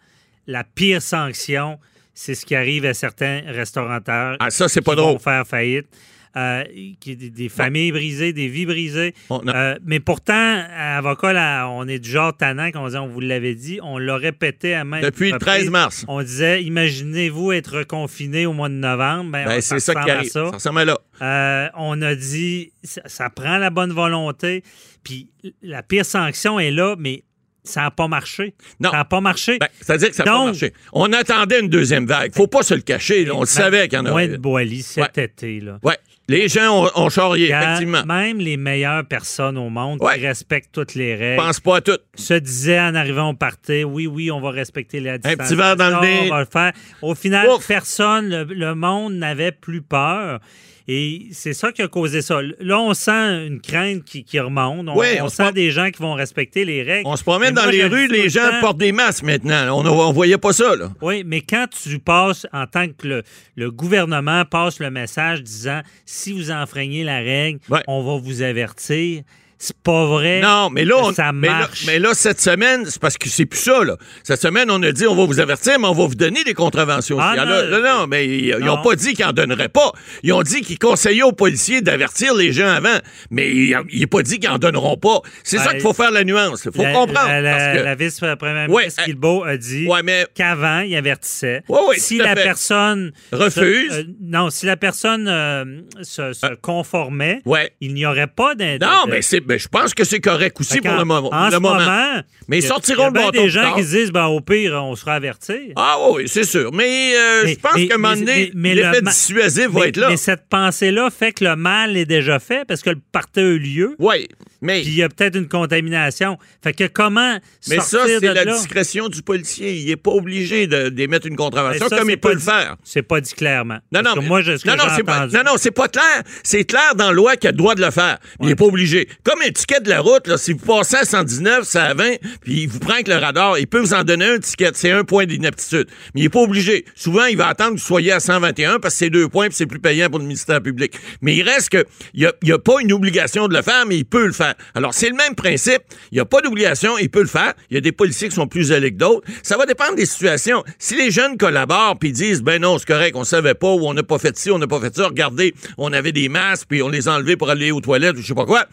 la 0.47 0.63
pire 0.63 1.01
sanction, 1.01 1.79
c'est 2.13 2.35
ce 2.35 2.45
qui 2.45 2.55
arrive 2.55 2.85
à 2.85 2.93
certains 2.93 3.41
restaurateurs. 3.47 4.37
Ah, 4.39 4.49
ça, 4.49 4.67
c'est 4.67 4.81
pas 4.81 4.91
qui 4.93 4.97
vont 5.01 5.07
drôle. 5.09 5.19
faire 5.19 5.47
faillite. 5.47 5.87
Euh, 6.35 6.63
qui, 6.99 7.15
des, 7.15 7.47
familles 7.47 7.91
brisées, 7.91 8.33
des 8.33 8.47
vies 8.47 8.65
brisées. 8.65 9.13
On 9.29 9.41
Euh, 9.47 9.75
mais 9.85 9.99
pourtant, 9.99 10.33
à 10.33 10.97
avocat, 10.97 11.31
là, 11.31 11.67
on 11.69 11.87
est 11.87 11.99
du 11.99 12.09
genre 12.09 12.35
tannant, 12.35 12.71
qu'on 12.71 12.87
disait, 12.87 12.97
on 12.97 13.07
vous 13.07 13.19
l'avait 13.19 13.53
dit, 13.53 13.79
on 13.83 13.99
l'a 13.99 14.17
répété 14.17 14.73
à 14.73 14.83
même 14.83 15.03
Depuis 15.03 15.31
le 15.31 15.37
13 15.37 15.69
mars. 15.69 16.05
On 16.07 16.23
disait, 16.23 16.63
imaginez-vous 16.63 17.51
être 17.51 17.83
confiné 17.83 18.47
au 18.47 18.53
mois 18.53 18.69
de 18.69 18.73
novembre. 18.73 19.29
Ben, 19.31 19.45
Ben, 19.45 19.61
c'est 19.61 19.79
ça 19.79 19.93
qui 19.93 20.09
arrive. 20.09 20.29
ça. 20.31 20.45
Ça 20.47 20.55
ressemble 20.55 20.79
à 20.79 20.85
là. 20.85 20.97
Euh, 21.21 21.69
on 21.77 22.01
a 22.01 22.15
dit, 22.15 22.71
ça, 22.83 23.01
ça 23.05 23.29
prend 23.29 23.59
la 23.59 23.69
bonne 23.69 23.91
volonté. 23.93 24.63
Puis 25.03 25.29
la 25.61 25.83
pire 25.83 26.05
sanction 26.05 26.59
est 26.59 26.71
là, 26.71 26.95
mais 26.97 27.23
ça 27.63 27.81
n'a 27.81 27.91
pas 27.91 28.07
marché. 28.07 28.55
Non. 28.79 28.89
Ça 28.89 28.97
n'a 28.97 29.05
pas 29.05 29.21
marché. 29.21 29.57
Ben, 29.59 29.67
C'est-à-dire 29.81 30.09
que 30.09 30.15
ça 30.15 30.23
n'a 30.25 30.31
pas 30.31 30.45
marché. 30.45 30.73
On 30.93 31.13
attendait 31.13 31.59
une 31.59 31.69
deuxième 31.69 32.07
vague. 32.07 32.33
Faut 32.33 32.47
pas 32.47 32.63
se 32.63 32.73
le 32.73 32.81
cacher. 32.81 33.23
là. 33.25 33.35
On 33.35 33.41
le 33.41 33.45
savait 33.45 33.87
qu'il 33.87 33.97
y 33.97 33.99
en 33.99 34.03
Moins 34.03 34.11
aurait. 34.13 34.27
de 34.29 34.37
Boily 34.37 34.81
cet 34.81 35.15
Ouais. 35.17 35.23
été. 35.25 35.59
Là. 35.59 35.77
Ouais. 35.83 35.97
Les 36.29 36.47
gens 36.47 36.85
ont, 36.85 36.89
ont 36.95 37.09
charrié, 37.09 37.49
Quand 37.49 37.61
effectivement. 37.61 38.05
Même 38.05 38.37
les 38.39 38.55
meilleures 38.55 39.03
personnes 39.05 39.57
au 39.57 39.69
monde 39.69 40.01
Ouais. 40.01 40.17
qui 40.19 40.25
respectent 40.27 40.71
toutes 40.73 40.95
les 40.95 41.15
règles 41.15 41.41
Pense 41.41 41.59
pas 41.59 41.77
à 41.77 41.81
tout. 41.81 41.97
se 42.15 42.33
disaient 42.35 42.79
en 42.79 42.95
arrivant 42.95 43.31
au 43.31 43.33
party, 43.33 43.83
oui, 43.83 44.07
oui, 44.07 44.31
on 44.31 44.39
va 44.39 44.51
respecter 44.51 45.01
la 45.01 45.17
distance. 45.17 45.47
petit 45.49 45.55
verre 45.55 45.75
dans 45.75 45.89
le 45.99 46.05
nez. 46.07 46.19
On 46.27 46.29
va 46.29 46.39
le 46.39 46.45
faire. 46.45 46.71
Au 47.01 47.13
final, 47.13 47.49
Ouf. 47.49 47.67
personne, 47.67 48.29
le, 48.29 48.43
le 48.53 48.73
monde 48.73 49.15
n'avait 49.15 49.51
plus 49.51 49.81
peur. 49.81 50.39
Et 50.87 51.27
c'est 51.31 51.53
ça 51.53 51.71
qui 51.71 51.81
a 51.81 51.87
causé 51.87 52.21
ça. 52.21 52.39
Là, 52.59 52.79
on 52.79 52.93
sent 52.93 53.47
une 53.47 53.61
crainte 53.61 54.03
qui, 54.03 54.23
qui 54.23 54.39
remonte. 54.39 54.87
On, 54.89 54.97
Oui, 54.97 55.07
on 55.21 55.25
on 55.25 55.29
se 55.29 55.37
sent 55.37 55.53
des 55.53 55.71
gens 55.71 55.89
qui 55.91 56.01
vont 56.01 56.13
respecter 56.13 56.65
les 56.65 56.83
règles. 56.83 57.07
On 57.07 57.15
se 57.15 57.23
promène 57.23 57.53
dans 57.53 57.65
les 57.69 57.85
rues, 57.85 58.07
les 58.07 58.29
gens 58.29 58.49
temps. 58.49 58.59
portent 58.59 58.77
des 58.77 58.91
masques 58.91 59.23
maintenant. 59.23 59.79
On 59.79 59.83
ne 59.83 60.13
voyait 60.13 60.37
pas 60.37 60.51
ça, 60.53 60.75
là. 60.75 60.91
Oui, 61.01 61.23
mais 61.25 61.41
quand 61.41 61.67
tu 61.69 61.99
passes, 61.99 62.45
en 62.51 62.67
tant 62.67 62.87
que 62.87 63.07
le, 63.07 63.23
le 63.55 63.71
gouvernement 63.71 64.43
passe 64.45 64.79
le 64.79 64.89
message 64.91 65.41
disant 65.41 65.81
si 66.05 66.33
vous 66.33 66.51
enfreignez 66.51 67.03
la 67.03 67.19
règle, 67.19 67.59
on 67.87 68.03
va 68.03 68.17
vous 68.21 68.41
avertir. 68.41 69.23
C'est 69.65 69.77
pas 69.77 70.05
vrai. 70.07 70.41
Non, 70.41 70.69
mais 70.69 70.83
là, 70.83 70.95
on- 70.97 71.13
ça 71.13 71.31
mais 71.31 71.47
là, 71.47 71.59
marche. 71.59 71.83
mais 71.87 71.99
là, 71.99 72.09
cette 72.13 72.41
semaine, 72.41 72.83
c'est 72.85 72.99
parce 72.99 73.17
que 73.17 73.29
c'est 73.29 73.45
plus 73.45 73.59
ça, 73.61 73.81
là. 73.83 73.95
Cette 74.23 74.41
semaine, 74.41 74.69
on 74.69 74.83
a 74.83 74.91
dit, 74.91 75.07
on 75.07 75.15
va 75.15 75.25
vous 75.25 75.39
avertir, 75.39 75.79
mais 75.79 75.87
on 75.87 75.93
va 75.93 76.05
vous 76.05 76.15
donner 76.15 76.43
des 76.43 76.53
contraventions. 76.53 77.17
Ah, 77.19 77.33
aussi. 77.37 77.45
non, 77.45 77.69
non, 77.79 77.81
non, 77.99 78.07
mais 78.07 78.27
ils 78.27 78.57
n'ont 78.57 78.75
non. 78.77 78.81
pas 78.81 78.95
dit 78.95 79.13
qu'ils 79.13 79.23
en 79.25 79.31
donneraient 79.31 79.69
pas. 79.69 79.93
Ils 80.21 80.33
ont 80.33 80.41
dit 80.43 80.61
qu'ils 80.61 80.77
conseillaient 80.79 81.23
aux 81.23 81.31
policiers 81.31 81.81
d'avertir 81.81 82.33
les 82.35 82.51
gens 82.51 82.67
avant, 82.67 82.97
mais 83.31 83.49
il 83.51 83.77
n'est 83.99 84.07
pas 84.07 84.21
dit 84.21 84.39
qu'ils 84.39 84.49
en 84.49 84.57
donneront 84.57 84.97
pas. 84.97 85.21
C'est 85.43 85.57
ça 85.59 85.65
Ben, 85.67 85.71
qu'il 85.73 85.81
faut 85.81 85.93
faire 85.93 86.11
la 86.11 86.25
nuance. 86.25 86.63
Il 86.65 86.71
faut 86.75 86.83
la, 86.83 86.91
comprendre. 86.91 87.29
La, 87.29 87.41
la- 87.41 87.83
la 87.83 87.95
vice-première 87.95 88.69
Ouais, 88.69 88.81
ministre 88.83 89.01
euh, 89.01 89.05
Guilbeault 89.05 89.43
a 89.45 89.55
dit 89.55 89.87
Ouais, 89.87 90.03
mais- 90.03 90.25
qu'avant, 90.35 90.81
il 90.81 90.93
avertissait. 90.95 91.63
Ouais, 91.69 91.79
ouais, 91.87 91.95
si 91.97 92.17
la 92.17 92.35
fait. 92.35 92.43
personne 92.43 93.13
Refuse. 93.31 93.91
se- 93.91 93.99
euh, 93.99 94.03
non, 94.21 94.49
si 94.49 94.65
la 94.65 94.75
personne 94.75 95.27
euh, 95.29 95.63
se, 96.01 96.33
se 96.33 96.53
conformait, 96.61 97.41
Ouais. 97.45 97.71
il 97.81 97.93
n'y 97.93 98.05
aurait 98.05 98.27
pas 98.27 98.55
d'in- 98.55 98.77
Non, 98.81 99.05
mais 99.07 99.21
c'est, 99.21 99.41
ben, 99.53 99.59
je 99.59 99.67
pense 99.67 99.93
que 99.93 100.03
c'est 100.03 100.19
correct 100.19 100.59
aussi 100.59 100.79
pour 100.81 100.93
le 100.93 101.05
moment. 101.05 101.29
En 101.33 101.45
le 101.45 101.51
ce 101.51 101.57
moment. 101.57 101.75
moment, 101.79 102.21
Mais 102.47 102.59
ils 102.59 102.63
sortiront 102.63 103.11
il 103.13 103.19
y 103.19 103.23
a 103.23 103.25
le 103.27 103.31
des 103.31 103.49
gens 103.49 103.61
tard. 103.61 103.75
qui 103.75 103.83
se 103.83 103.89
disent, 103.95 104.11
ben, 104.11 104.25
au 104.25 104.41
pire, 104.41 104.73
on 104.83 104.95
sera 104.95 105.13
avertis. 105.15 105.71
Ah 105.75 105.97
oui, 106.11 106.23
c'est 106.27 106.43
sûr. 106.43 106.71
Mais, 106.73 107.13
euh, 107.15 107.41
Mais- 107.45 107.53
je 107.53 107.59
pense 107.59 107.73
qu'à 107.73 107.95
un 107.95 107.97
moment 107.97 108.15
donné, 108.15 108.51
le 108.53 108.73
l'effet 108.73 109.01
dissuasif 109.01 109.67
va 109.69 109.87
être 109.87 109.97
là. 109.97 110.09
mais 110.09 110.17
cette 110.17 110.47
pensée-là 110.49 111.09
fait 111.09 111.31
que 111.33 111.43
le 111.43 111.55
mal 111.55 111.97
est 111.97 112.05
déjà 112.05 112.39
fait 112.39 112.65
parce 112.67 112.81
que 112.81 112.89
le 112.91 112.99
party 113.11 113.39
a 113.39 113.43
eu 113.43 113.59
lieu. 113.59 113.95
Oui, 113.99 114.27
mais... 114.63 114.81
Puis 114.81 114.91
il 114.91 114.95
y 114.95 115.03
a 115.03 115.09
peut-être 115.09 115.35
une 115.35 115.47
contamination. 115.47 116.37
Fait 116.63 116.73
que 116.73 116.87
comment 116.87 117.37
Mais 117.69 117.79
ça, 117.79 117.99
c'est 118.07 118.19
de 118.19 118.27
la 118.27 118.45
là? 118.45 118.53
discrétion 118.55 119.09
du 119.09 119.21
policier. 119.21 119.73
Il 119.75 119.85
n'est 119.87 119.95
pas 119.95 120.11
obligé 120.11 120.67
d'émettre 120.67 121.27
une 121.27 121.35
contravention 121.35 121.87
ça, 121.87 121.97
comme 121.97 122.09
il 122.09 122.17
peut 122.17 122.33
le 122.33 122.39
faire. 122.39 122.77
C'est 122.83 123.01
pas 123.03 123.21
dit 123.21 123.33
clairement. 123.33 123.77
Non, 123.91 124.01
non, 124.01 124.15
mais- 124.17 124.27
moi, 124.27 124.41
je, 124.41 124.57
ce 124.57 124.67
non, 124.67 124.75
non, 124.75 124.85
c'est 124.95 125.03
pas, 125.03 125.27
non, 125.27 125.43
non, 125.45 125.51
c'est 125.57 125.71
pas 125.71 125.87
clair. 125.87 126.23
C'est 126.43 126.63
clair 126.63 126.95
dans 126.95 127.07
la 127.07 127.11
loi 127.11 127.35
qu'il 127.35 127.49
a 127.49 127.51
le 127.51 127.57
droit 127.57 127.75
de 127.75 127.81
le 127.81 127.91
faire. 127.91 128.17
Il 128.39 128.47
n'est 128.47 128.55
pas 128.55 128.65
obligé. 128.65 129.07
Comme 129.23 129.41
un 129.41 129.51
ticket 129.51 129.81
de 129.81 129.89
la 129.89 129.99
route, 130.01 130.27
là, 130.27 130.37
si 130.37 130.53
vous 130.53 130.65
passez 130.65 130.95
à 130.97 131.05
119, 131.05 131.63
c'est 131.63 131.79
à 131.79 131.93
20, 131.93 132.15
puis 132.41 132.63
il 132.63 132.67
vous 132.67 132.79
prend 132.79 132.93
avec 132.93 133.07
le 133.07 133.15
radar, 133.15 133.59
il 133.59 133.67
peut 133.67 133.79
vous 133.79 133.93
en 133.93 134.03
donner 134.03 134.25
un 134.25 134.39
ticket. 134.39 134.71
C'est 134.73 134.91
un 134.91 135.03
point 135.03 135.25
d'inaptitude. 135.25 135.87
Mais 136.15 136.21
il 136.21 136.23
n'est 136.23 136.29
pas 136.29 136.39
obligé. 136.39 136.85
Souvent, 136.95 137.25
il 137.25 137.37
va 137.37 137.47
attendre 137.47 137.75
que 137.75 137.79
vous 137.79 137.85
soyez 137.85 138.11
à 138.13 138.19
121 138.19 138.79
parce 138.79 138.93
que 138.93 138.99
c'est 138.99 139.09
deux 139.09 139.27
points 139.27 139.47
puis 139.47 139.55
c'est 139.55 139.65
plus 139.65 139.79
payant 139.79 140.09
pour 140.09 140.19
le 140.19 140.25
ministère 140.25 140.61
public. 140.61 140.93
Mais 141.21 141.35
il 141.35 141.43
reste 141.43 141.69
que, 141.69 141.85
il 142.13 142.21
n'y 142.21 142.25
a, 142.25 142.33
il 142.41 142.49
y 142.49 142.51
a 142.53 142.59
pas 142.59 142.75
une 142.81 142.93
obligation 142.93 143.47
de 143.47 143.55
le 143.55 143.61
faire, 143.61 143.85
mais 143.85 143.97
il 143.97 144.05
peut 144.05 144.25
le 144.25 144.31
faire. 144.33 144.52
Alors, 144.75 144.93
c'est 144.93 145.09
le 145.09 145.15
même 145.15 145.35
principe. 145.35 145.81
Il 146.11 146.15
n'y 146.15 146.19
a 146.19 146.25
pas 146.25 146.41
d'obligation, 146.41 146.97
il 146.97 147.09
peut 147.09 147.21
le 147.21 147.27
faire. 147.27 147.53
Il 147.69 147.75
y 147.75 147.77
a 147.77 147.81
des 147.81 147.91
policiers 147.91 148.29
qui 148.29 148.35
sont 148.35 148.47
plus 148.47 148.71
allés 148.71 148.91
que 148.91 148.97
d'autres. 148.97 149.27
Ça 149.41 149.57
va 149.57 149.65
dépendre 149.65 149.95
des 149.95 150.05
situations. 150.05 150.63
Si 150.79 150.95
les 150.95 151.11
jeunes 151.11 151.37
collaborent 151.37 151.97
puis 151.99 152.11
disent, 152.11 152.41
ben 152.41 152.61
non, 152.61 152.77
c'est 152.77 152.87
correct, 152.87 153.15
on 153.15 153.23
savait 153.23 153.55
pas, 153.55 153.71
ou 153.71 153.87
on 153.87 153.93
n'a 153.93 154.03
pas 154.03 154.19
fait 154.19 154.37
ci, 154.37 154.51
on 154.51 154.59
n'a 154.59 154.67
pas 154.67 154.79
fait 154.79 154.95
ça, 154.95 155.07
regardez, 155.07 155.53
on 155.77 155.93
avait 155.93 156.11
des 156.11 156.29
masques, 156.29 156.67
puis 156.69 156.81
on 156.81 156.89
les 156.89 157.07
a 157.07 157.13
enlevés 157.13 157.37
pour 157.37 157.49
aller 157.49 157.71
aux 157.71 157.81
toilettes, 157.81 158.15
ou 158.17 158.21
je 158.21 158.27
sais 158.27 158.33
pas 158.33 158.45
quoi. 158.45 158.65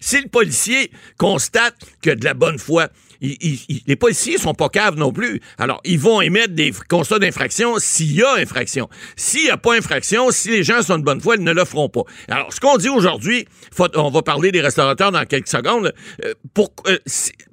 Si 0.00 0.20
le 0.20 0.28
policier 0.28 0.90
constate 1.18 1.76
a 2.06 2.14
de 2.14 2.24
la 2.24 2.34
bonne 2.34 2.58
foi, 2.58 2.88
les 3.20 3.96
policiers 3.96 4.38
sont 4.38 4.54
pas 4.54 4.68
caves 4.68 4.96
non 4.96 5.12
plus. 5.12 5.40
Alors, 5.58 5.80
ils 5.84 5.98
vont 5.98 6.20
émettre 6.20 6.54
des 6.54 6.72
constats 6.88 7.18
d'infraction 7.18 7.74
s'il 7.78 8.12
y 8.14 8.22
a 8.22 8.34
infraction. 8.34 8.88
S'il 9.16 9.44
n'y 9.44 9.50
a 9.50 9.56
pas 9.56 9.74
infraction, 9.76 10.30
si 10.30 10.48
les 10.50 10.62
gens 10.62 10.82
sont 10.82 10.98
de 10.98 11.04
bonne 11.04 11.20
foi, 11.20 11.36
ils 11.36 11.44
ne 11.44 11.52
le 11.52 11.64
feront 11.64 11.88
pas. 11.88 12.02
Alors, 12.28 12.52
ce 12.52 12.60
qu'on 12.60 12.76
dit 12.78 12.88
aujourd'hui, 12.88 13.46
on 13.94 14.10
va 14.10 14.22
parler 14.22 14.52
des 14.52 14.60
restaurateurs 14.60 15.12
dans 15.12 15.24
quelques 15.24 15.48
secondes. 15.48 15.92
euh, 16.24 16.34
pour- 16.54 16.72
euh, 16.86 16.98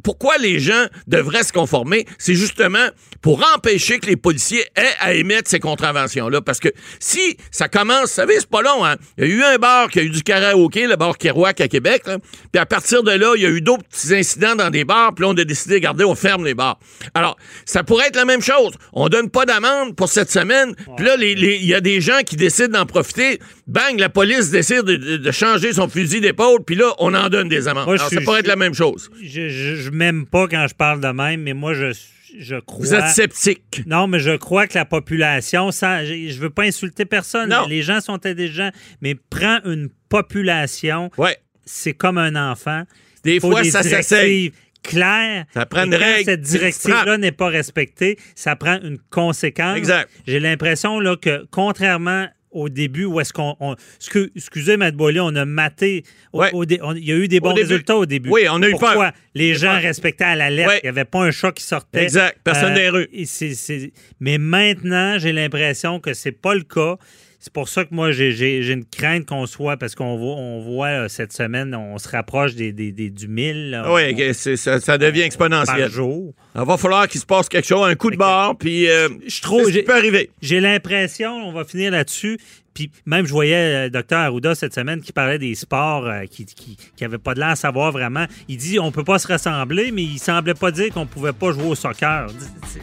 pourquoi 0.03 0.37
les 0.37 0.59
gens 0.59 0.85
devraient 1.07 1.43
se 1.43 1.51
conformer? 1.51 2.05
C'est 2.17 2.35
justement 2.35 2.87
pour 3.21 3.43
empêcher 3.55 3.99
que 3.99 4.05
les 4.05 4.15
policiers 4.15 4.63
aient 4.75 4.95
à 4.99 5.13
émettre 5.13 5.49
ces 5.49 5.59
contraventions-là. 5.59 6.41
Parce 6.41 6.59
que 6.59 6.69
si 6.99 7.35
ça 7.51 7.67
commence, 7.67 8.01
vous 8.03 8.07
savez, 8.15 8.35
c'est 8.39 8.49
pas 8.49 8.61
long, 8.61 8.85
hein? 8.85 8.95
Il 9.17 9.27
y 9.27 9.27
a 9.27 9.35
eu 9.35 9.43
un 9.43 9.57
bar 9.57 9.89
qui 9.89 9.99
a 9.99 10.03
eu 10.03 10.09
du 10.09 10.23
karaoké, 10.23 10.87
le 10.87 10.95
bar 10.95 11.17
Kerouac 11.17 11.59
à 11.61 11.67
Québec, 11.67 12.03
là. 12.05 12.19
Puis 12.51 12.59
à 12.59 12.65
partir 12.65 13.03
de 13.03 13.11
là, 13.11 13.33
il 13.35 13.41
y 13.41 13.45
a 13.45 13.49
eu 13.49 13.61
d'autres 13.61 13.83
petits 13.83 14.13
incidents 14.15 14.55
dans 14.55 14.69
des 14.69 14.85
bars, 14.85 15.13
puis 15.13 15.23
là, 15.23 15.29
on 15.29 15.37
a 15.37 15.43
décidé, 15.43 15.56
regardez, 15.69 16.03
on 16.03 16.15
ferme 16.15 16.45
les 16.45 16.53
bars. 16.53 16.79
Alors, 17.13 17.37
ça 17.65 17.83
pourrait 17.83 18.07
être 18.07 18.15
la 18.15 18.25
même 18.25 18.41
chose. 18.41 18.73
On 18.93 19.09
donne 19.09 19.29
pas 19.29 19.45
d'amende 19.45 19.95
pour 19.95 20.09
cette 20.09 20.31
semaine, 20.31 20.75
puis 20.95 21.05
là, 21.05 21.15
il 21.19 21.65
y 21.65 21.73
a 21.73 21.81
des 21.81 22.01
gens 22.01 22.19
qui 22.25 22.35
décident 22.35 22.79
d'en 22.79 22.85
profiter. 22.85 23.39
Bang, 23.67 23.97
la 23.99 24.09
police 24.09 24.49
décide 24.51 24.83
de, 24.83 24.95
de- 24.95 25.17
de 25.17 25.31
changer 25.31 25.73
son 25.73 25.89
fusil 25.89 26.21
d'épaule, 26.21 26.63
puis 26.65 26.75
là, 26.75 26.93
on 26.99 27.13
en 27.13 27.29
donne 27.29 27.49
des 27.49 27.67
amendes. 27.67 27.85
Moi, 27.85 27.95
je 27.95 28.01
Alors, 28.01 28.09
suis- 28.09 28.17
ça 28.19 28.23
pourrait 28.23 28.39
être 28.41 28.47
la 28.47 28.55
même 28.55 28.73
chose. 28.73 29.09
Je, 29.21 29.49
je, 29.49 29.75
je 29.75 29.89
m'aime 29.89 30.25
pas 30.25 30.47
quand 30.47 30.65
je 30.69 30.75
parle 30.75 31.01
de 31.01 31.07
même, 31.07 31.41
mais 31.41 31.53
moi, 31.53 31.73
je, 31.73 31.91
je 32.39 32.55
crois. 32.57 32.79
Vous 32.85 32.93
êtes 32.93 33.07
sceptique. 33.07 33.81
Non, 33.85 34.07
mais 34.07 34.19
je 34.19 34.35
crois 34.37 34.67
que 34.67 34.77
la 34.77 34.85
population, 34.85 35.71
ça, 35.71 36.05
je 36.05 36.39
veux 36.39 36.49
pas 36.49 36.63
insulter 36.63 37.05
personne. 37.05 37.49
Non. 37.49 37.67
Les 37.67 37.81
gens 37.81 37.99
sont 38.01 38.13
intelligents, 38.13 38.71
mais 39.01 39.15
prends 39.29 39.59
une 39.65 39.89
population, 40.09 41.09
Ouais. 41.17 41.37
c'est 41.65 41.93
comme 41.93 42.17
un 42.17 42.35
enfant. 42.51 42.83
Des 43.23 43.39
fois, 43.39 43.61
des 43.61 43.71
ça 43.71 43.83
s'essaye. 43.83 44.53
Ça 45.53 45.65
prend 45.65 45.83
une 45.85 45.95
règle 45.95 46.25
Cette 46.25 46.41
directive-là 46.41 47.17
n'est 47.17 47.31
pas 47.31 47.47
respectée, 47.47 48.17
ça 48.35 48.55
prend 48.55 48.79
une 48.81 48.97
conséquence. 49.09 49.77
Exact. 49.77 50.09
J'ai 50.27 50.39
l'impression 50.39 50.99
là, 50.99 51.15
que, 51.15 51.45
contrairement 51.51 52.27
au 52.51 52.69
début, 52.69 53.05
où 53.05 53.19
est-ce 53.19 53.33
qu'on. 53.33 53.55
on- 53.59 53.75
excu- 53.99 54.31
excusez, 54.35 54.77
Matt 54.77 54.95
Boilly, 54.95 55.19
on 55.19 55.35
a 55.35 55.45
maté. 55.45 56.03
au- 56.33 56.39
Ouais. 56.39 56.49
au 56.53 56.65
dé- 56.65 56.79
on- 56.81 56.95
il 56.95 57.05
y 57.05 57.11
a 57.11 57.15
eu 57.15 57.27
des 57.27 57.39
bons 57.39 57.53
résultats 57.53 57.97
au 57.97 58.05
début. 58.05 58.29
Oui, 58.31 58.47
on 58.49 58.61
a 58.63 58.67
eu 58.67 58.71
Pourquoi? 58.71 58.93
peur. 58.93 59.11
Les 59.35 59.53
gens 59.53 59.73
peur. 59.73 59.81
respectaient 59.81 60.23
à 60.23 60.35
la 60.35 60.49
lettre? 60.49 60.69
Ouais. 60.69 60.79
Il 60.81 60.85
n'y 60.85 60.89
avait 60.89 61.05
pas 61.05 61.19
un 61.23 61.31
chat 61.31 61.51
qui 61.51 61.63
sortait. 61.63 62.03
Exact. 62.03 62.39
Personne 62.43 62.69
dans 62.73 62.79
les 62.79 62.89
rues. 62.89 63.09
Mais 64.19 64.37
maintenant, 64.37 65.19
j'ai 65.19 65.33
l'impression 65.33 65.99
que 65.99 66.13
c'est 66.13 66.31
pas 66.31 66.55
le 66.55 66.61
cas. 66.63 66.95
C'est 67.39 67.53
pour 67.53 67.69
ça 67.69 67.85
que 67.85 67.93
moi, 67.93 68.11
j'ai- 68.11 68.31
une 68.73 68.83
crainte 68.83 69.25
qu'on 69.27 69.45
soit, 69.45 69.77
parce 69.77 69.93
qu'on 69.95 70.17
voit, 70.17 70.35
on 70.35 70.59
voit 70.59 70.87
euh, 70.87 71.07
cette 71.07 71.31
semaine, 71.33 71.75
on 71.75 71.97
se 71.99 72.09
rapproche 72.09 72.55
des, 72.55 72.71
des- 72.71 72.91
des- 72.91 73.11
du 73.11 73.27
1000 73.27 73.69
là, 73.71 73.93
Oui, 73.93 74.33
ça, 74.33 74.79
ça 74.79 74.97
devient 74.97 75.19
par 75.19 75.25
exponentiel. 75.25 75.89
jour. 75.91 76.33
Il 76.55 76.61
va 76.65 76.77
falloir 76.77 77.07
qu'il 77.07 77.21
se 77.21 77.25
passe 77.27 77.47
quelque 77.47 77.67
chose, 77.67 77.87
un 77.87 77.95
coup 77.95 78.09
de 78.09 78.17
barre, 78.17 78.57
puis 78.57 78.89
euh, 78.89 79.07
Je 79.27 79.41
trouve- 79.41 79.71
peut 79.71 79.93
arriver. 79.95 80.31
J'ai 80.41 80.59
l'impression, 80.59 81.31
on 81.47 81.51
va 81.51 81.63
finir 81.63 81.91
là-dessus, 81.91 82.37
puis 82.77 82.91
même 83.07 83.25
je 83.25 83.31
voyais 83.31 83.85
le 83.85 83.89
docteur 83.89 84.19
Arruda 84.19 84.53
cette 84.53 84.75
semaine 84.75 85.01
qui 85.01 85.11
parlait 85.11 85.39
des 85.39 85.55
sports 85.55 86.05
euh, 86.05 86.25
qui 86.29 86.45
qui, 86.45 86.77
qui 86.95 87.07
pas 87.23 87.33
de 87.33 87.39
l'air 87.39 87.49
à 87.49 87.55
savoir 87.55 87.91
vraiment. 87.91 88.25
Il 88.47 88.57
dit 88.57 88.77
on 88.79 88.91
peut 88.91 89.03
pas 89.03 89.17
se 89.17 89.27
rassembler, 89.27 89.91
mais 89.91 90.03
il 90.03 90.19
semblait 90.19 90.53
pas 90.53 90.69
dire 90.69 90.93
qu'on 90.93 91.07
pouvait 91.07 91.33
pas 91.33 91.51
jouer 91.53 91.65
au 91.65 91.73
soccer. 91.75 92.27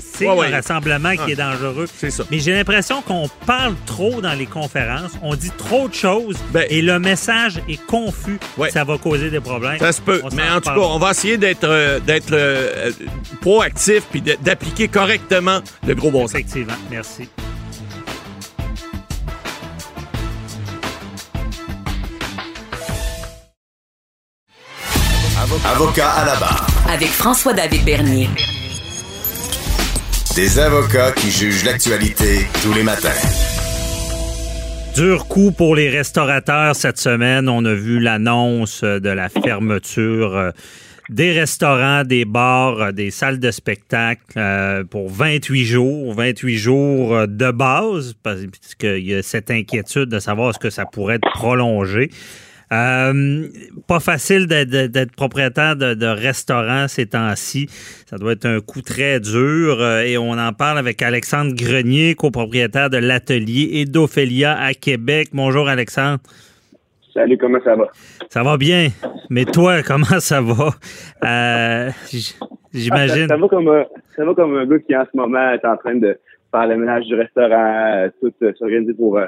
C'est- 0.01 0.27
Ouais, 0.27 0.35
le 0.35 0.41
ouais. 0.41 0.49
rassemblement 0.51 1.13
qui 1.13 1.21
Ah. 1.27 1.31
est 1.31 1.37
dangereux. 1.37 1.87
C'est 1.95 2.11
ça. 2.11 2.25
Mais 2.31 2.41
j'ai 2.41 2.53
l'impression 2.53 3.03
qu'on 3.03 3.29
parle 3.47 3.75
trop 3.87 4.21
dans 4.21 4.33
les 4.35 4.47
conférences, 4.47 5.13
on 5.23 5.37
dit 5.37 5.51
trop 5.57 5.89
de 5.89 5.95
choses 5.95 6.37
Ben- 6.53 6.67
et 6.71 6.83
le 6.83 6.99
message 6.99 7.61
est 7.69 7.81
confus. 7.87 8.39
Ouais. 8.59 8.71
Ça 8.71 8.83
va 8.83 8.99
causer 8.99 9.31
des 9.31 9.41
problèmes. 9.41 9.79
Ça 9.79 9.93
se 9.93 10.01
peut. 10.01 10.21
On 10.25 10.35
Mais 10.35 10.49
en 10.51 10.57
tout 10.61 10.71
cas, 10.71 10.77
on 10.79 10.99
va 10.99 11.11
essayer 11.13 11.37
d'être 11.39 11.65
euh, 11.65 12.01
d'être 12.01 12.33
euh, 12.33 12.89
euh, 12.89 12.93
proactif 13.41 14.03
puis 14.11 14.23
d'appliquer 14.23 14.89
correctement 14.89 15.61
le 15.87 15.95
gros 15.95 16.11
bon 16.11 16.23
sens. 16.27 16.35
Effectivement, 16.35 16.75
merci. 16.91 17.29
Avocat 25.67 26.11
à 26.11 26.27
la 26.27 26.37
barre. 26.37 26.67
Avec 26.91 27.09
François-David 27.09 27.87
Bernier. 27.87 28.29
Des 30.37 30.59
avocats 30.59 31.13
qui 31.13 31.31
jugent 31.31 31.65
l'actualité 31.65 32.47
tous 32.63 32.75
les 32.75 32.83
matins. 32.83 33.09
Dur 34.95 35.27
coup 35.27 35.53
pour 35.53 35.75
les 35.75 35.89
restaurateurs 35.89 36.77
cette 36.77 36.99
semaine. 36.99 37.49
On 37.49 37.65
a 37.65 37.73
vu 37.73 37.99
l'annonce 37.99 38.85
de 38.85 39.09
la 39.09 39.31
fermeture 39.31 40.37
euh, 40.37 40.51
des 41.09 41.33
restaurants, 41.33 42.05
des 42.05 42.27
bars, 42.27 42.81
euh, 42.83 42.93
des 42.93 43.11
salles 43.11 43.41
de 43.41 43.51
spectacle 43.51 44.21
euh, 44.37 44.85
pour 44.85 45.11
28 45.11 45.65
jours, 45.65 46.13
28 46.13 46.57
jours 46.59 47.27
de 47.27 47.51
base, 47.51 48.13
parce 48.23 48.41
qu'il 48.79 49.07
y 49.07 49.15
a 49.15 49.23
cette 49.23 49.51
inquiétude 49.51 50.11
de 50.11 50.19
savoir 50.19 50.51
est-ce 50.51 50.59
que 50.59 50.71
ça 50.71 50.85
pourrait 50.85 51.15
être 51.15 51.33
prolongé. 51.33 52.11
Euh, 52.73 53.47
pas 53.87 54.01
facile 54.01 54.47
d'être- 54.47 55.15
propriétaire 55.15 55.77
de, 55.77 55.95
de 55.95 56.07
restaurant 56.07 56.89
ces 56.89 57.07
temps-ci. 57.07 57.67
Ça 58.07 58.17
doit 58.17 58.33
être 58.33 58.47
un 58.47 58.61
coup 58.61 58.81
très 58.83 59.21
dur. 59.21 59.81
euh, 59.81 60.01
et 60.03 60.17
on 60.19 60.33
en 60.33 60.53
parle 60.53 60.79
avec 60.79 61.03
Alexandre 61.03 61.53
Grenier, 61.55 62.15
copropriétaire 62.15 62.91
de 62.91 62.97
l'atelier 62.97 63.69
et 63.75 63.85
d'Ophélia 63.85 64.59
à 64.59 64.75
Québec. 64.75 65.29
Bonjour 65.33 65.69
Alexandre. 65.69 66.21
Salut, 67.13 67.39
comment 67.39 67.61
ça 67.63 67.77
va? 67.77 67.87
Ça 68.29 68.43
va 68.43 68.57
bien. 68.57 68.89
Mais 69.31 69.45
toi, 69.45 69.83
comment 69.87 70.19
ça 70.19 70.41
va? 70.41 70.71
Euh, 71.25 71.91
J'imagine. 72.73 73.29
Ça, 73.29 73.35
ça 73.35 73.37
va 73.37 73.49
comme 73.49 73.69
un, 73.69 73.85
ça 74.17 74.25
va 74.25 74.35
comme 74.35 74.57
un 74.57 74.67
gars 74.67 74.79
qui 74.81 74.97
en 74.97 75.05
ce 75.05 75.17
moment 75.17 75.53
est 75.53 75.65
en 75.65 75.77
train 75.77 75.95
de 75.95 76.19
faire 76.51 76.67
le 76.67 76.77
ménage 76.77 77.05
du 77.05 77.15
restaurant, 77.15 77.93
euh, 77.97 78.09
tout 78.21 78.33
s'organiser 78.59 78.95
pour 78.95 79.19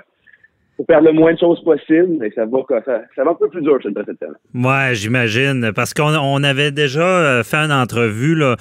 faut 0.77 0.85
faire 0.85 1.01
le 1.01 1.13
moins 1.13 1.33
de 1.33 1.39
choses 1.39 1.63
possible, 1.65 2.19
mais 2.21 2.31
ça 2.35 2.45
va, 2.45 2.59
ça, 2.85 3.03
ça 3.15 3.25
va 3.25 3.31
un 3.31 3.35
peu 3.35 3.49
plus 3.49 3.63
dur, 3.63 3.79
cette 3.83 3.95
semaine. 3.95 4.35
Ouais, 4.55 4.95
j'imagine. 4.95 5.73
Parce 5.75 5.95
qu'on 5.95 6.15
on 6.15 6.43
avait 6.43 6.71
déjà 6.71 7.01
euh, 7.01 7.43
fait 7.43 7.57
une 7.57 7.73
entrevue 7.73 8.35
là, 8.35 8.57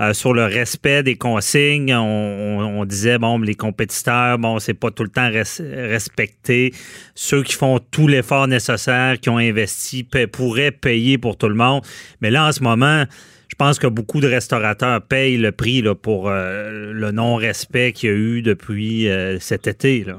euh, 0.00 0.14
sur 0.14 0.32
le 0.32 0.44
respect 0.44 1.02
des 1.02 1.16
consignes. 1.16 1.94
On, 1.94 2.84
disait, 2.86 3.18
bon, 3.18 3.38
les 3.38 3.54
compétiteurs, 3.54 4.38
bon, 4.38 4.58
c'est 4.58 4.74
pas 4.74 4.90
tout 4.90 5.02
le 5.02 5.10
temps 5.10 5.30
respecté. 5.30 6.72
Ceux 7.14 7.42
qui 7.42 7.54
font 7.54 7.78
tout 7.78 8.08
l'effort 8.08 8.48
nécessaire, 8.48 9.20
qui 9.20 9.28
ont 9.28 9.38
investi, 9.38 10.08
pourraient 10.32 10.70
payer 10.70 11.18
pour 11.18 11.36
tout 11.36 11.48
le 11.48 11.54
monde. 11.54 11.82
Mais 12.22 12.30
là, 12.30 12.48
en 12.48 12.52
ce 12.52 12.62
moment, 12.62 13.04
je 13.48 13.54
pense 13.56 13.78
que 13.78 13.86
beaucoup 13.86 14.20
de 14.20 14.28
restaurateurs 14.28 15.02
payent 15.02 15.36
le 15.36 15.52
prix 15.52 15.82
là, 15.82 15.94
pour 15.94 16.30
euh, 16.30 16.92
le 16.94 17.10
non-respect 17.10 17.92
qu'il 17.92 18.08
y 18.08 18.12
a 18.12 18.16
eu 18.16 18.42
depuis 18.42 19.08
cet 19.38 19.66
été. 19.66 20.04
Là 20.04 20.16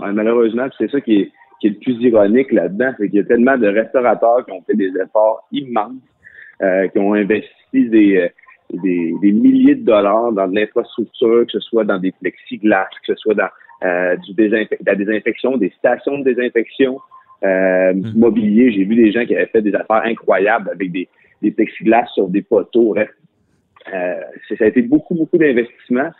malheureusement, 0.00 0.66
c'est 0.78 0.90
ça 0.90 1.00
qui 1.00 1.20
est, 1.20 1.32
qui 1.60 1.68
est 1.68 1.70
le 1.70 1.76
plus 1.76 1.94
ironique 2.02 2.52
là-dedans, 2.52 2.92
c'est 2.98 3.08
qu'il 3.08 3.16
y 3.16 3.22
a 3.22 3.24
tellement 3.24 3.56
de 3.56 3.68
restaurateurs 3.68 4.44
qui 4.44 4.52
ont 4.52 4.62
fait 4.62 4.74
des 4.74 4.92
efforts 5.02 5.46
immenses, 5.52 5.92
euh, 6.62 6.88
qui 6.88 6.98
ont 6.98 7.14
investi 7.14 7.88
des, 7.88 8.16
euh, 8.16 8.28
des, 8.82 9.14
des, 9.20 9.32
milliers 9.32 9.74
de 9.74 9.84
dollars 9.84 10.32
dans 10.32 10.48
de 10.48 10.54
l'infrastructure, 10.54 11.46
que 11.46 11.52
ce 11.52 11.60
soit 11.60 11.84
dans 11.84 11.98
des 11.98 12.12
plexiglas, 12.12 12.88
que 13.06 13.14
ce 13.14 13.14
soit 13.16 13.34
dans 13.34 13.48
euh, 13.84 14.16
du 14.16 14.48
la 14.86 14.94
désinfection, 14.94 15.56
des 15.56 15.70
stations 15.78 16.18
de 16.18 16.24
désinfection, 16.24 16.98
euh, 17.44 17.92
du 17.92 18.10
mm. 18.10 18.18
mobilier. 18.18 18.72
J'ai 18.72 18.84
vu 18.84 18.96
des 18.96 19.12
gens 19.12 19.24
qui 19.24 19.34
avaient 19.34 19.46
fait 19.46 19.62
des 19.62 19.74
affaires 19.74 20.02
incroyables 20.04 20.70
avec 20.70 20.92
des, 20.92 21.08
des 21.42 21.50
plexiglas 21.50 22.06
sur 22.14 22.28
des 22.28 22.42
poteaux. 22.42 22.94
Bref, 22.94 23.10
euh, 23.92 24.20
ça 24.58 24.64
a 24.64 24.68
été 24.68 24.82
beaucoup, 24.82 25.14
beaucoup 25.14 25.38
d'investissements. 25.38 26.10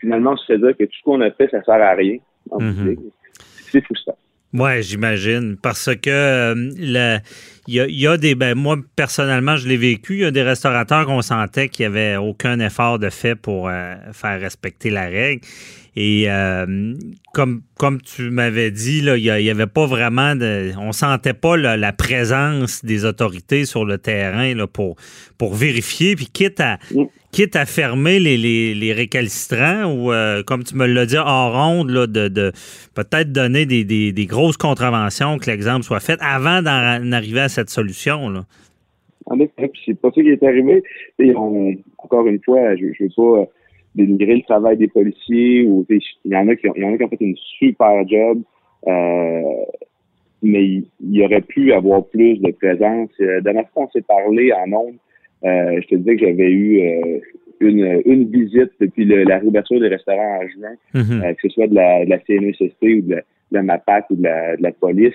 Finalement, 0.00 0.36
je 0.36 0.52
sais 0.52 0.58
dire 0.58 0.76
que 0.76 0.84
tout 0.84 0.96
ce 0.98 1.04
qu'on 1.04 1.20
a 1.20 1.30
fait, 1.30 1.48
ça 1.50 1.62
sert 1.62 1.74
à 1.74 1.94
rien. 1.94 2.18
Mm-hmm 2.50 2.98
c'est. 3.80 4.12
Oui, 4.54 4.82
j'imagine. 4.84 5.56
Parce 5.60 5.90
que 5.96 6.10
euh, 6.10 7.18
il 7.66 7.74
y, 7.74 8.06
a, 8.06 8.16
des. 8.16 8.36
Ben, 8.36 8.54
moi, 8.54 8.76
personnellement, 8.94 9.56
je 9.56 9.66
l'ai 9.66 9.76
vécu. 9.76 10.14
Il 10.14 10.20
y 10.20 10.24
a 10.24 10.30
des 10.30 10.44
restaurateurs 10.44 11.06
qu'on 11.06 11.22
sentait 11.22 11.68
qu'il 11.68 11.82
n'y 11.88 11.98
avait 11.98 12.16
aucun 12.16 12.60
effort 12.60 13.00
de 13.00 13.10
fait 13.10 13.34
pour 13.34 13.68
euh, 13.68 13.96
faire 14.12 14.40
respecter 14.40 14.90
la 14.90 15.06
règle. 15.06 15.44
Et 15.96 16.24
euh, 16.28 16.94
comme, 17.32 17.62
comme 17.78 18.00
tu 18.00 18.30
m'avais 18.30 18.72
dit, 18.72 18.98
il 18.98 19.22
n'y 19.22 19.50
avait 19.50 19.66
pas 19.66 19.86
vraiment 19.86 20.34
de. 20.34 20.70
On 20.78 20.90
sentait 20.90 21.34
pas 21.34 21.56
la 21.56 21.92
présence 21.92 22.84
des 22.84 23.04
autorités 23.04 23.64
sur 23.64 23.84
le 23.84 23.98
terrain 23.98 24.54
là, 24.54 24.66
pour, 24.66 24.96
pour 25.38 25.54
vérifier. 25.54 26.16
Puis 26.16 26.26
quitte 26.26 26.58
à, 26.58 26.78
quitte 27.30 27.54
à 27.54 27.64
fermer 27.64 28.18
les, 28.18 28.36
les, 28.74 28.92
récalcitrants 28.92 29.84
ou, 29.84 30.12
euh, 30.12 30.42
comme 30.42 30.64
tu 30.64 30.76
me 30.76 30.86
l'as 30.86 31.06
dit 31.06 31.18
en 31.18 31.52
ronde, 31.52 31.90
là, 31.90 32.08
de, 32.08 32.26
de 32.26 32.50
peut-être 32.94 33.30
donner 33.30 33.64
des, 33.64 33.84
des, 33.84 34.26
grosses 34.26 34.56
contraventions, 34.56 35.38
que 35.38 35.48
l'exemple 35.48 35.84
soit 35.84 36.00
fait 36.00 36.18
avant 36.20 36.60
d'en 36.60 37.12
arriver 37.12 37.40
à 37.40 37.48
cette 37.48 37.70
solution. 37.70 38.30
Là. 38.30 38.44
En 39.26 39.38
effet, 39.38 39.70
c'est 39.86 39.98
pas 39.98 40.10
ça 40.14 40.20
qui 40.20 40.28
est 40.28 40.42
arrivé. 40.42 40.82
Et 41.18 41.34
encore 41.34 42.26
une 42.26 42.40
fois, 42.44 42.74
je 42.76 42.84
ne 42.84 42.88
veux 43.00 43.08
pas 43.16 43.48
dénigrer 43.94 44.36
le 44.36 44.42
travail 44.42 44.76
des 44.76 44.88
policiers 44.88 45.66
ou 45.66 45.86
il 45.88 46.00
y 46.24 46.36
en 46.36 46.48
a 46.48 46.56
qui 46.56 46.68
ont, 46.68 46.72
il 46.76 46.82
y 46.82 46.86
en 46.86 46.94
a 46.94 46.96
qui 46.96 47.04
ont 47.04 47.08
fait 47.08 47.16
une 47.20 47.36
super 47.36 48.06
job. 48.08 48.42
Euh, 48.86 49.64
mais 50.42 50.64
il, 50.64 50.84
y 51.00 51.24
aurait 51.24 51.40
pu 51.40 51.72
avoir 51.72 52.04
plus 52.04 52.38
de 52.38 52.50
présence. 52.52 53.10
Euh, 53.20 53.40
dernière 53.40 53.68
fois, 53.70 53.84
on 53.84 53.88
s'est 53.90 54.02
parlé 54.02 54.52
en 54.52 54.66
nombre. 54.66 54.98
Euh, 55.44 55.80
je 55.80 55.88
te 55.88 55.94
disais 55.96 56.16
que 56.16 56.26
j'avais 56.26 56.50
eu 56.50 56.80
euh, 56.80 57.18
une, 57.60 58.02
une 58.04 58.30
visite 58.30 58.72
depuis 58.80 59.04
le, 59.04 59.24
la 59.24 59.38
réouverture 59.38 59.80
des 59.80 59.88
restaurants 59.88 60.40
en 60.40 60.48
juin, 60.48 60.74
mm-hmm. 60.94 61.24
euh, 61.24 61.32
que 61.34 61.40
ce 61.42 61.48
soit 61.48 61.66
de 61.66 61.74
la, 61.74 62.04
de 62.04 62.10
la 62.10 62.18
CNESST 62.18 62.82
ou 62.82 63.00
de 63.02 63.14
la, 63.14 63.16
de 63.16 63.22
la 63.52 63.62
MAPAC 63.62 64.10
ou 64.10 64.16
de 64.16 64.22
la, 64.22 64.56
de 64.56 64.62
la 64.62 64.72
police. 64.72 65.14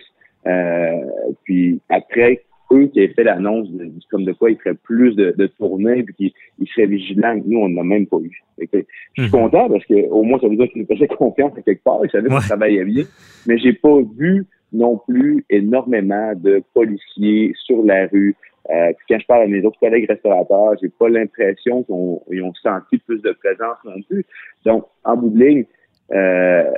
puis 1.44 1.80
après 1.90 2.42
eux 2.72 2.88
qui 2.88 3.00
avaient 3.00 3.14
fait 3.14 3.24
l'annonce 3.24 3.68
comme 4.10 4.26
de 4.26 4.32
quoi 4.34 4.52
ils 4.52 4.58
feraient 4.58 4.76
plus 4.76 5.16
de, 5.16 5.34
de 5.38 5.48
tournées 5.48 6.04
puis 6.04 6.14
qu'ils 6.16 6.32
ils 6.60 6.68
seraient 6.68 6.88
vigilants. 6.88 7.42
Nous, 7.46 7.60
on 7.60 7.70
n'a 7.70 7.84
même 7.84 8.08
pas 8.08 8.18
eu. 8.18 8.44
je 8.60 8.66
suis 8.66 8.86
mhm. 9.18 9.30
content 9.30 9.70
parce 9.70 9.86
que 9.86 10.10
au 10.10 10.24
moins 10.24 10.40
ça 10.40 10.48
veut 10.48 10.56
dire 10.56 10.70
qu'ils 10.70 10.82
nous 10.82 10.88
faisaient 10.88 11.08
confiance 11.18 11.58
à 11.58 11.62
quelque 11.62 11.84
part. 11.84 12.00
Ils 12.04 12.12
savaient 12.12 12.30
qu'on 12.30 12.40
travaillait 12.40 12.86
bien. 12.86 13.04
Mais 13.48 13.58
j'ai 13.58 13.74
pas 13.74 14.00
vu 14.18 14.46
non 14.72 15.00
plus 15.08 15.46
énormément 15.50 16.34
de 16.36 16.62
policiers 16.74 17.54
sur 17.66 17.84
la 17.84 18.08
rue. 18.08 18.36
Euh, 18.70 18.94
quand 19.08 19.18
je 19.20 19.26
parle 19.26 19.44
à 19.44 19.48
mes 19.48 19.66
autres 19.66 19.80
collègues 19.80 20.08
restaurateurs, 20.08 20.76
j'ai 20.82 20.90
pas 20.90 21.10
l'impression 21.10 21.84
qu'ils 21.84 22.44
ont 22.44 22.54
senti 22.62 23.00
plus 23.00 23.22
de 23.22 23.32
présence 23.32 23.78
non 23.84 24.00
plus. 24.08 24.26
Donc, 24.66 24.86
en 25.04 25.18
bout 25.18 25.30
de 25.30 25.44
ligne, 25.44 25.66
euh, 26.12 26.72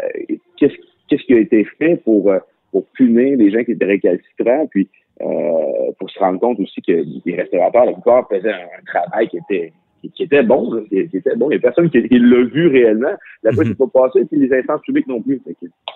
qu'est-ce, 0.58 0.76
qu'est-ce 1.10 1.24
qui 1.24 1.34
a 1.34 1.40
été 1.40 1.66
fait 1.78 1.98
pour, 1.98 2.32
euh, 2.32 2.40
pour 2.72 2.86
punir 2.92 3.38
les 3.38 3.52
gens 3.52 3.64
qui 3.64 3.72
étaient 3.72 3.86
récalcitrants? 3.86 4.68
Puis 4.68 4.88
euh, 5.22 5.92
pour 6.00 6.10
se 6.10 6.20
rendre 6.20 6.40
compte 6.40 6.60
aussi 6.60 6.82
que 6.82 6.92
les 7.26 7.36
restaurateurs, 7.36 7.86
la 7.86 7.94
plupart, 7.94 8.28
faisaient 8.30 8.54
un, 8.54 8.84
travail 8.86 9.30
qui 9.30 9.38
était 9.38 9.74
qui, 10.16 10.24
était 10.24 10.42
bon, 10.42 10.84
qui, 10.90 10.98
était 10.98 11.36
bon. 11.36 11.52
Il 11.52 11.58
n'y 11.58 11.58
a 11.58 11.60
personne 11.60 11.88
qui, 11.92 12.00
l'a 12.00 12.44
vu 12.44 12.68
réellement. 12.70 13.14
La 13.44 13.52
fois, 13.52 13.64
c'est 13.64 13.78
pas 13.78 13.86
passé, 13.88 14.26
puis 14.26 14.40
les 14.40 14.58
instances 14.58 14.82
publiques 14.82 15.06
non 15.06 15.22
plus. 15.22 15.40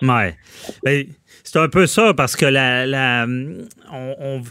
Ouais. 0.02 0.34
Ben, 0.84 1.04
c'est 1.42 1.58
un 1.58 1.68
peu 1.68 1.86
ça, 1.86 2.14
parce 2.14 2.36
que 2.36 2.46
la, 2.46 2.86
la 2.86 3.26
on, 3.92 4.42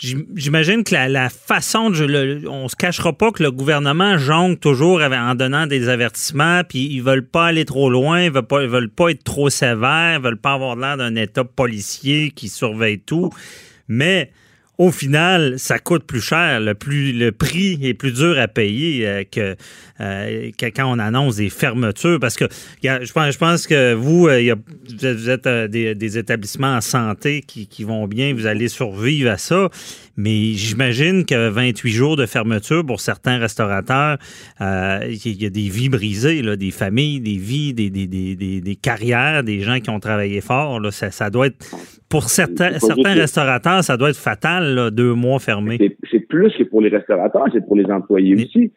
J'imagine 0.00 0.84
que 0.84 0.94
la, 0.94 1.28
façon 1.28 1.90
de. 1.90 2.04
Le, 2.04 2.48
on 2.48 2.68
se 2.68 2.76
cachera 2.76 3.12
pas 3.12 3.32
que 3.32 3.42
le 3.42 3.50
gouvernement 3.50 4.16
jongle 4.16 4.56
toujours 4.56 5.00
en 5.00 5.34
donnant 5.34 5.66
des 5.66 5.88
avertissements, 5.88 6.62
puis 6.62 6.86
ils 6.86 7.02
veulent 7.02 7.26
pas 7.26 7.46
aller 7.46 7.64
trop 7.64 7.90
loin, 7.90 8.22
ils 8.22 8.30
veulent 8.30 8.46
pas, 8.46 8.62
ils 8.62 8.68
veulent 8.68 8.90
pas 8.90 9.08
être 9.10 9.24
trop 9.24 9.50
sévères, 9.50 10.18
ils 10.18 10.22
veulent 10.22 10.40
pas 10.40 10.52
avoir 10.52 10.76
l'air 10.76 10.96
d'un 10.98 11.16
État 11.16 11.42
policier 11.42 12.30
qui 12.30 12.48
surveille 12.48 13.00
tout 13.00 13.30
mais 13.88 14.30
au 14.78 14.92
final, 14.92 15.58
ça 15.58 15.80
coûte 15.80 16.04
plus 16.04 16.20
cher. 16.20 16.60
Le, 16.60 16.72
prix 17.32 17.80
est 17.82 17.94
plus 17.94 18.12
dur 18.12 18.38
à 18.38 18.46
payer 18.46 19.08
euh, 19.08 19.24
euh, 20.00 20.50
que, 20.56 20.66
quand 20.66 20.86
on 20.86 21.00
annonce 21.00 21.36
des 21.36 21.50
fermetures. 21.50 22.20
Parce 22.20 22.36
que 22.36 22.44
je, 22.84 23.38
pense, 23.38 23.66
que 23.66 23.94
vous, 23.94 24.28
euh, 24.28 24.54
vous 24.88 25.30
êtes 25.30 25.48
des, 25.48 26.18
établissements 26.18 26.76
en 26.76 26.80
santé 26.80 27.42
qui, 27.42 27.82
vont 27.82 28.06
bien, 28.06 28.32
vous 28.32 28.46
allez 28.46 28.68
survivre 28.68 29.32
à 29.32 29.36
ça. 29.36 29.68
Mais 30.18 30.52
j'imagine 30.52 31.24
que 31.24 31.48
28 31.48 31.90
jours 31.90 32.16
de 32.16 32.26
fermeture 32.26 32.84
pour 32.84 33.00
certains 33.00 33.38
restaurateurs, 33.38 34.18
il 34.60 35.42
y 35.42 35.46
a 35.46 35.50
des 35.50 35.68
vies 35.68 35.88
brisées, 35.88 36.42
là, 36.42 36.56
des 36.56 36.72
familles, 36.72 37.20
des 37.20 37.38
vies, 37.38 37.72
des, 37.72 37.88
des, 37.88 38.06
des, 38.06 38.60
des, 38.60 38.76
carrières, 38.76 39.44
des 39.44 39.60
gens 39.60 39.78
qui 39.78 39.90
ont 39.90 40.00
travaillé 40.00 40.40
fort. 40.40 40.80
Là, 40.80 40.90
ça, 40.90 41.12
ça 41.12 41.30
doit 41.30 41.46
être 41.46 41.64
pour 42.08 42.24
certains, 42.24 42.78
certains 42.78 43.14
restaurateurs, 43.14 43.84
ça 43.84 43.96
doit 43.96 44.10
être 44.10 44.18
fatal, 44.18 44.90
deux 44.90 45.14
mois 45.14 45.38
fermés. 45.38 45.78
C'est 46.10 46.20
plus 46.20 46.52
que 46.56 46.64
pour 46.64 46.80
les 46.80 46.88
restaurateurs, 46.88 47.46
c'est 47.52 47.64
pour 47.64 47.76
les 47.76 47.86
employés 47.86 48.34
aussi. 48.34 48.72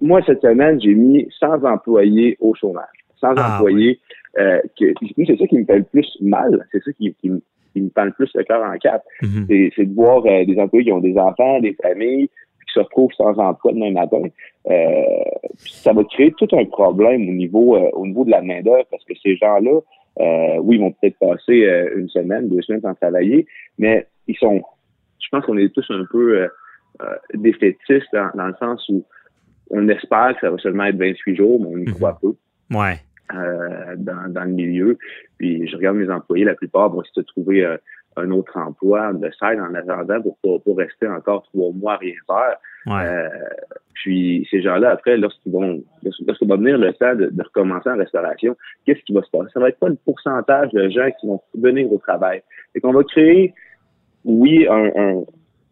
Moi, 0.00 0.20
cette 0.26 0.40
semaine, 0.40 0.80
j'ai 0.80 0.94
mis 0.94 1.28
100 1.38 1.64
employés 1.64 2.36
au 2.40 2.54
chômage. 2.54 2.84
100 3.20 3.28
ah, 3.36 3.54
employés. 3.56 4.00
Euh, 4.38 4.58
c'est 4.78 5.38
ça 5.38 5.46
qui 5.46 5.58
me 5.58 5.64
fait 5.64 5.78
le 5.78 5.84
plus 5.84 6.06
mal. 6.20 6.66
C'est 6.72 6.82
ça 6.82 6.92
qui, 6.92 7.14
qui, 7.20 7.30
me 7.82 7.90
fait 7.90 8.04
le 8.04 8.12
plus 8.12 8.30
le 8.34 8.44
cœur 8.44 8.62
en 8.62 8.76
quatre. 8.78 9.04
Mm-hmm. 9.22 9.72
C'est 9.74 9.84
de 9.84 9.94
voir 9.94 10.24
euh, 10.26 10.44
des 10.44 10.58
employés 10.58 10.86
qui 10.86 10.92
ont 10.92 11.00
des 11.00 11.16
enfants, 11.16 11.60
des 11.60 11.76
familles, 11.82 12.28
qui 12.28 12.72
se 12.74 12.80
retrouvent 12.80 13.12
sans 13.12 13.38
emploi 13.38 13.72
demain 13.72 13.92
matin. 13.92 14.22
Euh, 14.68 15.02
ça 15.58 15.92
va 15.92 16.04
créer 16.04 16.32
tout 16.32 16.48
un 16.52 16.64
problème 16.64 17.28
au 17.28 17.32
niveau, 17.32 17.76
euh, 17.76 17.90
au 17.92 18.06
niveau 18.06 18.24
de 18.24 18.30
la 18.30 18.42
main-d'œuvre 18.42 18.86
parce 18.90 19.04
que 19.04 19.14
ces 19.22 19.36
gens-là, 19.36 19.80
oui, 20.62 20.76
ils 20.76 20.80
vont 20.80 20.92
peut-être 20.92 21.18
passer 21.18 21.68
une 21.94 22.08
semaine, 22.08 22.48
deux 22.48 22.62
semaines 22.62 22.80
sans 22.80 22.94
travailler, 22.94 23.46
mais 23.78 24.06
ils 24.26 24.36
sont, 24.36 24.62
je 25.20 25.28
pense 25.30 25.44
qu'on 25.44 25.58
est 25.58 25.72
tous 25.74 25.86
un 25.90 26.04
peu 26.10 26.48
défaitistes 27.34 28.14
dans, 28.34 28.46
le 28.46 28.54
sens 28.58 28.88
où 28.88 29.04
on 29.70 29.86
espère 29.88 30.34
que 30.34 30.40
ça 30.40 30.50
va 30.50 30.56
seulement 30.56 30.84
être 30.84 30.96
28 30.96 31.36
jours, 31.36 31.60
mais 31.60 31.66
on 31.66 31.78
y 31.78 31.86
mhm. 31.86 31.94
croit 31.94 32.18
peu. 32.18 32.34
Ouais. 32.70 32.96
Dans, 33.32 34.32
dans 34.32 34.44
le 34.44 34.52
milieu. 34.52 34.98
Puis 35.38 35.68
je 35.68 35.76
regarde 35.76 35.96
mes 35.96 36.10
employés, 36.10 36.44
la 36.44 36.54
plupart 36.54 36.90
vont 36.90 37.02
essayer 37.02 37.22
de 37.22 37.26
trouver 37.26 37.78
un 38.16 38.30
autre 38.30 38.56
emploi 38.56 39.12
de 39.12 39.30
side 39.32 39.60
en 39.60 39.74
attendant 39.74 40.20
pour, 40.22 40.62
pour, 40.62 40.78
rester 40.78 41.06
encore 41.06 41.42
trois 41.52 41.70
mois 41.72 41.94
à 41.94 41.96
rien 41.98 42.14
faire. 42.26 42.56
Euh, 42.88 43.28
puis 43.94 44.46
ces 44.50 44.62
gens-là, 44.62 44.90
après, 44.90 45.16
lorsqu'ils 45.16 45.52
vont, 45.52 45.82
lorsqu'il 46.02 46.48
va 46.48 46.56
venir 46.56 46.78
le 46.78 46.92
temps 46.94 47.14
de, 47.14 47.30
recommencer 47.42 47.90
en 47.90 47.96
restauration, 47.96 48.56
qu'est-ce 48.84 49.00
qui 49.00 49.12
va 49.12 49.22
se 49.22 49.30
passer? 49.30 49.50
Ça 49.52 49.60
va 49.60 49.68
être 49.68 49.78
pas 49.78 49.88
le 49.88 49.98
pourcentage 50.04 50.70
de 50.72 50.88
gens 50.88 51.08
qui 51.20 51.26
vont 51.26 51.40
venir 51.54 51.92
au 51.92 51.98
travail. 51.98 52.42
Et 52.74 52.80
qu'on 52.80 52.92
va 52.92 53.02
créer, 53.04 53.52
oui, 54.24 54.66
un, 54.68 55.22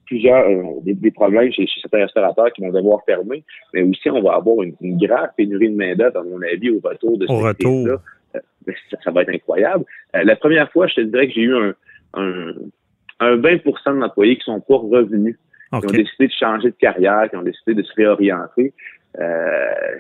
plusieurs 0.07 0.45
des, 0.83 1.11
problèmes 1.11 1.53
chez, 1.53 1.67
certains 1.81 2.05
restaurateurs 2.05 2.53
qui 2.53 2.63
vont 2.63 2.71
devoir 2.71 3.01
fermer, 3.05 3.45
mais 3.73 3.83
aussi 3.83 4.11
on 4.11 4.23
va 4.23 4.35
avoir 4.35 4.63
une, 4.63 4.75
grave 4.99 5.31
pénurie 5.37 5.71
de 5.71 5.77
main 5.77 5.95
d'œuvre, 5.95 6.19
à 6.19 6.23
mon 6.23 6.41
avis, 6.43 6.71
au 6.71 6.81
retour 6.83 7.19
de 7.19 7.27
retour. 7.27 7.87
là 7.87 7.97
euh, 8.37 8.73
ça, 9.03 9.11
va 9.11 9.23
être 9.23 9.31
incroyable. 9.31 9.85
Euh, 10.17 10.25
la 10.25 10.37
première 10.37 10.71
fois, 10.73 10.87
je 10.87 10.95
te 10.95 11.01
dirais 11.03 11.29
que 11.29 11.35
j'ai 11.35 11.43
eu 11.43 11.55
un, 11.55 11.75
un, 12.15 12.53
un 13.21 13.37
20 13.37 14.01
d'employés 14.01 14.37
qui 14.37 14.45
sont 14.45 14.61
pas 14.61 14.77
revenus, 14.77 15.37
qui 15.71 15.77
ont 15.77 15.81
décidé 15.81 16.27
de 16.27 16.33
changer 16.33 16.71
de 16.71 16.77
carrière, 16.77 17.29
qui 17.31 17.37
ont 17.37 17.43
décidé 17.43 17.75
de 17.75 17.83
se 17.83 17.93
réorienter. 17.95 18.73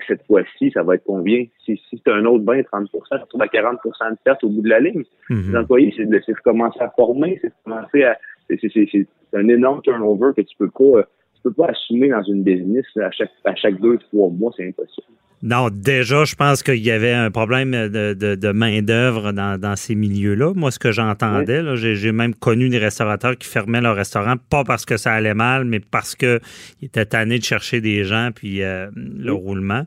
cette 0.08 0.24
fois-ci, 0.26 0.70
ça 0.72 0.82
va 0.82 0.96
être 0.96 1.04
combien? 1.04 1.44
Si, 1.64 1.80
si 1.88 2.02
c'est 2.04 2.12
un 2.12 2.24
autre 2.24 2.44
20, 2.44 2.62
30 2.64 2.88
ça 3.08 3.20
se 3.20 3.24
trouve 3.26 3.42
à 3.42 3.46
40% 3.46 3.76
de 4.10 4.16
perte 4.24 4.42
au 4.44 4.48
bout 4.48 4.62
de 4.62 4.68
la 4.68 4.80
ligne. 4.80 5.04
Mhm. 5.30 5.50
Les 5.50 5.56
employés, 5.58 5.94
c'est 5.96 6.06
de, 6.06 6.16
de 6.16 6.34
recommencer 6.34 6.80
à 6.80 6.90
former, 6.90 7.38
c'est 7.40 7.48
de 7.48 7.54
commencer 7.64 8.04
à... 8.04 8.18
C'est 8.48 9.06
un 9.32 9.48
énorme 9.48 9.82
turnover 9.82 10.32
que 10.36 10.42
tu 10.42 10.56
peux 10.56 10.70
pas 10.70 11.08
tu 11.34 11.42
peux 11.42 11.52
pas 11.52 11.66
assumer 11.66 12.08
dans 12.08 12.22
une 12.22 12.42
business 12.42 12.86
à 12.96 13.10
chaque, 13.10 13.30
à 13.44 13.54
chaque 13.54 13.78
deux, 13.80 13.98
trois 13.98 14.30
mois, 14.30 14.52
c'est 14.56 14.66
impossible. 14.66 15.06
Non, 15.42 15.68
déjà, 15.70 16.24
je 16.24 16.34
pense 16.36 16.62
qu'il 16.62 16.82
y 16.82 16.90
avait 16.90 17.12
un 17.12 17.30
problème 17.30 17.72
de, 17.72 18.14
de, 18.14 18.34
de 18.34 18.52
main-d'œuvre 18.52 19.32
dans, 19.32 19.60
dans, 19.60 19.76
ces 19.76 19.94
milieux-là. 19.94 20.54
Moi, 20.54 20.70
ce 20.70 20.78
que 20.78 20.90
j'entendais, 20.90 21.60
oui. 21.60 21.96
j'ai 21.96 22.12
même 22.12 22.34
connu 22.34 22.70
des 22.70 22.78
restaurateurs 22.78 23.36
qui 23.36 23.46
fermaient 23.46 23.82
leur 23.82 23.94
restaurant, 23.94 24.36
pas 24.48 24.64
parce 24.64 24.86
que 24.86 24.96
ça 24.96 25.12
allait 25.12 25.34
mal, 25.34 25.64
mais 25.66 25.80
parce 25.80 26.14
qu'ils 26.14 26.40
étaient 26.80 27.04
tannés 27.04 27.38
de 27.38 27.44
chercher 27.44 27.82
des 27.82 28.04
gens 28.04 28.30
puis 28.34 28.62
euh, 28.62 28.88
le 28.94 29.32
oui. 29.32 29.38
roulement. 29.38 29.84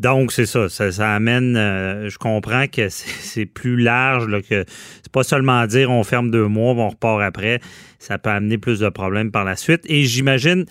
Donc, 0.00 0.32
c'est 0.32 0.46
ça, 0.46 0.68
ça, 0.68 0.90
ça 0.92 1.14
amène, 1.14 1.56
euh, 1.56 2.08
je 2.08 2.18
comprends 2.18 2.66
que 2.66 2.88
c'est 2.90 3.46
plus 3.46 3.76
large, 3.76 4.26
là, 4.28 4.42
que 4.42 4.64
c'est 5.02 5.12
pas 5.12 5.22
seulement 5.22 5.66
dire 5.66 5.90
on 5.90 6.04
ferme 6.04 6.30
deux 6.30 6.46
mois, 6.46 6.74
on 6.74 6.88
repart 6.88 7.22
après. 7.22 7.60
Ça 7.98 8.18
peut 8.18 8.30
amener 8.30 8.58
plus 8.58 8.80
de 8.80 8.88
problèmes 8.88 9.30
par 9.30 9.44
la 9.44 9.56
suite. 9.56 9.82
Et 9.86 10.04
j'imagine 10.04 10.66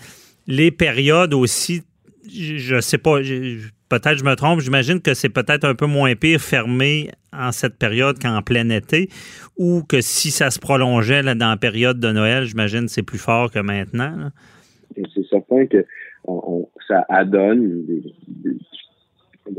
les 0.46 0.70
périodes 0.70 1.34
aussi, 1.34 1.82
je, 2.28 2.58
je 2.58 2.80
sais 2.80 2.98
pas, 2.98 3.22
peut-être 3.90 4.18
je 4.18 4.24
me 4.24 4.34
trompe, 4.34 4.60
j'imagine 4.60 5.00
que 5.06 5.12
c'est 5.14 5.28
peut-être 5.28 5.64
un 5.64 5.74
peu 5.74 5.86
moins 5.86 6.14
pire 6.14 6.40
fermé 6.40 7.10
en 7.32 7.52
cette 7.52 7.76
période 7.84 8.16
qu'en 8.22 8.40
plein 8.42 8.68
été, 8.70 9.08
ou 9.58 9.82
que 9.90 10.00
si 10.00 10.30
ça 10.30 10.50
se 10.50 10.58
prolongeait 10.58 11.22
là, 11.22 11.34
dans 11.34 11.50
la 11.50 11.56
période 11.56 11.98
de 12.00 12.10
Noël, 12.10 12.44
j'imagine 12.44 12.84
que 12.86 12.92
c'est 12.96 13.08
plus 13.12 13.18
fort 13.18 13.50
que 13.50 13.58
maintenant. 13.58 14.30
C'est 15.14 15.26
certain 15.28 15.66
que 15.66 15.84
on, 16.24 16.40
on, 16.52 16.68
ça 16.88 17.04
adonne 17.08 17.84
des, 17.86 18.02
des, 18.28 18.56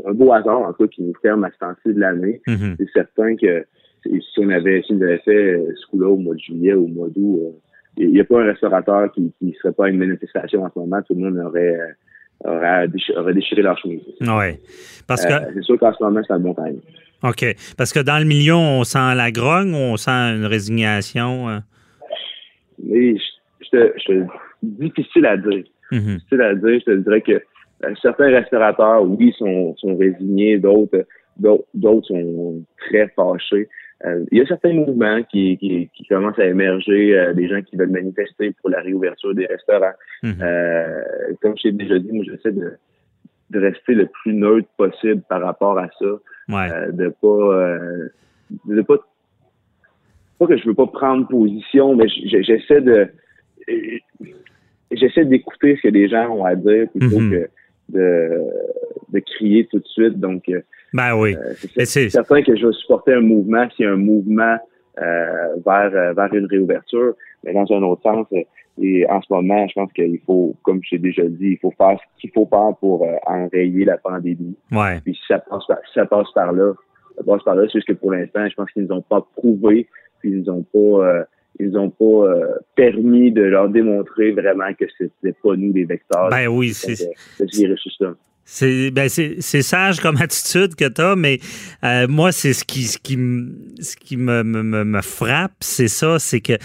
un 0.06 0.14
beau 0.14 0.32
hasard 0.34 0.62
en 0.62 0.74
tout 0.74 0.84
cas 0.84 0.88
qui 0.88 1.04
nous 1.04 1.14
ferme 1.22 1.44
à 1.44 1.52
ce 1.52 1.58
temps-ci 1.60 1.94
de 1.94 2.00
l'année. 2.00 2.42
Mm 2.48 2.54
-hmm. 2.54 2.76
C'est 2.78 2.92
certain 2.94 3.36
que 3.36 3.66
si 4.04 4.38
on 4.40 4.50
avait, 4.50 4.82
si 4.86 4.94
on 4.94 5.02
avait 5.02 5.24
fait 5.30 5.46
ce 5.80 5.86
coup-là 5.90 6.10
au 6.10 6.18
mois 6.18 6.36
de 6.36 6.40
juillet 6.40 6.74
ou 6.74 6.86
au 6.86 6.94
mois 7.00 7.10
d'août, 7.16 7.56
il 7.98 8.12
n'y 8.12 8.20
a 8.20 8.24
pas 8.24 8.42
un 8.42 8.46
restaurateur 8.54 9.12
qui 9.14 9.34
ne 9.42 9.52
serait 9.60 9.74
pas 9.74 9.86
à 9.86 9.90
une 9.90 9.98
manifestation 10.06 10.64
en 10.64 10.70
ce 10.74 10.80
moment, 10.80 11.02
tout 11.02 11.14
le 11.14 11.22
monde 11.24 11.38
aurait 11.48 11.78
aurait 12.44 12.88
déchiré, 13.34 13.62
leur 13.62 13.78
chemise. 13.78 14.02
Oui. 14.22 14.58
Parce 15.08 15.26
que. 15.26 15.34
Euh, 15.34 15.52
c'est 15.54 15.64
sûr 15.64 15.80
qu'en 15.80 15.94
ce 15.94 16.04
moment, 16.04 16.22
c'est 16.26 16.34
un 16.34 16.40
bon. 16.40 16.56
OK. 17.24 17.46
Parce 17.78 17.94
que 17.94 18.00
dans 18.00 18.18
le 18.20 18.26
milieu, 18.26 18.56
on 18.56 18.84
sent 18.84 19.16
la 19.16 19.32
grogne 19.32 19.74
ou 19.74 19.78
on 19.78 19.98
sent 19.98 20.12
une 20.12 20.46
résignation? 20.46 21.50
Euh? 21.50 21.60
Mais 22.84 23.16
je, 23.16 23.70
te, 23.70 23.94
je 23.98 24.06
te, 24.06 24.28
difficile 24.64 25.26
à 25.26 25.38
dire. 25.38 25.64
Mm 25.92 25.98
-hmm. 25.98 26.16
Difficile 26.16 26.42
à 26.42 26.56
dire. 26.56 26.80
Je 26.80 26.92
te 26.92 26.98
dirais 27.04 27.22
que 27.22 27.32
euh, 27.84 27.96
certains 28.02 28.30
restaurateurs, 28.30 29.04
oui, 29.04 29.34
sont, 29.38 29.76
sont 29.78 29.96
résignés, 29.98 30.58
d'autres 30.58 31.06
d'autres 31.74 32.08
sont 32.08 32.64
très 32.78 33.08
fâchés. 33.16 33.68
Euh, 34.06 34.26
il 34.32 34.38
y 34.40 34.42
a 34.42 34.48
certains 34.48 34.74
mouvements 34.74 35.22
qui, 35.24 35.58
qui, 35.58 35.90
qui 35.94 36.06
commencent 36.08 36.40
à 36.40 36.46
émerger, 36.46 37.18
euh, 37.18 37.34
des 37.34 37.48
gens 37.48 37.62
qui 37.62 37.76
veulent 37.78 37.92
manifester 37.92 38.52
pour 38.60 38.70
la 38.70 38.82
réouverture 38.82 39.34
des 39.36 39.46
restaurants. 39.46 39.98
Mm 40.24 40.30
-hmm. 40.30 40.42
euh, 40.42 41.34
comme 41.42 41.56
je 41.58 41.64
t'ai 41.64 41.72
déjà 41.72 42.00
dit, 42.00 42.12
moi 42.12 42.24
j'essaie 42.28 42.52
de, 42.52 42.70
de 43.54 43.60
rester 43.60 43.94
le 44.02 44.08
plus 44.08 44.34
neutre 44.34 44.70
possible 44.78 45.22
par 45.30 45.42
rapport 45.42 45.78
à 45.78 45.88
ça. 46.00 46.12
Ouais. 46.56 46.70
Euh, 46.72 46.92
de 46.92 47.08
pas 47.24 47.44
de 48.76 48.82
pas 48.90 48.98
pas 50.38 50.48
que 50.48 50.58
je 50.58 50.66
veux 50.68 50.80
pas 50.84 50.88
prendre 51.02 51.28
position, 51.28 51.96
mais 51.98 52.08
j'essaie 52.48 52.82
de 52.82 53.00
j'essaie 55.00 55.26
d'écouter 55.26 55.70
ce 55.78 55.82
que 55.84 55.94
les 56.00 56.08
gens 56.14 56.28
ont 56.36 56.46
à 56.54 56.56
dire 56.56 56.86
plutôt 56.94 57.20
mm 57.20 57.30
-hmm. 57.30 57.32
que 57.34 57.42
de, 57.96 58.08
de 59.14 59.20
crier 59.32 59.62
tout 59.70 59.80
de 59.86 59.90
suite. 59.98 60.18
Donc 60.28 60.44
ben 60.94 61.16
oui. 61.16 61.36
Euh, 61.36 61.86
c'est 61.86 62.10
certain 62.10 62.42
que 62.42 62.56
je 62.56 62.68
vais 62.68 62.74
supporter 62.74 63.14
un 63.14 63.22
mouvement 63.22 63.70
s'il 63.72 63.86
y 63.86 63.88
a 63.88 63.92
un 63.92 63.98
mouvement 63.98 64.58
euh, 65.02 65.56
vers, 65.66 66.14
vers 66.14 66.34
une 66.34 66.46
réouverture. 66.46 67.14
Mais 67.44 67.54
dans 67.54 67.66
un 67.72 67.82
autre 67.84 68.04
sens, 68.04 68.28
et 68.82 69.06
en 69.10 69.22
ce 69.22 69.28
moment, 69.32 69.68
je 69.68 69.74
pense 69.74 69.92
qu'il 69.94 70.20
faut, 70.26 70.56
comme 70.64 70.82
j'ai 70.84 70.98
déjà 70.98 71.24
dit, 71.24 71.52
il 71.52 71.58
faut 71.58 71.74
faire 71.78 72.00
ce 72.00 72.22
qu'il 72.22 72.32
faut 72.32 72.48
faire 72.48 72.74
pour 72.80 73.04
euh, 73.04 73.16
enrayer 73.26 73.86
la 73.86 73.98
pandémie. 73.98 74.56
Ouais. 74.72 75.00
Puis 75.04 75.16
si 75.16 75.22
ça 75.28 75.40
passe 75.40 75.66
par, 75.68 75.78
si 75.86 75.94
ça 75.94 76.06
passe 76.06 76.32
par 76.34 76.54
là, 76.54 76.74
ça 77.18 77.24
passe 77.24 77.44
par 77.44 77.56
là. 77.56 77.64
C'est 77.68 77.74
juste 77.74 77.88
que 77.88 77.94
pour 77.94 78.12
l'instant, 78.12 78.48
je 78.48 78.56
pense 78.56 78.72
qu'ils 78.72 78.84
nous 78.84 78.96
ont 78.96 79.02
pas 79.02 79.26
prouvé, 79.36 79.88
puis 80.20 80.32
ils 80.32 80.40
nous 80.40 80.50
ont 80.50 80.64
pas 80.64 81.06
euh, 81.06 81.24
ils 81.60 81.78
ont 81.78 81.90
pas 81.90 82.06
euh, 82.06 82.56
permis 82.76 83.32
de 83.32 83.42
leur 83.42 83.70
démontrer 83.70 84.32
vraiment 84.32 84.74
que 84.74 84.86
c'était 84.98 85.36
pas 85.44 85.56
nous 85.56 85.74
les 85.74 85.84
vecteurs. 85.84 86.30
Ben 86.30 86.48
oui, 86.48 86.70
c'est 86.70 86.96
ce 86.96 87.44
virus-là. 87.44 88.14
C'est 88.46 88.92
ben 88.92 89.08
c'est 89.08 89.62
sage 89.62 90.00
comme 90.00 90.18
attitude 90.22 90.76
que 90.76 90.88
tu 90.88 91.02
as, 91.02 91.16
mais 91.16 91.40
euh, 91.84 92.08
moi, 92.08 92.32
c'est 92.32 92.54
ce 92.54 92.64
qui, 92.66 92.84
ce 92.84 92.98
qui, 92.98 93.18
ce 93.80 93.96
qui 93.96 94.18
me, 94.18 94.44
me, 94.44 94.84
me 94.84 95.02
frappe, 95.02 95.54
c'est 95.62 95.88
ça, 95.88 96.20
c'est 96.20 96.42
que 96.42 96.58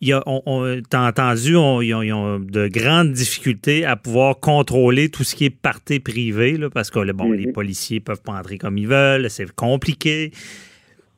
il 0.00 0.08
y 0.08 0.12
a, 0.12 0.22
on, 0.26 0.42
on 0.44 0.82
t'as 0.88 1.08
entendu, 1.08 1.56
on, 1.56 1.80
ils, 1.80 1.94
ont, 1.94 2.02
ils, 2.02 2.12
ont, 2.12 2.38
de 2.38 2.68
grandes 2.68 3.12
difficultés 3.12 3.86
à 3.86 3.96
pouvoir 3.96 4.38
contrôler 4.38 5.08
tout 5.08 5.24
ce 5.24 5.34
qui 5.34 5.46
est 5.46 5.50
partie 5.50 5.98
privée, 5.98 6.58
là, 6.58 6.68
parce 6.68 6.90
que 6.90 6.98
bon, 7.12 7.28
mm 7.28 7.32
-hmm. 7.32 7.36
les 7.46 7.52
policiers 7.52 8.00
peuvent 8.00 8.20
pas 8.22 8.32
entrer 8.32 8.58
comme 8.58 8.76
ils 8.76 8.88
veulent, 8.88 9.30
c'est 9.30 9.50
compliqué. 9.52 10.30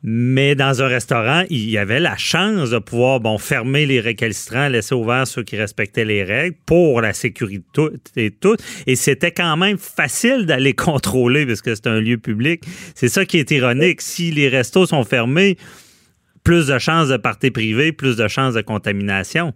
Mais 0.03 0.55
dans 0.55 0.83
un 0.83 0.87
restaurant, 0.87 1.43
il 1.51 1.69
y 1.71 1.79
avait 1.79 2.01
la 2.01 2.17
chance 2.17 2.71
de 2.71 2.79
pouvoir 2.79 3.21
bon, 3.21 3.39
fermer 3.39 3.87
les 3.87 4.01
récalcitrants, 4.01 4.69
laisser 4.69 4.95
ouverts 4.95 5.27
ceux 5.27 5.43
qui 5.43 5.57
respectaient 5.57 6.05
les 6.05 6.23
règles 6.23 6.57
pour 6.67 7.01
la 7.01 7.13
sécurité 7.13 7.83
et 8.17 8.31
tout. 8.31 8.57
Et 8.87 8.95
c'était 8.95 9.33
quand 9.33 9.57
même 9.57 9.79
facile 9.79 10.47
d'aller 10.47 10.73
contrôler 10.75 11.47
parce 11.47 11.63
que 11.63 11.75
c'est 11.75 11.87
un 11.89 12.01
lieu 12.01 12.19
public. 12.19 12.63
C'est 12.95 13.09
ça 13.09 13.25
qui 13.25 13.39
est 13.39 13.51
ironique. 13.51 14.01
Si 14.01 14.31
les 14.31 14.49
restos 14.49 14.87
sont 14.87 15.03
fermés, 15.03 15.57
plus 16.45 16.69
de 16.69 16.79
chances 16.79 17.09
de 17.09 17.17
parties 17.17 17.51
privées, 17.51 17.91
plus 17.91 18.17
de 18.17 18.29
chances 18.29 18.55
de 18.55 18.61
contamination. 18.61 19.53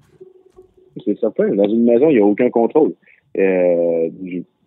C'est 1.04 1.18
certain. 1.20 1.54
Dans 1.54 1.68
une 1.68 1.84
maison, 1.84 2.10
il 2.10 2.14
n'y 2.14 2.20
a 2.20 2.24
aucun 2.24 2.50
contrôle. 2.50 2.94
Euh, 3.38 4.08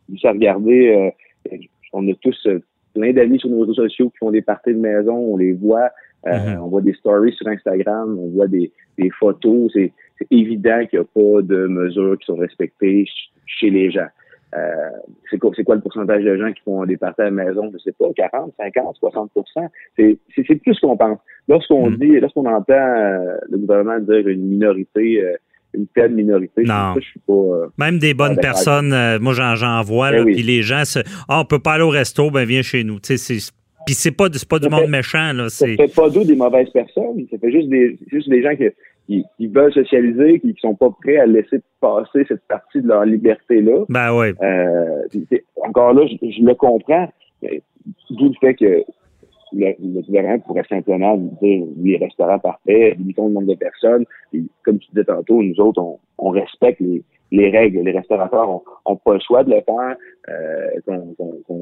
juste 0.10 0.26
à 0.26 0.32
regarder, 0.32 1.12
euh, 1.52 1.58
on 1.92 2.08
a 2.08 2.14
tous 2.22 2.48
plein 2.94 3.12
d'amis 3.14 3.40
sur 3.40 3.50
nos 3.50 3.62
réseaux 3.62 3.74
sociaux 3.74 4.10
qui 4.10 4.18
font 4.18 4.32
des 4.32 4.42
parties 4.42 4.74
de 4.74 4.80
maison, 4.80 5.16
on 5.16 5.38
les 5.38 5.54
voit, 5.54 5.90
euh, 6.28 6.32
mm 6.32 6.46
-hmm. 6.46 6.60
on 6.64 6.68
voit 6.68 6.82
des 6.82 6.94
stories 6.94 7.34
sur 7.34 7.48
Instagram, 7.48 8.18
on 8.20 8.30
voit 8.30 8.48
des, 8.48 8.72
des 8.98 9.10
photos. 9.10 9.72
C'est 9.74 9.92
évident 10.32 10.86
qu'il 10.88 11.00
n'y 11.00 11.06
a 11.06 11.10
pas 11.22 11.42
de 11.42 11.68
mesures 11.68 12.18
qui 12.20 12.26
sont 12.26 12.36
respectées 12.48 13.06
chez 13.46 13.70
les 13.70 13.92
gens. 13.92 14.12
Euh, 14.56 14.90
c'est 15.30 15.40
quoi, 15.40 15.52
quoi 15.66 15.76
le 15.76 15.82
pourcentage 15.82 16.24
de 16.24 16.38
gens 16.38 16.52
qui 16.54 16.62
font 16.62 16.86
des 16.86 16.98
parties 16.98 17.22
à 17.22 17.26
la 17.26 17.32
maison? 17.32 17.72
Je 17.74 17.78
sais 17.80 17.92
pas, 17.92 18.06
40, 18.16 18.54
50, 18.58 18.98
60% 19.02 19.70
C'est 19.98 20.56
plus 20.56 20.80
qu'on 20.80 20.96
pense. 20.98 21.20
Lorsqu'on 21.48 21.90
mm 21.90 21.94
-hmm. 21.94 22.00
dit, 22.00 22.20
lorsqu'on 22.20 22.46
entend 22.46 22.74
euh, 22.74 23.38
le 23.50 23.58
gouvernement 23.58 24.00
dire 24.00 24.28
une 24.28 24.46
minorité, 24.54 25.06
euh, 25.24 25.36
une 25.74 25.88
faible 25.94 26.16
minorité. 26.16 26.64
Non. 26.64 26.94
Ça, 26.94 26.96
je 26.98 27.06
suis 27.06 27.20
pas, 27.20 27.34
euh, 27.34 27.68
Même 27.78 28.00
des 28.00 28.14
bonnes 28.14 28.38
personnes, 28.38 28.94
euh, 28.94 29.20
moi 29.20 29.34
j'en 29.34 29.82
vois, 29.82 30.12
ben 30.12 30.18
là, 30.18 30.24
oui. 30.24 30.34
puis 30.34 30.44
les 30.44 30.62
gens, 30.62 30.86
se, 30.86 31.00
ah, 31.28 31.42
on 31.42 31.46
peut 31.46 31.60
pas 31.60 31.74
aller 31.74 31.84
au 31.84 31.90
resto, 31.90 32.30
ben 32.32 32.46
viens 32.46 32.62
chez 32.62 32.84
nous. 32.84 33.00
Puis 33.86 33.96
c'est 33.96 34.12
pas, 34.12 34.30
pas 34.30 34.60
du 34.60 34.66
ça 34.66 34.70
monde 34.70 34.86
fait, 34.86 34.88
méchant. 34.88 35.34
Là, 35.34 35.50
ça 35.50 35.68
fait 35.68 35.94
pas 35.94 36.10
d'eux 36.10 36.26
des 36.26 36.36
mauvaises 36.36 36.70
personnes. 36.70 37.26
Ça 37.30 37.38
fait 37.38 37.52
juste 37.52 37.70
des, 37.70 37.98
juste 38.12 38.30
des 38.30 38.42
gens 38.42 38.56
qui, 38.56 38.66
qui, 39.08 39.24
qui, 39.38 39.48
veulent 39.48 39.74
socialiser, 39.74 40.40
qui, 40.40 40.54
qui 40.54 40.62
sont 40.62 40.76
pas 40.76 40.90
prêts 41.02 41.18
à 41.18 41.26
laisser 41.26 41.60
passer 41.82 42.24
cette 42.28 42.48
partie 42.48 42.82
de 42.82 42.88
leur 42.88 43.04
liberté-là. 43.06 43.84
Ben 43.90 44.18
oui. 44.18 44.28
Euh, 44.42 45.36
encore 45.66 45.94
là, 45.94 46.06
je, 46.08 46.16
je 46.30 46.44
le 46.44 46.56
comprends. 46.56 47.12
D'où 48.10 48.30
le 48.30 48.36
fait 48.40 48.54
que 48.54 48.84
le, 49.54 49.74
le, 49.80 50.02
gouvernement 50.02 50.40
pourrait 50.40 50.66
simplement 50.68 51.18
dire 51.18 51.66
les 51.78 51.98
restaurants 51.98 52.40
parfaits, 52.40 52.98
limitons 52.98 53.28
le 53.28 53.34
nombre 53.34 53.48
de 53.48 53.56
personnes. 53.56 54.06
Comme 54.64 54.80
tu 54.80 54.90
disais 54.90 55.06
tantôt, 55.06 55.42
nous 55.42 55.60
autres, 55.60 55.82
on, 55.82 56.00
on 56.18 56.30
respecte 56.30 56.80
les, 56.80 57.04
les, 57.32 57.50
règles. 57.50 57.82
Les 57.82 57.92
restaurateurs 57.92 58.62
n'ont 58.88 58.96
pas 58.98 59.14
le 59.14 59.20
choix 59.20 59.44
de 59.44 59.52
le 59.52 59.62
faire. 59.62 59.96
Euh, 60.30 60.80
qu'on 60.86 61.14
qu 61.48 61.54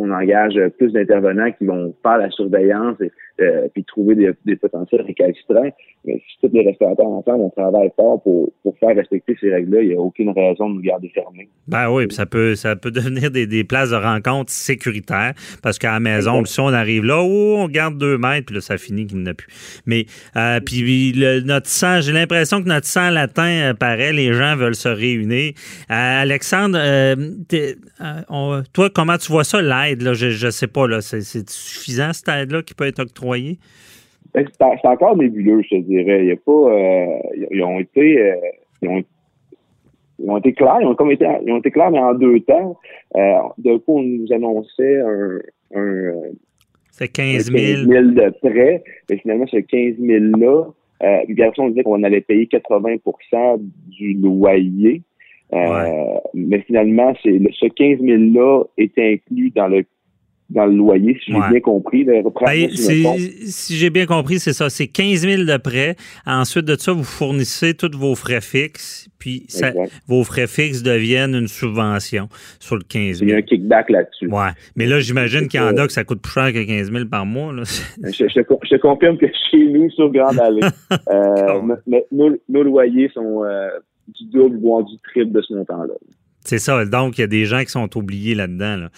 on 0.00 0.10
engage 0.10 0.58
plus 0.78 0.92
d'intervenants 0.92 1.52
qui 1.52 1.66
vont 1.66 1.94
faire 2.02 2.18
la 2.18 2.30
surveillance 2.30 3.00
et 3.00 3.10
euh, 3.40 3.68
puis 3.72 3.84
trouver 3.84 4.14
des, 4.14 4.30
des, 4.44 4.56
potentiels 4.56 5.00
récalcitrants. 5.00 5.70
Mais 6.04 6.14
si 6.14 6.46
tous 6.46 6.54
les 6.54 6.62
restaurateurs 6.62 7.06
ensemble, 7.06 7.44
on 7.44 7.50
travaille 7.50 7.90
fort 7.96 8.22
pour, 8.22 8.52
pour 8.62 8.76
faire 8.78 8.94
respecter 8.94 9.34
ces 9.40 9.50
règles-là, 9.50 9.82
il 9.82 9.88
n'y 9.88 9.94
a 9.94 9.98
aucune 9.98 10.30
raison 10.30 10.68
de 10.68 10.74
nous 10.74 10.82
garder 10.82 11.10
fermés. 11.14 11.48
Ben 11.66 11.90
oui, 11.90 12.06
puis 12.06 12.16
ça 12.16 12.26
peut, 12.26 12.54
ça 12.54 12.76
peut 12.76 12.90
devenir 12.90 13.30
des, 13.30 13.46
des 13.46 13.64
places 13.64 13.90
de 13.90 13.96
rencontre 13.96 14.50
sécuritaires 14.50 15.32
parce 15.62 15.78
qu'à 15.78 15.92
la 15.92 16.00
maison, 16.00 16.44
si 16.44 16.60
on 16.60 16.68
arrive 16.68 17.04
là, 17.04 17.22
oh, 17.22 17.56
on 17.58 17.68
garde 17.68 17.96
deux 17.96 18.18
mètres, 18.18 18.46
puis 18.46 18.56
là, 18.56 18.60
ça 18.60 18.76
finit 18.76 19.06
qu'il 19.06 19.18
n'y 19.18 19.22
en 19.24 19.30
a 19.30 19.34
plus. 19.34 19.48
Mais 19.86 20.04
euh, 20.36 20.60
puis 20.60 21.12
le, 21.12 21.40
notre 21.40 21.68
sang, 21.68 22.02
j'ai 22.02 22.12
l'impression 22.12 22.62
que 22.62 22.68
notre 22.68 22.86
sang 22.86 23.08
latin 23.08 23.72
paraît, 23.78 24.12
les 24.12 24.34
gens 24.34 24.54
veulent 24.56 24.74
se 24.74 24.88
réunir. 24.88 25.52
Euh, 25.90 26.22
Alexandre, 26.22 26.78
toi, 28.74 28.90
comment 28.94 29.16
tu 29.16 29.32
vois 29.32 29.44
ça, 29.44 29.62
Là? 29.96 30.14
Je 30.14 30.46
ne 30.46 30.50
sais 30.50 30.66
pas, 30.66 30.86
là, 30.86 31.00
c'est 31.00 31.48
suffisant 31.48 32.12
cette 32.12 32.28
aide-là 32.28 32.62
qui 32.62 32.74
peut 32.74 32.86
être 32.86 33.00
octroyée? 33.00 33.58
C'est 34.34 34.86
encore 34.86 35.16
nébuleux, 35.16 35.62
je 35.62 35.76
te 35.76 35.80
dirais. 35.82 36.20
Il 36.22 36.28
y 36.28 36.32
a 36.32 36.36
pas. 36.36 36.52
Euh, 36.52 37.46
ils 37.50 37.62
ont 37.62 37.80
été. 37.80 38.20
Euh, 38.20 38.34
ils 38.82 38.88
ont, 38.88 39.02
ils 40.22 40.30
ont 40.30 40.36
été 40.36 40.52
clairs, 40.52 40.78
ils 40.80 40.86
ont 40.86 40.94
comme 40.94 41.10
été, 41.10 41.26
ils 41.46 41.52
ont 41.52 41.58
été 41.58 41.70
clairs, 41.70 41.90
mais 41.90 41.98
en 41.98 42.14
deux 42.14 42.40
temps. 42.40 42.78
Euh, 43.16 43.38
D'un 43.58 43.78
coup, 43.78 43.98
on 43.98 44.02
nous 44.02 44.32
annonçait 44.32 45.00
un, 45.00 45.38
un, 45.74 46.12
c'est 47.00 47.08
15 47.08 47.50
000. 47.50 47.90
000 47.90 48.04
de 48.10 48.30
prêt, 48.40 48.84
mais 49.08 49.16
finalement, 49.16 49.46
ce 49.46 49.56
15 49.56 49.94
000-là, 49.98 50.64
euh, 51.02 51.24
puis 51.26 51.42
après, 51.42 51.62
on 51.62 51.70
disait 51.70 51.82
qu'on 51.82 52.02
allait 52.02 52.20
payer 52.20 52.44
80% 52.46 53.58
du 53.88 54.12
loyer. 54.14 55.02
Euh, 55.52 56.18
Mais 56.34 56.60
finalement, 56.66 57.12
c'est 57.22 57.38
ce 57.52 57.66
15 57.66 57.98
000-là 58.00 58.64
était 58.78 59.14
inclus 59.14 59.50
dans 59.50 59.68
le 59.68 59.84
dans 60.50 60.66
le 60.66 60.74
loyer, 60.74 61.16
si 61.24 61.32
j'ai 61.32 61.38
bien 61.50 61.60
compris. 61.60 62.04
Ben, 62.04 62.24
si, 62.70 63.76
j'ai 63.76 63.90
bien 63.90 64.06
compris, 64.06 64.40
c'est 64.40 64.52
ça. 64.52 64.68
C'est 64.68 64.88
15 64.88 65.20
000 65.20 65.44
de 65.44 65.56
prêt. 65.56 65.94
Ensuite 66.26 66.64
de 66.64 66.74
ça, 66.76 66.92
vous 66.92 67.04
fournissez 67.04 67.74
tous 67.74 67.96
vos 67.96 68.16
frais 68.16 68.40
fixes, 68.40 69.08
puis 69.18 69.44
ça, 69.48 69.70
vos 70.08 70.24
frais 70.24 70.48
fixes 70.48 70.82
deviennent 70.82 71.34
une 71.34 71.46
subvention 71.46 72.28
sur 72.58 72.76
le 72.76 72.82
15 72.82 73.18
000. 73.18 73.22
Il 73.22 73.28
y 73.30 73.32
a 73.32 73.36
un 73.36 73.42
kickback 73.42 73.90
là-dessus. 73.90 74.28
Ouais. 74.28 74.50
Mais 74.74 74.86
là, 74.86 74.98
j'imagine 74.98 75.46
qu'il 75.46 75.60
y 75.60 75.62
en 75.62 75.76
a 75.76 75.86
que 75.86 75.92
ça 75.92 76.02
coûte 76.02 76.20
plus 76.20 76.32
cher 76.32 76.52
que 76.52 76.64
15 76.64 76.90
000 76.90 77.04
par 77.06 77.24
mois. 77.24 77.52
Là. 77.52 77.62
Je, 78.02 78.10
je, 78.28 78.42
je, 78.70 78.76
confirme 78.76 79.18
que 79.18 79.26
chez 79.50 79.64
nous, 79.66 79.88
sur 79.90 80.10
Grande 80.10 80.40
Allée, 80.40 80.62
euh, 81.10 81.76
nos, 82.10 82.36
nos, 82.48 82.62
loyers 82.62 83.08
sont 83.14 83.44
euh, 83.44 83.68
du 84.12 84.24
double, 84.26 84.58
voire 84.60 84.84
du 84.84 84.96
triple 84.98 85.32
de 85.32 85.42
ce 85.42 85.54
montant-là. 85.54 85.94
C'est 86.44 86.58
ça. 86.58 86.84
Donc, 86.84 87.18
il 87.18 87.20
y 87.20 87.24
a 87.24 87.28
des 87.28 87.44
gens 87.44 87.60
qui 87.60 87.70
sont 87.70 87.96
oubliés 87.96 88.34
là-dedans. 88.34 88.76
Là. 88.76 88.90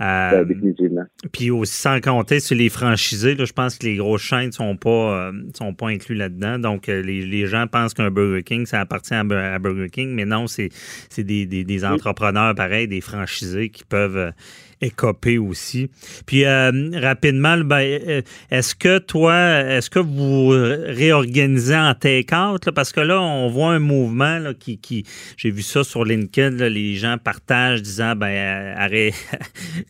Euh, 0.00 0.44
définitivement. 0.44 1.04
Puis 1.32 1.50
aussi, 1.50 1.74
sans 1.74 2.00
compter 2.00 2.38
sur 2.40 2.54
les 2.54 2.68
franchisés, 2.68 3.34
là, 3.34 3.46
je 3.46 3.52
pense 3.54 3.78
que 3.78 3.86
les 3.86 3.96
grosses 3.96 4.20
chaînes 4.20 4.48
ne 4.48 4.52
sont, 4.52 4.76
pas, 4.76 4.90
euh, 5.30 5.32
sont 5.54 5.72
pas 5.72 5.88
inclus 5.88 6.14
là-dedans. 6.14 6.58
Donc, 6.58 6.90
euh, 6.90 7.00
les, 7.00 7.24
les, 7.24 7.46
gens 7.46 7.66
pensent 7.66 7.94
qu'un 7.94 8.10
Burger 8.10 8.42
King, 8.42 8.66
ça 8.66 8.80
appartient 8.80 9.14
à, 9.14 9.24
Burger 9.24 9.88
King, 9.88 10.10
mais 10.10 10.26
non, 10.26 10.46
c'est 10.48 10.70
des, 11.16 11.46
des, 11.46 11.64
des, 11.64 11.84
entrepreneurs 11.84 12.54
pareils, 12.54 12.88
des 12.88 13.00
franchisés 13.00 13.70
qui 13.70 13.84
peuvent 13.84 14.32
écopé 14.80 15.38
aussi. 15.38 15.90
Puis 16.26 16.44
euh, 16.44 16.90
rapidement, 17.00 17.56
ben, 17.58 18.22
est-ce 18.50 18.74
que 18.74 18.98
toi, 18.98 19.34
est-ce 19.60 19.88
que 19.88 19.98
vous 19.98 20.48
réorganisez 20.48 21.76
en 21.76 21.94
take-out? 21.94 22.70
Parce 22.72 22.92
que 22.92 23.00
là, 23.00 23.20
on 23.20 23.48
voit 23.48 23.70
un 23.70 23.78
mouvement 23.78 24.38
là, 24.38 24.54
qui, 24.54 24.78
qui 24.78 25.04
j'ai 25.36 25.50
vu 25.50 25.62
ça 25.62 25.84
sur 25.84 26.04
LinkedIn, 26.04 26.56
là, 26.56 26.68
les 26.68 26.94
gens 26.94 27.16
partagent 27.16 27.82
disant 27.82 28.14
ben 28.14 28.74
arrête, 28.76 29.14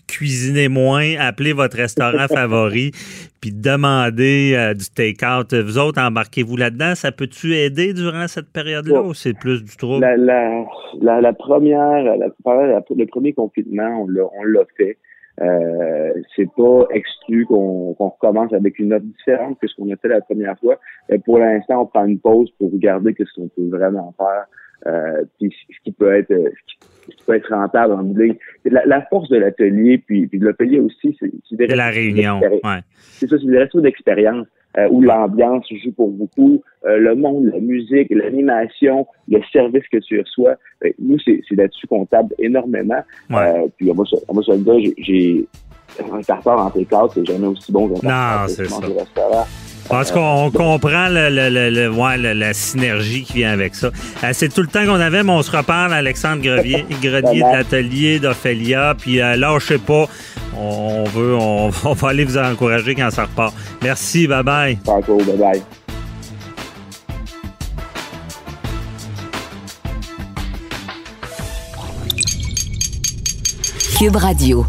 cuisinez 0.06 0.68
moins, 0.68 1.14
appelez 1.18 1.52
votre 1.52 1.76
restaurant 1.76 2.26
favori, 2.28 2.92
puis 3.40 3.52
demandez 3.52 4.72
du 4.76 4.90
take-out. 4.90 5.54
Vous 5.54 5.78
autres, 5.78 6.00
embarquez-vous 6.00 6.56
là-dedans? 6.56 6.94
Ça 6.94 7.12
peut-tu 7.12 7.54
aider 7.54 7.92
durant 7.92 8.28
cette 8.28 8.52
période-là 8.52 9.02
ou 9.02 9.14
c'est 9.14 9.34
plus 9.38 9.62
du 9.62 9.76
trouble? 9.76 10.00
La, 10.00 10.16
la, 10.16 11.20
la, 11.20 11.32
première, 11.32 12.16
le 12.16 13.06
premier 13.06 13.32
confinement, 13.32 14.02
on 14.02 14.44
l'a 14.44 14.64
fait. 14.76 14.98
Euh, 15.42 16.12
c'est 16.34 16.50
pas 16.56 16.86
exclu 16.90 17.44
qu'on 17.44 17.92
recommence 17.92 18.52
avec 18.54 18.78
une 18.78 18.88
note 18.88 19.04
différente 19.04 19.58
que 19.60 19.66
ce 19.66 19.74
qu'on 19.76 19.90
a 19.92 19.96
fait 19.96 20.08
la 20.08 20.20
première 20.22 20.58
fois. 20.58 20.78
Mais 21.10 21.18
pour 21.18 21.38
l'instant, 21.38 21.82
on 21.82 21.86
prend 21.86 22.06
une 22.06 22.18
pause 22.18 22.50
pour 22.58 22.72
regarder 22.72 23.14
ce 23.18 23.40
qu'on 23.40 23.48
peut 23.48 23.68
vraiment 23.68 24.14
faire. 24.16 24.46
Euh, 24.86 25.24
puis 25.38 25.54
ce 25.68 25.82
qui 25.84 25.92
peut 25.92 26.14
être 26.14 26.28
ce 26.28 26.74
qui 26.74 26.78
peut 27.26 27.34
être 27.34 27.54
rentable 27.54 27.92
en 27.92 28.02
ligne. 28.02 28.36
La, 28.64 28.84
la 28.86 29.02
force 29.02 29.28
de 29.28 29.36
l'atelier, 29.36 29.98
puis, 29.98 30.26
puis 30.26 30.38
de 30.38 30.46
l'atelier 30.46 30.80
aussi, 30.80 31.16
c'est 31.20 31.66
la 31.74 31.90
réunion. 31.90 32.40
Ouais. 32.40 32.80
C'est 32.98 33.28
ça, 33.28 33.36
c'est 33.38 33.46
des 33.46 33.58
restos 33.58 33.80
d'expérience. 33.80 34.46
Euh, 34.78 34.88
où 34.90 35.00
l'ambiance 35.00 35.64
joue 35.70 35.92
pour 35.92 36.10
beaucoup, 36.10 36.62
euh, 36.84 36.98
le 36.98 37.14
monde, 37.14 37.46
la 37.46 37.60
musique, 37.60 38.08
l'animation, 38.10 39.06
le 39.26 39.40
service 39.50 39.84
que 39.90 39.96
tu 39.96 40.20
reçois. 40.20 40.56
Ben, 40.82 40.92
nous, 40.98 41.18
c'est 41.18 41.40
là-dessus 41.52 41.86
qu'on 41.86 42.04
table 42.04 42.34
énormément. 42.38 43.02
Euh, 43.30 43.68
puis 43.78 43.90
on 43.90 43.94
va, 43.94 44.04
se, 44.04 44.16
on 44.28 44.34
va 44.34 44.42
se 44.42 44.52
le 44.52 44.58
dire, 44.58 44.92
j'ai 44.98 45.46
un 46.00 46.22
tartare 46.22 46.58
en 46.58 46.68
T4, 46.70 47.10
c'est 47.14 47.26
jamais 47.26 47.46
aussi 47.46 47.72
bon 47.72 47.88
qu'un 47.88 48.00
tartare 48.00 48.42
non, 48.42 48.48
c'est 48.48 48.68
ça. 48.68 49.46
Parce 49.88 50.10
qu'on 50.10 50.50
comprend 50.50 51.08
le, 51.08 51.30
le, 51.30 51.70
le, 51.70 51.90
ouais, 51.90 52.16
la 52.16 52.52
synergie 52.54 53.22
qui 53.22 53.34
vient 53.34 53.52
avec 53.52 53.74
ça. 53.74 53.90
Euh, 54.24 54.30
c'est 54.32 54.48
tout 54.52 54.62
le 54.62 54.66
temps 54.66 54.84
qu'on 54.84 55.00
avait, 55.00 55.22
mais 55.22 55.32
on 55.32 55.42
se 55.42 55.56
reparle, 55.56 55.92
Alexandre 55.92 56.42
Grenier, 56.42 56.84
Grenier 57.02 57.40
de 57.40 57.56
l'atelier 57.56 58.18
d'Ophélia. 58.18 58.94
Puis 58.98 59.20
euh, 59.20 59.36
là, 59.36 59.56
je 59.60 59.66
sais 59.66 59.78
pas, 59.78 60.06
on 60.58 61.04
veut, 61.04 61.36
on, 61.36 61.70
on, 61.84 61.92
va 61.92 62.08
aller 62.08 62.24
vous 62.24 62.38
encourager 62.38 62.94
quand 62.94 63.10
ça 63.10 63.24
repart. 63.24 63.54
Merci, 63.82 64.26
bye 64.26 64.42
bye. 64.42 64.78
bye 64.84 65.36
bye. 65.36 65.62
Cube 73.98 74.16
Radio. 74.16 74.66